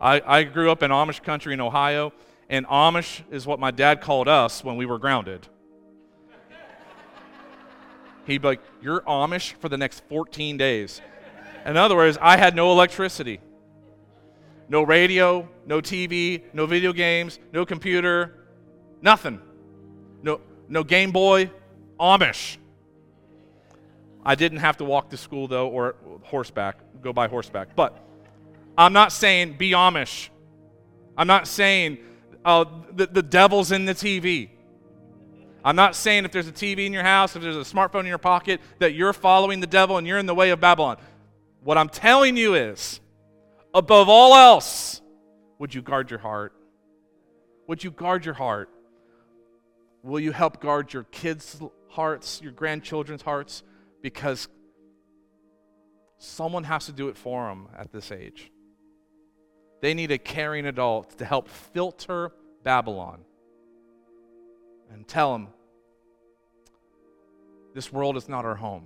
I, 0.00 0.22
I 0.24 0.42
grew 0.44 0.70
up 0.70 0.82
in 0.82 0.90
Amish 0.90 1.22
country 1.22 1.54
in 1.54 1.60
Ohio, 1.60 2.12
and 2.52 2.66
Amish 2.66 3.22
is 3.30 3.46
what 3.46 3.58
my 3.58 3.70
dad 3.70 4.02
called 4.02 4.28
us 4.28 4.62
when 4.62 4.76
we 4.76 4.84
were 4.84 4.98
grounded. 4.98 5.48
He'd 8.26 8.42
be 8.42 8.48
like, 8.48 8.60
You're 8.82 9.00
Amish 9.00 9.54
for 9.54 9.70
the 9.70 9.78
next 9.78 10.04
14 10.10 10.58
days. 10.58 11.00
In 11.64 11.78
other 11.78 11.96
words, 11.96 12.18
I 12.20 12.36
had 12.36 12.54
no 12.54 12.70
electricity. 12.70 13.40
No 14.68 14.82
radio, 14.82 15.48
no 15.66 15.80
TV, 15.80 16.42
no 16.52 16.66
video 16.66 16.92
games, 16.92 17.38
no 17.52 17.64
computer, 17.64 18.34
nothing. 19.00 19.40
No, 20.22 20.40
no 20.68 20.84
Game 20.84 21.10
Boy, 21.10 21.50
Amish. 21.98 22.58
I 24.24 24.34
didn't 24.34 24.58
have 24.58 24.76
to 24.76 24.84
walk 24.84 25.08
to 25.10 25.16
school 25.16 25.48
though, 25.48 25.68
or 25.68 25.96
horseback, 26.22 26.76
go 27.00 27.14
by 27.14 27.28
horseback. 27.28 27.74
But 27.74 27.98
I'm 28.76 28.92
not 28.92 29.10
saying 29.10 29.54
be 29.54 29.70
Amish. 29.70 30.28
I'm 31.16 31.26
not 31.26 31.48
saying 31.48 31.98
uh, 32.44 32.64
the, 32.92 33.06
the 33.06 33.22
devil's 33.22 33.72
in 33.72 33.84
the 33.84 33.94
TV. 33.94 34.50
I'm 35.64 35.76
not 35.76 35.94
saying 35.94 36.24
if 36.24 36.32
there's 36.32 36.48
a 36.48 36.52
TV 36.52 36.86
in 36.86 36.92
your 36.92 37.04
house, 37.04 37.36
if 37.36 37.42
there's 37.42 37.56
a 37.56 37.60
smartphone 37.60 38.00
in 38.00 38.06
your 38.06 38.18
pocket, 38.18 38.60
that 38.80 38.94
you're 38.94 39.12
following 39.12 39.60
the 39.60 39.66
devil 39.66 39.96
and 39.96 40.06
you're 40.06 40.18
in 40.18 40.26
the 40.26 40.34
way 40.34 40.50
of 40.50 40.60
Babylon. 40.60 40.96
What 41.62 41.78
I'm 41.78 41.88
telling 41.88 42.36
you 42.36 42.54
is 42.54 43.00
above 43.72 44.08
all 44.08 44.34
else, 44.34 45.00
would 45.58 45.74
you 45.74 45.82
guard 45.82 46.10
your 46.10 46.18
heart? 46.18 46.52
Would 47.68 47.84
you 47.84 47.90
guard 47.90 48.24
your 48.24 48.34
heart? 48.34 48.68
Will 50.02 50.18
you 50.18 50.32
help 50.32 50.60
guard 50.60 50.92
your 50.92 51.04
kids' 51.04 51.60
hearts, 51.88 52.40
your 52.42 52.52
grandchildren's 52.52 53.22
hearts? 53.22 53.62
Because 54.02 54.48
someone 56.18 56.64
has 56.64 56.86
to 56.86 56.92
do 56.92 57.08
it 57.08 57.16
for 57.16 57.48
them 57.48 57.68
at 57.76 57.92
this 57.92 58.12
age. 58.12 58.51
They 59.82 59.94
need 59.94 60.12
a 60.12 60.18
caring 60.18 60.64
adult 60.64 61.18
to 61.18 61.24
help 61.24 61.48
filter 61.48 62.30
Babylon 62.62 63.24
and 64.92 65.06
tell 65.06 65.32
them 65.32 65.48
this 67.74 67.92
world 67.92 68.16
is 68.16 68.28
not 68.28 68.44
our 68.44 68.54
home. 68.54 68.84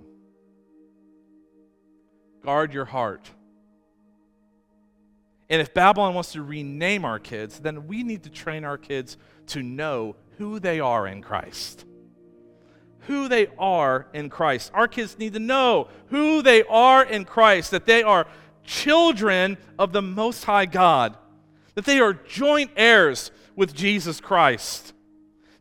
Guard 2.43 2.73
your 2.73 2.85
heart. 2.85 3.29
And 5.51 5.61
if 5.61 5.71
Babylon 5.71 6.15
wants 6.15 6.31
to 6.31 6.41
rename 6.41 7.05
our 7.05 7.19
kids, 7.19 7.59
then 7.59 7.87
we 7.87 8.01
need 8.01 8.23
to 8.23 8.31
train 8.31 8.65
our 8.65 8.77
kids 8.77 9.17
to 9.47 9.61
know 9.61 10.15
who 10.39 10.59
they 10.59 10.79
are 10.79 11.05
in 11.07 11.21
Christ. 11.21 11.85
Who 13.01 13.27
they 13.27 13.47
are 13.59 14.07
in 14.13 14.29
Christ. 14.29 14.71
Our 14.73 14.87
kids 14.87 15.19
need 15.19 15.33
to 15.33 15.39
know 15.39 15.89
who 16.07 16.41
they 16.41 16.63
are 16.63 17.03
in 17.03 17.23
Christ, 17.23 17.69
that 17.69 17.85
they 17.85 18.01
are 18.01 18.25
children 18.67 19.57
of 19.79 19.91
the 19.93 20.01
Most 20.03 20.43
High 20.43 20.67
God, 20.67 21.17
that 21.73 21.85
they 21.85 21.99
are 21.99 22.13
joint 22.13 22.69
heirs 22.77 23.31
with 23.55 23.73
Jesus 23.73 24.21
Christ, 24.21 24.93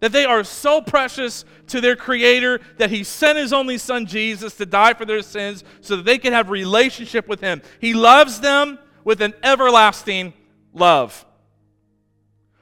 that 0.00 0.12
they 0.12 0.26
are 0.26 0.44
so 0.44 0.82
precious 0.82 1.46
to 1.68 1.80
their 1.80 1.96
Creator 1.96 2.60
that 2.76 2.90
He 2.90 3.02
sent 3.02 3.38
His 3.38 3.54
only 3.54 3.78
Son 3.78 4.04
Jesus 4.04 4.54
to 4.56 4.66
die 4.66 4.92
for 4.92 5.06
their 5.06 5.22
sins 5.22 5.64
so 5.80 5.96
that 5.96 6.04
they 6.04 6.18
can 6.18 6.34
have 6.34 6.50
relationship 6.50 7.26
with 7.26 7.40
Him. 7.40 7.62
He 7.80 7.94
loves 7.94 8.40
them 8.40 8.78
with 9.04 9.22
an 9.22 9.32
everlasting 9.42 10.34
love. 10.74 11.24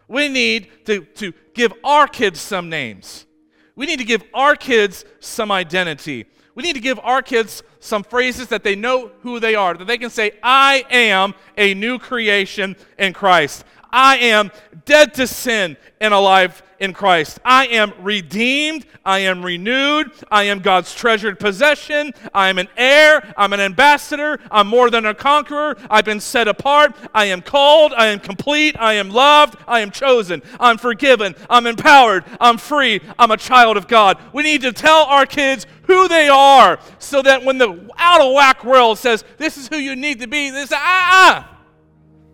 We 0.06 0.28
need 0.28 0.68
to, 0.84 1.00
to 1.00 1.32
give 1.54 1.72
our 1.82 2.06
kids 2.06 2.38
some 2.38 2.68
names. 2.68 3.26
We 3.74 3.86
need 3.86 3.98
to 3.98 4.04
give 4.04 4.22
our 4.32 4.54
kids 4.54 5.04
some 5.18 5.50
identity. 5.50 6.26
We 6.54 6.62
need 6.62 6.74
to 6.74 6.80
give 6.80 7.00
our 7.00 7.22
kids 7.22 7.62
some 7.80 8.04
phrases 8.04 8.48
that 8.48 8.62
they 8.62 8.76
know 8.76 9.10
who 9.22 9.40
they 9.40 9.54
are, 9.54 9.74
that 9.74 9.86
they 9.86 9.98
can 9.98 10.10
say, 10.10 10.32
I 10.42 10.84
am 10.90 11.34
a 11.56 11.74
new 11.74 11.98
creation 11.98 12.76
in 12.98 13.12
Christ. 13.12 13.64
I 13.90 14.16
am 14.18 14.50
dead 14.86 15.14
to 15.14 15.26
sin 15.26 15.76
and 16.00 16.12
alive 16.12 16.62
in 16.80 16.92
Christ. 16.92 17.38
I 17.44 17.66
am 17.68 17.92
redeemed. 18.00 18.86
I 19.04 19.20
am 19.20 19.44
renewed. 19.44 20.10
I 20.30 20.44
am 20.44 20.60
God's 20.60 20.94
treasured 20.94 21.38
possession. 21.38 22.12
I 22.32 22.48
am 22.48 22.58
an 22.58 22.68
heir. 22.76 23.32
I'm 23.36 23.52
an 23.52 23.60
ambassador. 23.60 24.40
I'm 24.50 24.66
more 24.66 24.90
than 24.90 25.06
a 25.06 25.14
conqueror. 25.14 25.76
I've 25.90 26.04
been 26.04 26.20
set 26.20 26.48
apart. 26.48 26.96
I 27.14 27.26
am 27.26 27.42
called. 27.42 27.92
I 27.92 28.06
am 28.06 28.18
complete. 28.18 28.76
I 28.78 28.94
am 28.94 29.10
loved. 29.10 29.56
I 29.68 29.80
am 29.80 29.90
chosen. 29.90 30.42
I'm 30.58 30.78
forgiven. 30.78 31.34
I'm 31.48 31.66
empowered. 31.66 32.24
I'm 32.40 32.58
free. 32.58 33.00
I'm 33.18 33.30
a 33.30 33.36
child 33.36 33.76
of 33.76 33.88
God. 33.88 34.18
We 34.32 34.42
need 34.42 34.62
to 34.62 34.72
tell 34.72 35.04
our 35.04 35.26
kids 35.26 35.66
who 35.86 36.08
they 36.08 36.28
are 36.28 36.78
so 36.98 37.22
that 37.22 37.44
when 37.44 37.58
the 37.58 37.88
out 37.96 38.20
of 38.20 38.32
whack 38.34 38.64
world 38.64 38.98
says, 38.98 39.24
This 39.36 39.56
is 39.56 39.68
who 39.68 39.76
you 39.76 39.96
need 39.96 40.20
to 40.20 40.26
be, 40.26 40.50
they 40.50 40.66
say, 40.66 40.76
Ah, 40.76 41.10
ah, 41.12 41.58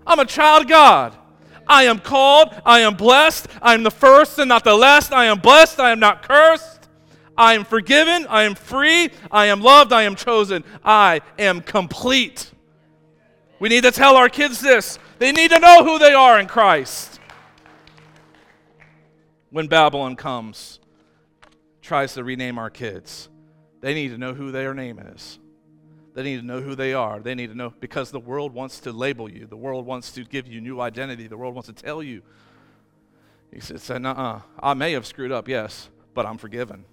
I'm 0.06 0.18
a 0.18 0.24
child 0.24 0.62
of 0.62 0.68
God. 0.68 1.16
I 1.66 1.84
am 1.84 2.00
called. 2.00 2.54
I 2.66 2.80
am 2.80 2.94
blessed. 2.94 3.46
I 3.62 3.74
am 3.74 3.84
the 3.84 3.92
first 3.92 4.38
and 4.40 4.48
not 4.48 4.64
the 4.64 4.74
last. 4.74 5.12
I 5.12 5.26
am 5.26 5.38
blessed. 5.38 5.78
I 5.78 5.92
am 5.92 6.00
not 6.00 6.22
cursed. 6.22 6.88
I 7.38 7.54
am 7.54 7.64
forgiven. 7.64 8.26
I 8.28 8.42
am 8.42 8.56
free. 8.56 9.10
I 9.30 9.46
am 9.46 9.60
loved. 9.60 9.92
I 9.92 10.02
am 10.02 10.16
chosen. 10.16 10.64
I 10.84 11.20
am 11.38 11.60
complete. 11.60 12.50
We 13.60 13.68
need 13.68 13.84
to 13.84 13.92
tell 13.92 14.16
our 14.16 14.28
kids 14.28 14.60
this. 14.60 14.98
They 15.18 15.30
need 15.30 15.50
to 15.52 15.60
know 15.60 15.84
who 15.84 15.98
they 15.98 16.12
are 16.12 16.40
in 16.40 16.48
Christ. 16.48 17.20
When 19.50 19.68
Babylon 19.68 20.16
comes, 20.16 20.80
tries 21.82 22.14
to 22.14 22.24
rename 22.24 22.58
our 22.58 22.70
kids, 22.70 23.28
they 23.80 23.94
need 23.94 24.08
to 24.08 24.18
know 24.18 24.34
who 24.34 24.50
their 24.50 24.74
name 24.74 24.98
is. 24.98 25.38
They 26.14 26.22
need 26.22 26.40
to 26.40 26.46
know 26.46 26.60
who 26.60 26.74
they 26.74 26.92
are. 26.92 27.20
They 27.20 27.34
need 27.34 27.48
to 27.48 27.54
know 27.54 27.72
because 27.80 28.10
the 28.10 28.20
world 28.20 28.52
wants 28.52 28.80
to 28.80 28.92
label 28.92 29.30
you. 29.30 29.46
The 29.46 29.56
world 29.56 29.86
wants 29.86 30.12
to 30.12 30.24
give 30.24 30.48
you 30.48 30.60
new 30.60 30.80
identity. 30.80 31.28
The 31.28 31.36
world 31.36 31.54
wants 31.54 31.68
to 31.68 31.72
tell 31.72 32.02
you. 32.02 32.22
He 33.52 33.60
said, 33.60 34.04
uh 34.04 34.40
I 34.60 34.74
may 34.74 34.92
have 34.92 35.06
screwed 35.06 35.32
up, 35.32 35.48
yes, 35.48 35.88
but 36.14 36.26
I'm 36.26 36.38
forgiven. 36.38 36.84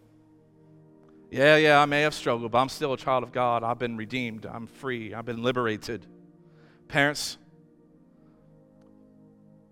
Yeah, 1.29 1.57
yeah, 1.57 1.81
I 1.81 1.85
may 1.85 2.01
have 2.01 2.13
struggled, 2.13 2.51
but 2.51 2.59
I'm 2.59 2.69
still 2.69 2.93
a 2.93 2.97
child 2.97 3.23
of 3.23 3.31
God. 3.31 3.63
I've 3.63 3.79
been 3.79 3.97
redeemed. 3.97 4.45
I'm 4.45 4.65
free. 4.65 5.13
I've 5.13 5.25
been 5.25 5.43
liberated. 5.43 6.05
Parents, 6.87 7.37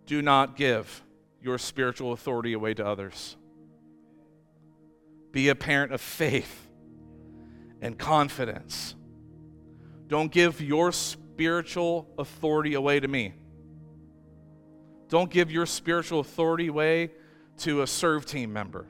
do 0.05 0.21
not 0.21 0.57
give 0.57 1.03
your 1.41 1.57
spiritual 1.57 2.11
authority 2.11 2.53
away 2.53 2.73
to 2.73 2.85
others. 2.85 3.37
Be 5.31 5.47
a 5.49 5.55
parent 5.55 5.93
of 5.93 6.01
faith 6.01 6.64
and 7.85 7.99
confidence 7.99 8.95
don't 10.07 10.31
give 10.31 10.59
your 10.59 10.91
spiritual 10.91 12.07
authority 12.17 12.73
away 12.73 12.99
to 12.99 13.07
me. 13.07 13.33
Don't 15.07 15.29
give 15.29 15.51
your 15.51 15.65
spiritual 15.65 16.19
authority 16.19 16.67
away 16.67 17.11
to 17.59 17.81
a 17.81 17.87
serve 17.87 18.25
team 18.25 18.51
member. 18.51 18.87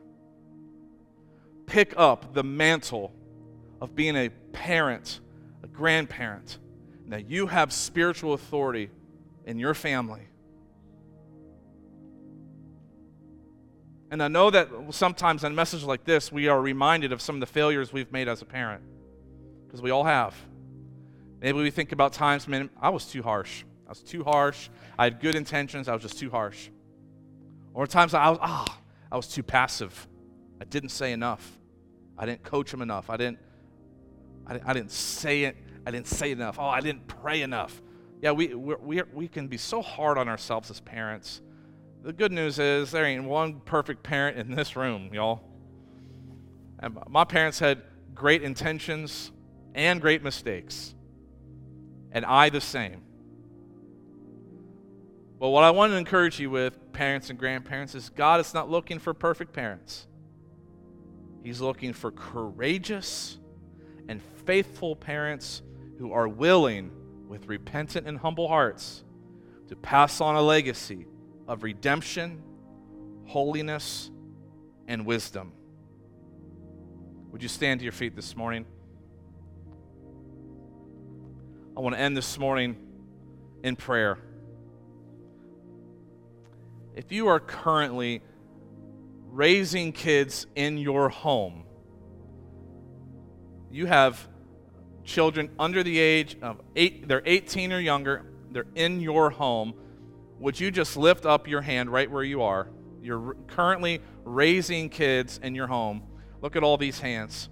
Pick 1.65 1.93
up 1.97 2.33
the 2.33 2.43
mantle 2.43 3.13
of 3.81 3.95
being 3.95 4.15
a 4.15 4.29
parent, 4.51 5.19
a 5.63 5.67
grandparent, 5.67 6.57
and 7.03 7.13
that 7.13 7.29
you 7.29 7.47
have 7.47 7.71
spiritual 7.73 8.33
authority 8.33 8.89
in 9.45 9.59
your 9.59 9.73
family. 9.73 10.27
And 14.11 14.21
I 14.21 14.27
know 14.27 14.49
that 14.51 14.69
sometimes 14.91 15.43
in 15.43 15.55
messages 15.55 15.85
like 15.85 16.03
this, 16.03 16.31
we 16.31 16.47
are 16.47 16.61
reminded 16.61 17.11
of 17.11 17.21
some 17.21 17.35
of 17.35 17.39
the 17.39 17.47
failures 17.47 17.91
we've 17.91 18.11
made 18.11 18.27
as 18.27 18.41
a 18.41 18.45
parent, 18.45 18.83
because 19.65 19.81
we 19.81 19.91
all 19.91 20.03
have. 20.03 20.35
Maybe 21.41 21.59
we 21.59 21.71
think 21.71 21.91
about 21.91 22.13
times, 22.13 22.47
man, 22.47 22.69
I 22.79 22.89
was 22.89 23.05
too 23.05 23.23
harsh. 23.23 23.63
I 23.85 23.89
was 23.89 24.01
too 24.01 24.23
harsh. 24.23 24.69
I 24.97 25.05
had 25.05 25.19
good 25.19 25.35
intentions. 25.35 25.87
I 25.87 25.93
was 25.93 26.01
just 26.01 26.17
too 26.17 26.29
harsh. 26.29 26.69
Or 27.73 27.85
times 27.87 28.13
I 28.13 28.29
was, 28.29 28.39
ah, 28.41 28.79
I 29.11 29.15
was 29.15 29.27
too 29.27 29.43
passive. 29.43 30.07
I 30.61 30.65
didn't 30.65 30.89
say 30.89 31.11
enough. 31.11 31.59
I 32.17 32.25
didn't 32.25 32.43
coach 32.43 32.73
him 32.73 32.81
enough. 32.81 33.09
I 33.09 33.17
didn't, 33.17 33.39
I 34.47 34.59
I 34.65 34.73
didn't 34.73 34.91
say 34.91 35.43
it. 35.43 35.57
I 35.85 35.91
didn't 35.91 36.07
say 36.07 36.31
enough. 36.31 36.57
Oh, 36.57 36.65
I 36.65 36.81
didn't 36.81 37.07
pray 37.07 37.41
enough. 37.41 37.81
Yeah, 38.21 38.31
we, 38.31 38.55
we, 38.55 39.01
we 39.13 39.27
can 39.27 39.47
be 39.47 39.57
so 39.57 39.81
hard 39.81 40.17
on 40.17 40.27
ourselves 40.29 40.71
as 40.71 40.79
parents. 40.79 41.41
The 42.05 42.13
good 42.13 42.31
news 42.31 42.59
is 42.59 42.91
there 42.91 43.03
ain't 43.03 43.23
one 43.23 43.61
perfect 43.61 44.03
parent 44.03 44.37
in 44.37 44.55
this 44.55 44.75
room, 44.75 45.09
y'all. 45.11 45.41
And 46.77 46.99
my 47.09 47.23
parents 47.23 47.57
had 47.57 47.81
great 48.13 48.43
intentions 48.43 49.31
and 49.73 49.99
great 49.99 50.21
mistakes 50.21 50.93
and 52.11 52.23
I 52.23 52.49
the 52.49 52.61
same. 52.61 53.01
But 55.39 55.49
what 55.49 55.63
I 55.63 55.71
want 55.71 55.93
to 55.93 55.97
encourage 55.97 56.39
you 56.39 56.51
with, 56.51 56.93
parents 56.93 57.31
and 57.31 57.39
grandparents, 57.39 57.95
is 57.95 58.09
God 58.09 58.39
is 58.39 58.53
not 58.53 58.69
looking 58.69 58.99
for 58.99 59.15
perfect 59.15 59.51
parents. 59.51 60.05
He's 61.43 61.59
looking 61.59 61.91
for 61.91 62.11
courageous 62.11 63.39
and 64.07 64.21
faithful 64.45 64.95
parents 64.95 65.63
who 65.97 66.13
are 66.13 66.27
willing, 66.27 66.91
with 67.27 67.47
repentant 67.47 68.07
and 68.07 68.19
humble 68.19 68.47
hearts, 68.47 69.03
to 69.69 69.75
pass 69.75 70.21
on 70.21 70.35
a 70.35 70.41
legacy 70.41 71.07
of 71.47 71.63
redemption, 71.63 72.41
holiness, 73.25 74.09
and 74.87 75.05
wisdom. 75.05 75.51
Would 77.31 77.43
you 77.43 77.49
stand 77.49 77.79
to 77.79 77.83
your 77.83 77.91
feet 77.91 78.15
this 78.15 78.35
morning? 78.35 78.65
I 81.75 81.81
want 81.81 81.95
to 81.95 81.99
end 81.99 82.15
this 82.15 82.37
morning 82.39 82.77
in 83.63 83.75
prayer. 83.75 84.17
If 86.95 87.11
you 87.11 87.27
are 87.27 87.41
currently 87.41 88.21
raising 89.29 89.91
kids 89.91 90.47
in 90.55 90.77
your 90.77 91.09
home, 91.09 91.65
you 93.69 93.85
have 93.87 94.25
children 95.03 95.49
under 95.59 95.83
the 95.83 95.99
age 95.99 96.37
of 96.41 96.61
eight, 96.77 97.07
they're 97.09 97.21
18 97.25 97.73
or 97.73 97.79
younger, 97.79 98.25
they're 98.51 98.67
in 98.75 99.01
your 99.01 99.29
home. 99.29 99.73
Would 100.39 100.59
you 100.59 100.71
just 100.71 100.97
lift 100.97 101.25
up 101.25 101.47
your 101.47 101.61
hand 101.61 101.89
right 101.89 102.09
where 102.09 102.23
you 102.23 102.41
are? 102.41 102.67
You're 103.01 103.35
currently 103.47 104.01
raising 104.23 104.89
kids 104.89 105.39
in 105.41 105.55
your 105.55 105.67
home. 105.67 106.03
Look 106.41 106.55
at 106.55 106.63
all 106.63 106.77
these 106.77 106.99
hands. 106.99 107.49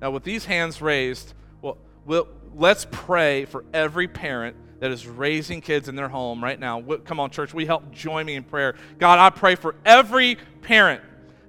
Now, 0.00 0.10
with 0.10 0.24
these 0.24 0.44
hands 0.44 0.80
raised, 0.80 1.34
well, 1.60 1.78
we'll, 2.04 2.28
let's 2.54 2.86
pray 2.90 3.44
for 3.44 3.64
every 3.72 4.08
parent 4.08 4.56
that 4.80 4.90
is 4.90 5.06
raising 5.06 5.60
kids 5.60 5.88
in 5.88 5.94
their 5.94 6.08
home 6.08 6.42
right 6.42 6.58
now. 6.58 6.80
Come 7.04 7.20
on, 7.20 7.30
church, 7.30 7.52
we 7.52 7.66
help 7.66 7.90
join 7.92 8.26
me 8.26 8.34
in 8.34 8.44
prayer. 8.44 8.76
God, 8.98 9.18
I 9.18 9.30
pray 9.30 9.54
for 9.54 9.74
every 9.84 10.38
parent 10.62 11.02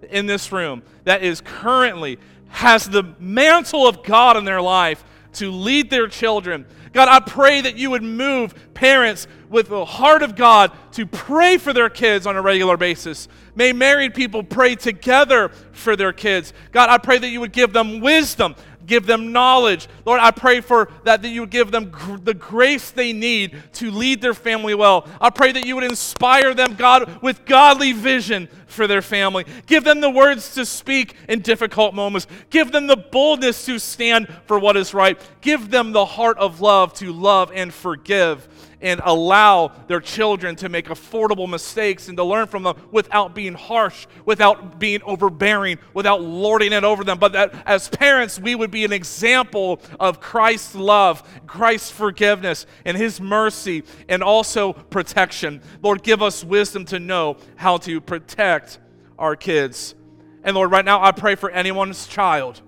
in 0.10 0.26
this 0.26 0.52
room 0.52 0.84
that 1.06 1.24
is 1.24 1.42
currently 1.42 2.20
has 2.50 2.86
the 2.86 3.04
mantle 3.20 3.88
of 3.88 4.04
God 4.04 4.36
in 4.36 4.44
their 4.44 4.62
life 4.62 5.04
to 5.34 5.52
lead 5.52 5.90
their 5.90 6.08
children. 6.08 6.66
God, 6.94 7.08
I 7.08 7.20
pray 7.20 7.62
that 7.62 7.78
you 7.78 7.90
would 7.92 8.04
move 8.04 8.74
parents 8.74 9.28
with 9.50 9.70
the 9.70 9.86
heart 9.86 10.24
of 10.24 10.36
God 10.36 10.72
to 10.94 11.06
pray 11.06 11.58
for 11.58 11.74
their 11.74 11.90
kids 11.90 12.28
on 12.28 12.36
a 12.36 12.42
regular 12.42 12.78
basis. 12.78 13.28
May 13.56 13.74
married 13.74 14.14
people 14.14 14.44
pray 14.44 14.76
together 14.76 15.50
for 15.72 15.96
their 15.96 16.14
kids. 16.14 16.54
God, 16.72 16.90
I 16.90 16.98
pray 16.98 17.18
that 17.18 17.30
you 17.30 17.40
would 17.40 17.54
give 17.54 17.74
them 17.74 18.02
wisdom 18.02 18.56
give 18.86 19.06
them 19.06 19.32
knowledge. 19.32 19.88
Lord, 20.06 20.20
I 20.20 20.32
pray 20.32 20.62
for 20.62 20.90
that, 21.04 21.22
that 21.22 21.30
you 21.30 21.42
would 21.42 21.50
give 21.50 21.72
them 21.72 21.90
gr- 21.90 22.18
the 22.18 22.34
grace 22.34 22.92
they 22.92 23.14
need 23.14 23.62
to 23.74 23.92
lead 23.92 24.22
their 24.22 24.34
family 24.34 24.74
well. 24.74 25.08
I 25.20 25.30
pray 25.30 25.52
that 25.52 25.66
you 25.66 25.76
would 25.76 25.84
inspire 25.84 26.54
them, 26.54 26.76
God, 26.76 27.22
with 27.22 27.46
godly 27.46 27.94
vision 27.94 28.48
for 28.68 28.88
their 28.88 29.02
family. 29.02 29.46
Give 29.66 29.84
them 29.84 30.02
the 30.02 30.10
words 30.10 30.54
to 30.56 30.66
speak 30.66 31.16
in 31.28 31.42
difficult 31.42 31.94
moments. 31.94 32.28
Give 32.50 32.72
them 32.72 32.88
the 32.88 32.98
boldness 32.98 33.66
to 33.66 33.80
stand 33.80 34.28
for 34.46 34.60
what 34.60 34.78
is 34.78 34.94
right. 34.94 35.20
Give 35.42 35.70
them 35.70 35.92
the 35.92 36.06
heart 36.06 36.38
of 36.38 36.62
love 36.62 36.94
to 36.96 37.12
love 37.12 37.52
and 37.54 37.74
forgive 37.74 38.48
and 38.82 39.00
allow 39.04 39.72
their 39.88 40.00
children 40.00 40.56
to 40.58 40.70
make 40.70 40.88
affordable 40.88 41.48
mistakes 41.50 42.08
and 42.08 42.18
to 42.18 42.24
learn 42.24 42.48
from 42.48 42.64
them 42.64 42.76
without 42.92 43.36
being 43.36 43.54
harsh, 43.54 44.08
without 44.26 44.80
being 44.80 45.02
overbearing, 45.04 45.78
without 45.94 46.22
lording 46.22 46.74
it 46.74 46.84
over 46.84 47.04
them. 47.04 47.20
But 47.20 47.34
that 47.34 47.54
as 47.66 47.88
parents, 47.90 48.40
we 48.40 48.56
would 48.56 48.72
be 48.72 48.84
an 48.84 48.92
example 48.92 49.82
of 50.00 50.20
Christ's 50.20 50.76
love, 50.76 51.24
Christ's 51.46 51.92
forgiveness, 51.92 52.66
and 52.86 52.98
His 52.98 53.22
mercy, 53.22 53.84
and 54.10 54.24
also 54.24 54.74
protection. 54.74 55.62
Lord, 55.82 56.04
give 56.04 56.22
us 56.22 56.44
wisdom 56.44 56.86
to 56.86 57.00
know 57.00 57.38
how 57.56 57.78
to 57.78 58.02
protect 58.02 58.80
our 59.20 59.36
kids. 59.36 59.96
And 60.44 60.56
Lord, 60.56 60.72
right 60.72 60.86
now 60.86 61.04
I 61.04 61.12
pray 61.12 61.36
for 61.36 61.52
anyone's 61.52 62.08
child, 62.08 62.62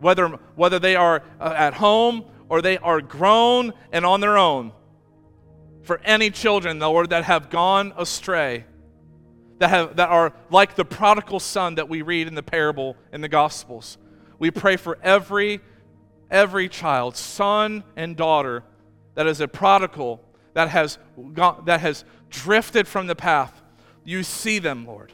whether, 0.00 0.28
whether 0.54 0.78
they 0.78 0.96
are 0.96 1.22
uh, 1.38 1.52
at 1.54 1.74
home 1.74 2.24
or 2.48 2.62
they 2.62 2.78
are 2.78 3.02
grown 3.02 3.74
and 3.92 4.06
on 4.06 4.20
their 4.20 4.38
own 4.38 4.72
for 5.86 6.00
any 6.04 6.30
children, 6.30 6.78
Lord, 6.78 7.10
that 7.10 7.24
have 7.24 7.48
gone 7.48 7.92
astray. 7.96 8.64
that, 9.58 9.70
have, 9.70 9.96
that 9.96 10.10
are 10.10 10.32
like 10.50 10.74
the 10.74 10.84
prodigal 10.84 11.40
son 11.40 11.76
that 11.76 11.88
we 11.88 12.02
read 12.02 12.28
in 12.28 12.34
the 12.34 12.42
parable 12.42 12.96
in 13.12 13.20
the 13.20 13.28
Gospels. 13.28 13.98
We 14.38 14.50
pray 14.50 14.76
for 14.76 14.98
every, 15.02 15.60
every 16.30 16.68
child, 16.68 17.16
son 17.16 17.84
and 17.96 18.16
daughter, 18.16 18.64
that 19.14 19.26
is 19.26 19.40
a 19.40 19.48
prodigal, 19.48 20.20
that 20.52 20.68
has, 20.68 20.98
gone, 21.32 21.62
that 21.66 21.80
has 21.80 22.04
drifted 22.28 22.86
from 22.86 23.06
the 23.06 23.16
path. 23.16 23.62
You 24.04 24.22
see 24.22 24.58
them, 24.58 24.86
Lord. 24.86 25.12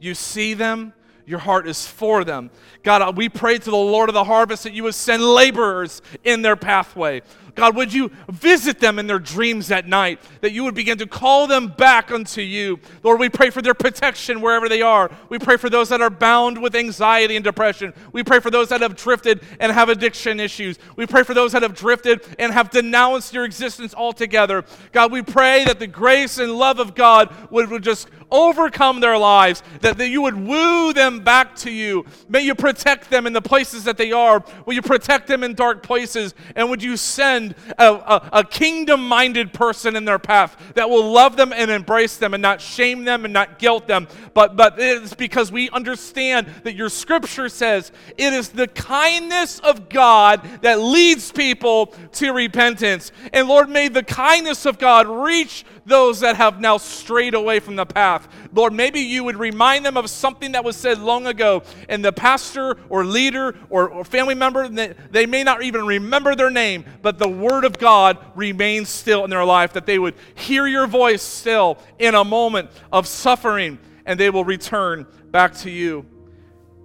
You 0.00 0.14
see 0.14 0.54
them 0.54 0.92
your 1.26 1.38
heart 1.38 1.68
is 1.68 1.86
for 1.86 2.24
them. 2.24 2.50
God, 2.82 3.02
uh, 3.02 3.12
we 3.14 3.28
pray 3.28 3.58
to 3.58 3.70
the 3.70 3.76
Lord 3.76 4.08
of 4.08 4.14
the 4.14 4.24
harvest 4.24 4.64
that 4.64 4.72
you 4.72 4.84
would 4.84 4.94
send 4.94 5.22
laborers 5.22 6.02
in 6.24 6.42
their 6.42 6.56
pathway. 6.56 7.22
God, 7.54 7.76
would 7.76 7.92
you 7.92 8.10
visit 8.28 8.80
them 8.80 8.98
in 8.98 9.06
their 9.06 9.18
dreams 9.18 9.70
at 9.70 9.86
night, 9.86 10.20
that 10.40 10.52
you 10.52 10.64
would 10.64 10.74
begin 10.74 10.96
to 10.98 11.06
call 11.06 11.46
them 11.46 11.68
back 11.68 12.10
unto 12.10 12.40
you. 12.40 12.80
Lord, 13.02 13.20
we 13.20 13.28
pray 13.28 13.50
for 13.50 13.60
their 13.60 13.74
protection 13.74 14.40
wherever 14.40 14.68
they 14.68 14.80
are. 14.80 15.10
We 15.28 15.38
pray 15.38 15.58
for 15.58 15.68
those 15.68 15.90
that 15.90 16.00
are 16.00 16.10
bound 16.10 16.60
with 16.62 16.74
anxiety 16.74 17.36
and 17.36 17.44
depression. 17.44 17.92
We 18.12 18.24
pray 18.24 18.40
for 18.40 18.50
those 18.50 18.70
that 18.70 18.80
have 18.80 18.96
drifted 18.96 19.42
and 19.60 19.70
have 19.70 19.90
addiction 19.90 20.40
issues. 20.40 20.78
We 20.96 21.06
pray 21.06 21.24
for 21.24 21.34
those 21.34 21.52
that 21.52 21.62
have 21.62 21.74
drifted 21.74 22.24
and 22.38 22.52
have 22.52 22.70
denounced 22.70 23.34
your 23.34 23.44
existence 23.44 23.94
altogether. 23.94 24.64
God, 24.92 25.12
we 25.12 25.22
pray 25.22 25.64
that 25.66 25.78
the 25.78 25.86
grace 25.86 26.38
and 26.38 26.52
love 26.52 26.78
of 26.78 26.94
God 26.94 27.34
would, 27.50 27.70
would 27.70 27.82
just 27.82 28.08
overcome 28.32 29.00
their 29.00 29.16
lives, 29.18 29.62
that, 29.82 29.98
that 29.98 30.08
you 30.08 30.22
would 30.22 30.36
woo 30.36 30.92
them 30.92 31.20
back 31.20 31.54
to 31.56 31.70
you. 31.70 32.04
May 32.28 32.40
you 32.40 32.54
protect 32.54 33.10
them 33.10 33.26
in 33.26 33.32
the 33.32 33.42
places 33.42 33.84
that 33.84 33.96
they 33.96 34.10
are. 34.10 34.42
Will 34.66 34.74
you 34.74 34.82
protect 34.82 35.28
them 35.28 35.44
in 35.44 35.54
dark 35.54 35.82
places? 35.82 36.34
And 36.56 36.70
would 36.70 36.82
you 36.82 36.96
send 36.96 37.54
a, 37.78 37.84
a, 37.84 38.30
a 38.32 38.44
kingdom 38.44 39.06
minded 39.06 39.52
person 39.52 39.94
in 39.94 40.04
their 40.04 40.18
path 40.18 40.56
that 40.74 40.88
will 40.88 41.12
love 41.12 41.36
them 41.36 41.52
and 41.52 41.70
embrace 41.70 42.16
them 42.16 42.34
and 42.34 42.42
not 42.42 42.60
shame 42.60 43.04
them 43.04 43.24
and 43.24 43.32
not 43.32 43.58
guilt 43.58 43.86
them? 43.86 44.08
But, 44.34 44.56
but 44.56 44.76
it's 44.78 45.14
because 45.14 45.52
we 45.52 45.68
understand 45.70 46.48
that 46.64 46.74
your 46.74 46.88
scripture 46.88 47.48
says 47.48 47.92
it 48.16 48.32
is 48.32 48.48
the 48.48 48.68
kindness 48.68 49.58
of 49.60 49.88
God 49.88 50.42
that 50.62 50.80
leads 50.80 51.30
people 51.30 51.86
to 52.12 52.32
repentance. 52.32 53.12
And 53.32 53.48
Lord, 53.48 53.68
may 53.68 53.88
the 53.88 54.02
kindness 54.02 54.64
of 54.64 54.78
God 54.78 55.06
reach 55.06 55.64
those 55.84 56.20
that 56.20 56.36
have 56.36 56.60
now 56.60 56.76
strayed 56.76 57.34
away 57.34 57.60
from 57.60 57.76
the 57.76 57.86
path. 57.86 58.28
Lord, 58.52 58.72
maybe 58.72 59.00
you 59.00 59.24
would 59.24 59.36
remind 59.36 59.84
them 59.84 59.96
of 59.96 60.08
something 60.10 60.52
that 60.52 60.64
was 60.64 60.76
said 60.76 60.98
long 60.98 61.26
ago, 61.26 61.62
and 61.88 62.04
the 62.04 62.12
pastor 62.12 62.76
or 62.88 63.04
leader 63.04 63.56
or, 63.70 63.88
or 63.88 64.04
family 64.04 64.34
member, 64.34 64.68
they, 64.68 64.94
they 65.10 65.26
may 65.26 65.44
not 65.44 65.62
even 65.62 65.86
remember 65.86 66.34
their 66.34 66.50
name, 66.50 66.84
but 67.02 67.18
the 67.18 67.28
word 67.28 67.64
of 67.64 67.78
God 67.78 68.18
remains 68.34 68.88
still 68.88 69.24
in 69.24 69.30
their 69.30 69.44
life, 69.44 69.72
that 69.72 69.86
they 69.86 69.98
would 69.98 70.14
hear 70.34 70.66
your 70.66 70.86
voice 70.86 71.22
still 71.22 71.78
in 71.98 72.14
a 72.14 72.24
moment 72.24 72.70
of 72.92 73.06
suffering, 73.06 73.78
and 74.06 74.18
they 74.18 74.30
will 74.30 74.44
return 74.44 75.06
back 75.30 75.54
to 75.54 75.70
you. 75.70 76.06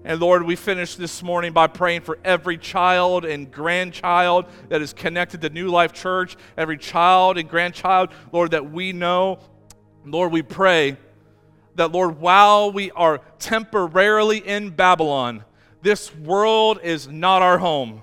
And 0.07 0.21
Lord, 0.21 0.43
we 0.43 0.55
finish 0.55 0.95
this 0.95 1.21
morning 1.21 1.51
by 1.51 1.67
praying 1.67 1.99
for 1.99 2.17
every 2.23 2.57
child 2.57 3.25
and 3.25 3.51
grandchild 3.51 4.45
that 4.69 4.81
is 4.81 4.93
connected 4.93 5.41
to 5.41 5.49
New 5.49 5.67
Life 5.67 5.91
Church, 5.91 6.37
every 6.55 6.77
child 6.77 7.37
and 7.37 7.49
grandchild, 7.49 8.11
Lord, 8.31 8.51
that 8.51 8.71
we 8.71 8.93
know. 8.93 9.39
Lord, 10.05 10.31
we 10.31 10.43
pray 10.43 10.95
that, 11.75 11.91
Lord, 11.91 12.21
while 12.21 12.71
we 12.71 12.89
are 12.91 13.19
temporarily 13.37 14.37
in 14.37 14.69
Babylon, 14.69 15.43
this 15.81 16.15
world 16.15 16.79
is 16.81 17.09
not 17.09 17.41
our 17.41 17.57
home. 17.57 18.01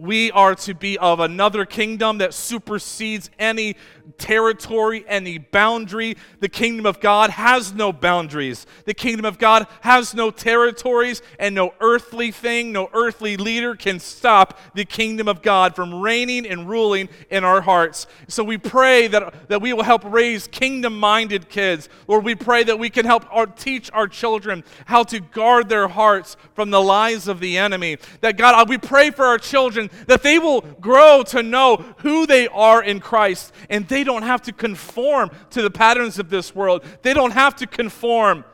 We 0.00 0.30
are 0.30 0.54
to 0.54 0.72
be 0.72 0.96
of 0.96 1.20
another 1.20 1.66
kingdom 1.66 2.18
that 2.18 2.32
supersedes 2.32 3.28
any 3.38 3.76
territory, 4.16 5.04
any 5.06 5.36
boundary. 5.36 6.16
The 6.40 6.48
kingdom 6.48 6.86
of 6.86 7.00
God 7.00 7.30
has 7.30 7.74
no 7.74 7.92
boundaries. 7.92 8.66
The 8.86 8.94
kingdom 8.94 9.26
of 9.26 9.38
God 9.38 9.66
has 9.82 10.14
no 10.14 10.30
territories, 10.30 11.20
and 11.38 11.54
no 11.54 11.74
earthly 11.80 12.30
thing, 12.30 12.72
no 12.72 12.88
earthly 12.94 13.36
leader 13.36 13.74
can 13.74 14.00
stop 14.00 14.58
the 14.74 14.86
kingdom 14.86 15.28
of 15.28 15.42
God 15.42 15.76
from 15.76 16.00
reigning 16.00 16.46
and 16.46 16.68
ruling 16.68 17.10
in 17.30 17.44
our 17.44 17.60
hearts. 17.60 18.06
So 18.26 18.42
we 18.42 18.56
pray 18.56 19.06
that, 19.08 19.48
that 19.48 19.60
we 19.60 19.72
will 19.74 19.82
help 19.82 20.02
raise 20.04 20.46
kingdom 20.46 20.98
minded 20.98 21.50
kids. 21.50 21.90
Lord, 22.08 22.24
we 22.24 22.34
pray 22.34 22.64
that 22.64 22.78
we 22.78 22.88
can 22.88 23.04
help 23.04 23.26
our, 23.30 23.46
teach 23.46 23.90
our 23.92 24.08
children 24.08 24.64
how 24.86 25.02
to 25.04 25.20
guard 25.20 25.68
their 25.68 25.88
hearts 25.88 26.38
from 26.54 26.70
the 26.70 26.80
lies 26.80 27.28
of 27.28 27.40
the 27.40 27.58
enemy. 27.58 27.98
That 28.22 28.38
God, 28.38 28.54
uh, 28.54 28.64
we 28.66 28.78
pray 28.78 29.10
for 29.10 29.26
our 29.26 29.38
children 29.38 29.89
that 30.06 30.22
they 30.22 30.38
will 30.38 30.60
grow 30.60 31.22
to 31.24 31.42
know 31.42 31.76
who 31.98 32.26
they 32.26 32.48
are 32.48 32.82
in 32.82 33.00
Christ 33.00 33.52
and 33.68 33.86
they 33.88 34.04
don't 34.04 34.22
have 34.22 34.42
to 34.42 34.52
conform 34.52 35.30
to 35.50 35.62
the 35.62 35.70
patterns 35.70 36.18
of 36.18 36.30
this 36.30 36.54
world. 36.54 36.84
They 37.02 37.14
don't 37.14 37.32
have 37.32 37.56
to 37.56 37.66
conform, 37.66 38.44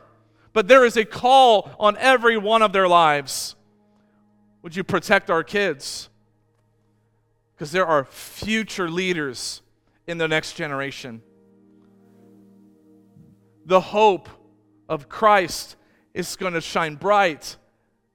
but 0.53 0.67
there 0.67 0.85
is 0.85 0.97
a 0.97 1.05
call 1.05 1.71
on 1.79 1.97
every 1.97 2.37
one 2.37 2.61
of 2.61 2.73
their 2.73 2.87
lives. 2.87 3.55
Would 4.61 4.75
you 4.75 4.83
protect 4.83 5.29
our 5.29 5.43
kids? 5.43 6.09
Because 7.55 7.71
there 7.71 7.85
are 7.85 8.05
future 8.05 8.89
leaders 8.89 9.61
in 10.05 10.17
the 10.17 10.27
next 10.27 10.53
generation. 10.53 11.21
The 13.65 13.81
hope 13.81 14.29
of 14.87 15.09
Christ 15.09 15.75
is 16.13 16.35
going 16.35 16.53
to 16.53 16.61
shine 16.61 16.95
bright 16.95 17.57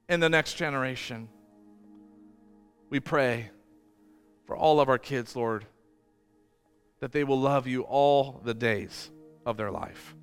in 0.08 0.20
the 0.20 0.28
next 0.28 0.54
generation. 0.54 1.28
We 2.92 3.00
pray 3.00 3.48
for 4.44 4.54
all 4.54 4.78
of 4.78 4.90
our 4.90 4.98
kids, 4.98 5.34
Lord 5.34 5.64
that 7.02 7.10
they 7.10 7.24
will 7.24 7.40
love 7.40 7.66
you 7.66 7.82
all 7.82 8.40
the 8.44 8.54
days 8.54 9.10
of 9.44 9.56
their 9.56 9.72
life. 9.72 10.14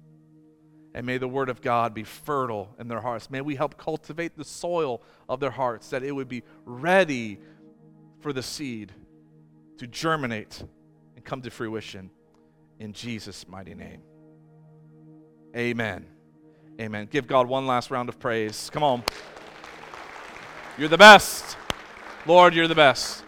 And 0.96 1.06
may 1.06 1.18
the 1.18 1.28
word 1.28 1.50
of 1.50 1.62
God 1.62 1.94
be 1.94 2.06
fertile 2.06 2.74
in 2.80 2.88
their 2.88 3.02
hearts. 3.02 3.30
May 3.30 3.42
we 3.42 3.56
help 3.56 3.78
cultivate 3.78 4.38
the 4.38 4.46
soil 4.46 5.02
of 5.28 5.42
their 5.42 5.52
hearts 5.52 5.90
that 5.90 6.04
it 6.04 6.14
would 6.14 6.30
be 6.30 6.42
ready 6.64 7.38
for 8.22 8.32
the 8.32 8.42
seed 8.42 8.94
to 9.78 9.88
germinate 9.88 10.64
and 11.18 11.26
come 11.26 11.42
to 11.42 11.52
fruition 11.52 12.12
in 12.80 12.94
Jesus' 12.94 13.46
mighty 13.46 13.76
name. 13.76 14.02
Amen. 15.54 16.06
Amen. 16.80 17.10
Give 17.12 17.28
God 17.28 17.46
one 17.46 17.68
last 17.68 17.92
round 17.92 18.08
of 18.08 18.20
praise. 18.20 18.70
Come 18.72 18.84
on. 18.84 19.04
You're 20.78 20.88
the 20.88 20.98
best. 20.98 21.58
Lord, 22.30 22.54
you're 22.54 22.68
the 22.68 22.76
best. 22.76 23.24